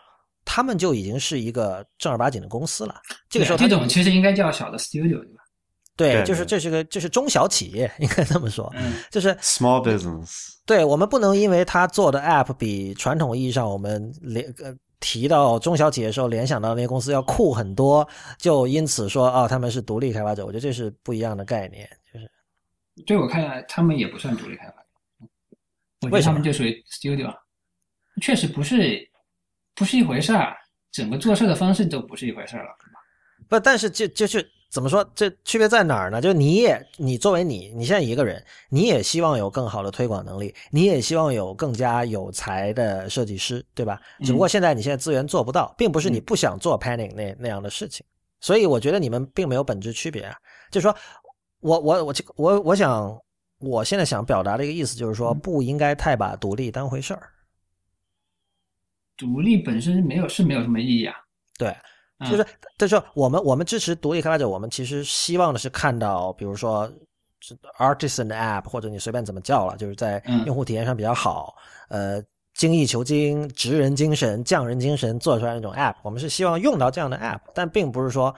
[0.46, 2.96] 他们就已经是一个正儿八经的公司了。
[3.30, 5.44] 这个时候，这种其实应该叫小的 Studio，对吧？
[6.00, 8.74] 对，就是这是个，这是中小企业， 应该这么说，
[9.12, 10.54] 就是 small business。
[10.66, 18.08] 对我们不能因为他做的 app 比传统意义上我们联呃提到中小企业的时候联想到那些公司要酷很多，
[18.38, 20.46] 就因此说啊他们是独立开发者。
[20.46, 21.86] 我觉得这是不一样的概念。
[22.14, 22.32] 就是，
[23.06, 24.76] 对我看来，他们也不算独立开发
[26.00, 27.36] 我觉得他们就属于 studio，
[28.22, 29.06] 确实不是
[29.76, 30.56] 不是一回事儿，
[30.94, 32.70] 整个做事的方式都不是一回事儿了。
[33.50, 34.50] 不，但是就就是。
[34.70, 35.04] 怎么说？
[35.16, 36.22] 这区别在哪儿呢？
[36.22, 44.00] 就你也，你作为你，你现在一个人，你也希望有更好的推广能力，你也希望有更加有才的设计师，对吧？
[44.24, 48.06] 只不过现在你现在资源做不到，并不是你不想做 Panning 那那样的事情，
[48.40, 50.38] 所以我觉得你们并没有本质区别啊。
[50.70, 50.96] 就是说，
[51.62, 53.20] 我我我我我想，
[53.58, 57.28] 我现在想表达的一个意思就是说，不应该太把独立当回事儿。
[59.18, 61.16] 独立本身没有是没有什么意义啊。
[61.58, 61.76] 对。
[62.28, 62.46] 就是，
[62.78, 66.92] 就是我们我们支持独立开发者，我们其实希望的是看到，比如说
[67.78, 71.56] ，artisan 的 app 或者你随便怎么叫了，就是在用户体验上比较好，
[71.88, 72.22] 呃，
[72.54, 78.36] 精益求精、职人精神、匠人精神做出来那种 app，我们是希望用到这样的 app，但并不是说，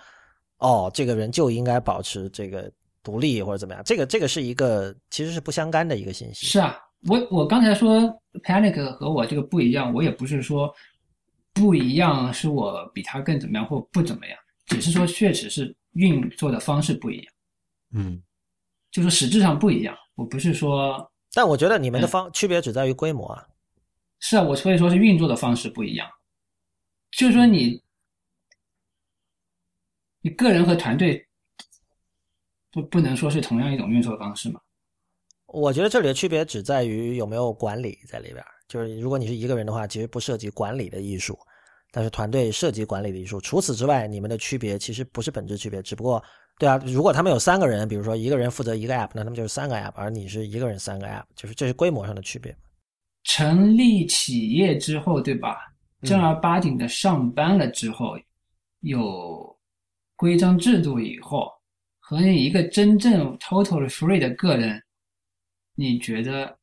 [0.59, 2.71] 哦，这个人就应该保持这个
[3.01, 6.45] 独立或者怎么样，这个这个是一个其实是不相干的一个信息。
[6.45, 6.77] 是啊，
[7.07, 7.99] 我我刚才说
[8.43, 10.71] Panic 和我这个不一样，我也不是说。
[11.53, 17.33] 不一样，是我比他更怎么样或不怎么样，只是说确实是运作的方式不一样。
[17.93, 18.21] 嗯，
[18.91, 19.95] 就是实质上不一样。
[20.15, 23.47] 我不是说，但我觉得你们的方区别只在于规模啊。
[24.19, 26.09] 是啊，我所以说是运作的方式不一样。
[27.11, 27.83] 就是说你，
[30.21, 31.27] 你个人和团队
[32.71, 34.61] 不不能说是同样一种运作方式嘛？
[35.47, 38.41] 我觉得这里的区别只在于有没有管理在里边。
[38.71, 41.37] 就是如果你是一个人的话，其实不涉及管理的艺术，
[41.91, 43.41] 但是团队涉及管理的艺术。
[43.41, 46.23] 除此之外，你们的区别其实不是本质区别，只不过，
[46.57, 52.55] 对啊，如果他们有三个人，比如说一个人负责一个 app，那他们就是三个 app，而你是一个人三个 app，就是这是规模上的区别。
[53.23, 55.57] 成立企业之后，对吧？
[56.03, 58.17] 正儿八经的上班了之后，
[58.79, 59.53] 有
[60.15, 61.51] 规章制度以后，
[61.99, 64.81] 和你一个真正 totally free 的个人，
[65.75, 66.57] 你觉得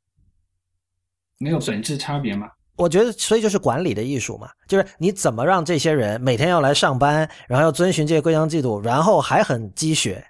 [1.38, 2.48] 没有本质差别嘛？
[2.76, 10.24] 我觉得，所以就是管理的艺术嘛，就是你怎么让这些人每天要来上班，然后要遵循这些规章制度，然后还很积雪，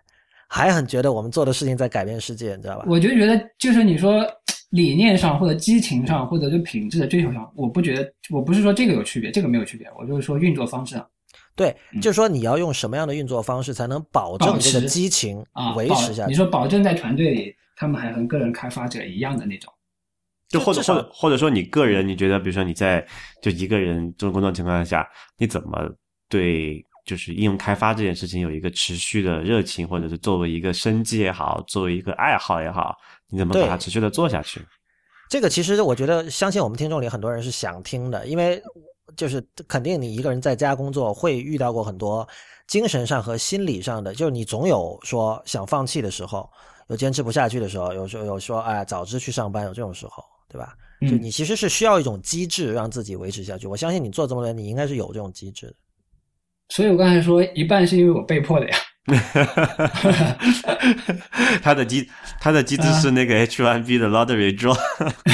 [0.49, 2.87] 还很觉得我们做的事情在改变世界，你知道吧？
[2.89, 4.25] 我就觉得，就是你说
[4.71, 11.07] 理念上或者激情上，或者就品质的追求上，我不觉得，我不是说这个有区别，这个没有区别，我就是说运作方式上。
[11.55, 16.31] 对，就是说你要用什么样的运作方式才能保证这个激情啊维持下去？
[16.31, 19.71] 你说保证在团队里，他们还和个人开发者一样的那种。
[20.49, 23.07] 就或者或者或者说你个人，你觉得，比如说你在
[23.43, 25.91] 就一个人这种工作情况下，你怎么
[26.29, 32.95] 对就是应用开发这件事情有一个持续的热情，或者是作为一个生计也好，作为一个爱好也好，
[33.29, 34.61] 你怎么把它持续的做下去？
[35.31, 38.63] 这个其实我觉得，相信我们听众里很多人是想听的，因为
[39.17, 42.27] 就是肯定你一个人在家工作会遇到过很多
[42.67, 46.49] 精神上和心理上的，就是你总有说想放弃的时候，
[46.89, 50.75] 有坚持不下去的时候，有时候有说哎早知去上班有这种时候，对吧？
[51.03, 53.69] 就嗯你其实是需要一种机制让自己维持下去。
[53.69, 55.75] 我相信你做这么多年，你应该是有这种机制的。
[56.71, 58.77] 所以我刚才说一半是因为我被迫的呀。
[61.63, 62.07] 他的机
[62.41, 64.77] 他的机制是那个 H1B 的 lottery draw，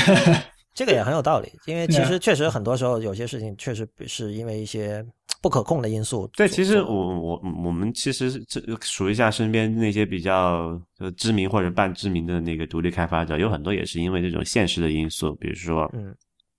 [0.73, 5.05] 这个也很有道理，因为其实确实很多时候有些事情确实是因为一些
[5.45, 6.27] 不可控的因素。
[6.29, 16.17] 对，其实我我我们其实这数一下身边那些比较就知名或者半知名的那个独立开发者，有很多也是因为这种现实的因素，比如说，嗯，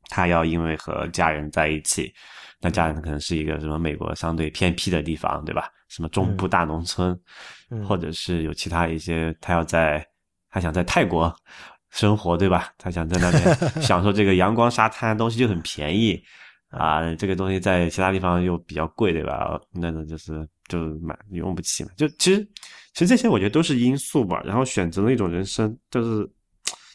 [0.08, 2.14] 他要因为和家人在一起，
[2.62, 5.68] 那家人可能是一个什么美国相对偏僻的地方，对吧？
[5.90, 7.20] 什么中部大农村，
[7.72, 10.06] 嗯或者是有其他一些他要在
[10.52, 11.36] 他想在泰国
[11.90, 12.70] 生活，对吧？
[12.78, 16.22] 他想在那边 享受这个阳光沙滩，东西就很便宜。
[16.78, 19.60] 啊，这个东西在其他地方又比较贵，对吧？
[19.72, 21.90] 那那就是就买用不起嘛。
[21.96, 22.44] 就其实
[22.94, 24.42] 其实这些我觉得都是因素吧。
[24.46, 26.30] 然后选择了一种人生，就是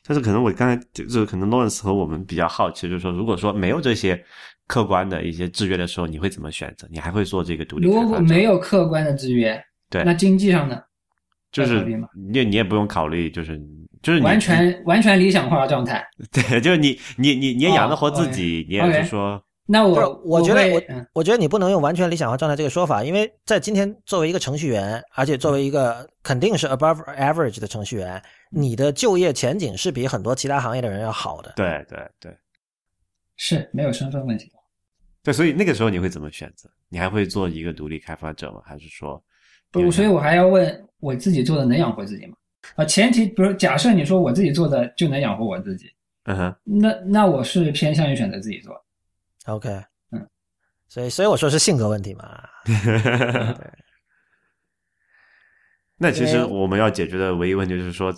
[0.07, 4.23] 但是可能我刚才就是可能 Lawrence 和我们比较好奇，就是说如果说没有这些
[4.67, 6.87] 客观的一些制约的时候，你会怎么选择？
[6.91, 7.87] 你还会做这个独立？
[7.87, 10.81] 如果没有客观的制约，对那经济上呢？
[11.53, 11.85] 就是
[12.15, 13.61] 你你也不用考虑，就是
[14.03, 16.01] 就是你完全完全理想化的状态。
[16.31, 20.83] 对，就是你你你你也养得活自哦己，你也是说那不是我，我觉得我
[21.13, 28.21] 我觉得你不能用完全理想化状态这个说法，因为在今天作为一个程序员，而且作为一个肯定是 above average 的程序员，
[28.51, 31.53] 你的就业前景是比很多其他行业的人要好的。
[31.55, 32.37] 对对对
[33.37, 34.51] 是没有身份问题。
[35.23, 36.69] 对，所以那个时候你会怎么选择？
[36.89, 38.61] 你还会做一个独立开发者吗？
[38.65, 39.23] 还是说
[39.71, 42.35] 不，所以我还要问我自己做的能养活自己吗？
[42.75, 45.87] 啊，前提比如假设你说我自己做的就能养活我自己，
[46.25, 48.75] 嗯哼那那我是偏向于选择自己做。
[49.47, 49.69] OK，
[50.13, 50.29] 嗯，
[50.89, 52.41] 所以所以我说是性格问题嘛。
[52.65, 52.75] 对，
[55.97, 58.15] 那其实我们要解决的唯一问题就是说，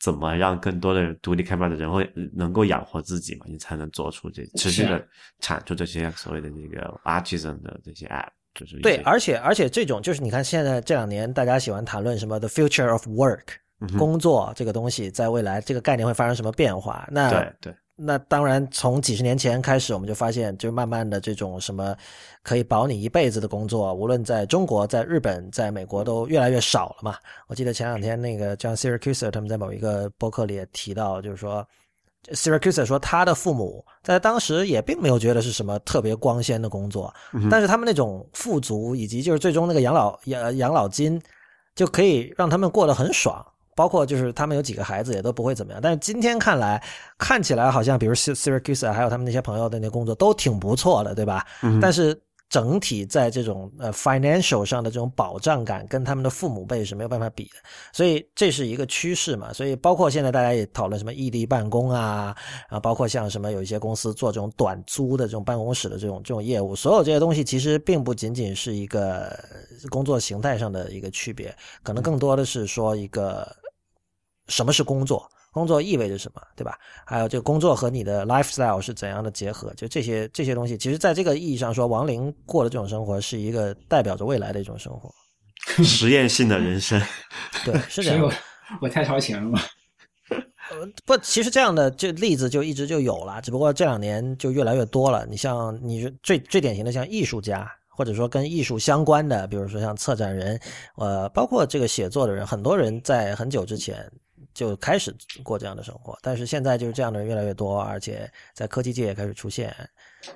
[0.00, 3.46] 怎么让更多的独立开发的人会能够养活自己嘛？
[3.48, 5.06] 你才能做出这持续的
[5.38, 13.44] 产出这些所谓的这个 artisan 的这些 app，就是对，而且而且这种就是你看现在这两年大家喜欢谈论什么 the future of work，、
[13.80, 17.06] 嗯工作这个东西在未来这个概念会发生什么变化？
[17.10, 21.96] 那对对那当然，从几十年前开始，我们就发现，就慢慢的这种什么
[22.42, 27.16] 可以保你一辈子的工作，无论在中国、在日本、在美国，都越来越少了嘛。
[27.46, 31.64] 我记得前两天那个 John Syracuse 他们在某一个博客里也提到，就是说
[32.32, 37.14] Syracuse 说他的父母在当时也并没有觉得是什么特别光鲜的工作，
[37.48, 41.22] 但是他们那种富足以及就是最终那个养老养养老金，
[41.76, 43.46] 就可以让他们过得很爽。
[43.76, 46.82] 包括就是他们有几个孩子也都不会怎么样，但是今天看来，
[47.18, 51.46] 看起来好像比如 Syracuse 还有他们那些朋友的那工作都挺不错的，对吧？
[51.62, 52.18] 嗯但是
[52.50, 57.54] 整体在这种呃 financial 上的这种保障感，跟他们的父母辈是没有办法比的，
[57.92, 59.52] 所以这是一个趋势嘛。
[59.52, 62.36] 所以包括现在大家也讨论什么异地办公啊，
[62.68, 69.36] 啊，包括像什么有一些公司做这种短租的这种办公室的这种这种业务，所有这些东西其实并不仅仅是一个
[69.90, 71.52] 工作形态上的一个区别，
[71.82, 73.50] 可能更多的是说一个
[74.48, 75.28] 什么是工作。
[75.52, 76.76] 工作意味着什么，对吧？
[77.06, 79.72] 还有这个工作和你的 lifestyle 是怎样的结合？
[79.74, 85.08] 就这些这些东西，其实在这个意义上说，王林过的这种生活是一个代表着未来的一种生活。
[85.84, 87.00] 实验性的人生，
[87.64, 88.32] 对，是这样我。
[88.80, 89.60] 我太超前了嘛。
[91.06, 95.24] 不，其实这样的这例子就一直就有了，只不过这两年就越来越多了。
[95.26, 100.58] 你像你最最典型的像艺术家，或者说跟艺术相关的，比如说像策展人，
[100.96, 104.10] 呃，包括这个写作的人，很多人在很久之前
[104.54, 106.16] 就开始过这样的生活。
[106.22, 109.74] 但是现在就是这样的人越来越多，而且在科技界也开始出现。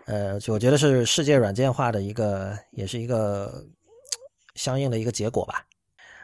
[0.04, 3.64] 呃，我觉得是世界软件化的一个，也是一个
[4.54, 5.64] 相应的一个结果吧。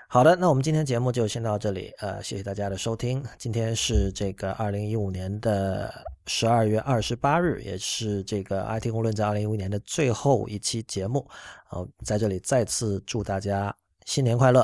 [0.06, 1.92] 好的，那我们今天节目就先到这里。
[1.98, 3.24] 呃，谢谢大家的收听。
[3.38, 5.92] 今天是这个二零一五年的
[6.26, 11.26] 十二月二十八日，也是这个 IT 公论在二零一五年的最后一期节目。
[11.70, 14.62] 呃，在这里再次祝大家新年快乐。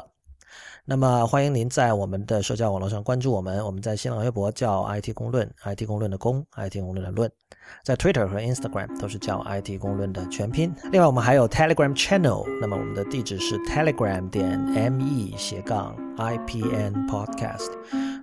[0.86, 3.64] 那么，欢迎您在我们的社交网络上关注我们。
[3.64, 7.30] 我们在新浪微博叫 IT 公论，IT 公论的公，IT 公论的论。
[7.84, 10.74] 在 Twitter 和 Instagram 都是叫 IT 公论的全拼。
[10.90, 14.58] 另外，我们还有 Telegram Channel，那么我们的地址是 telegram 点
[14.90, 17.70] me 斜杠 IPN Podcast。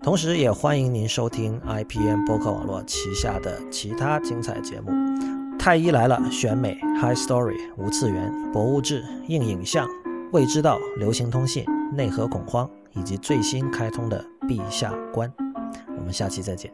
[0.01, 4.91] 同时，也欢迎您收听 IPN 播客网络旗下的其他精彩节目：
[5.57, 9.87] 太医来了、选美、High Story、无次元、博物志、硬影像、
[10.31, 11.65] 未知道、流行通信。
[11.93, 15.31] 内核恐慌以及最新开通的陛下关，
[15.97, 16.69] 我们下期再见。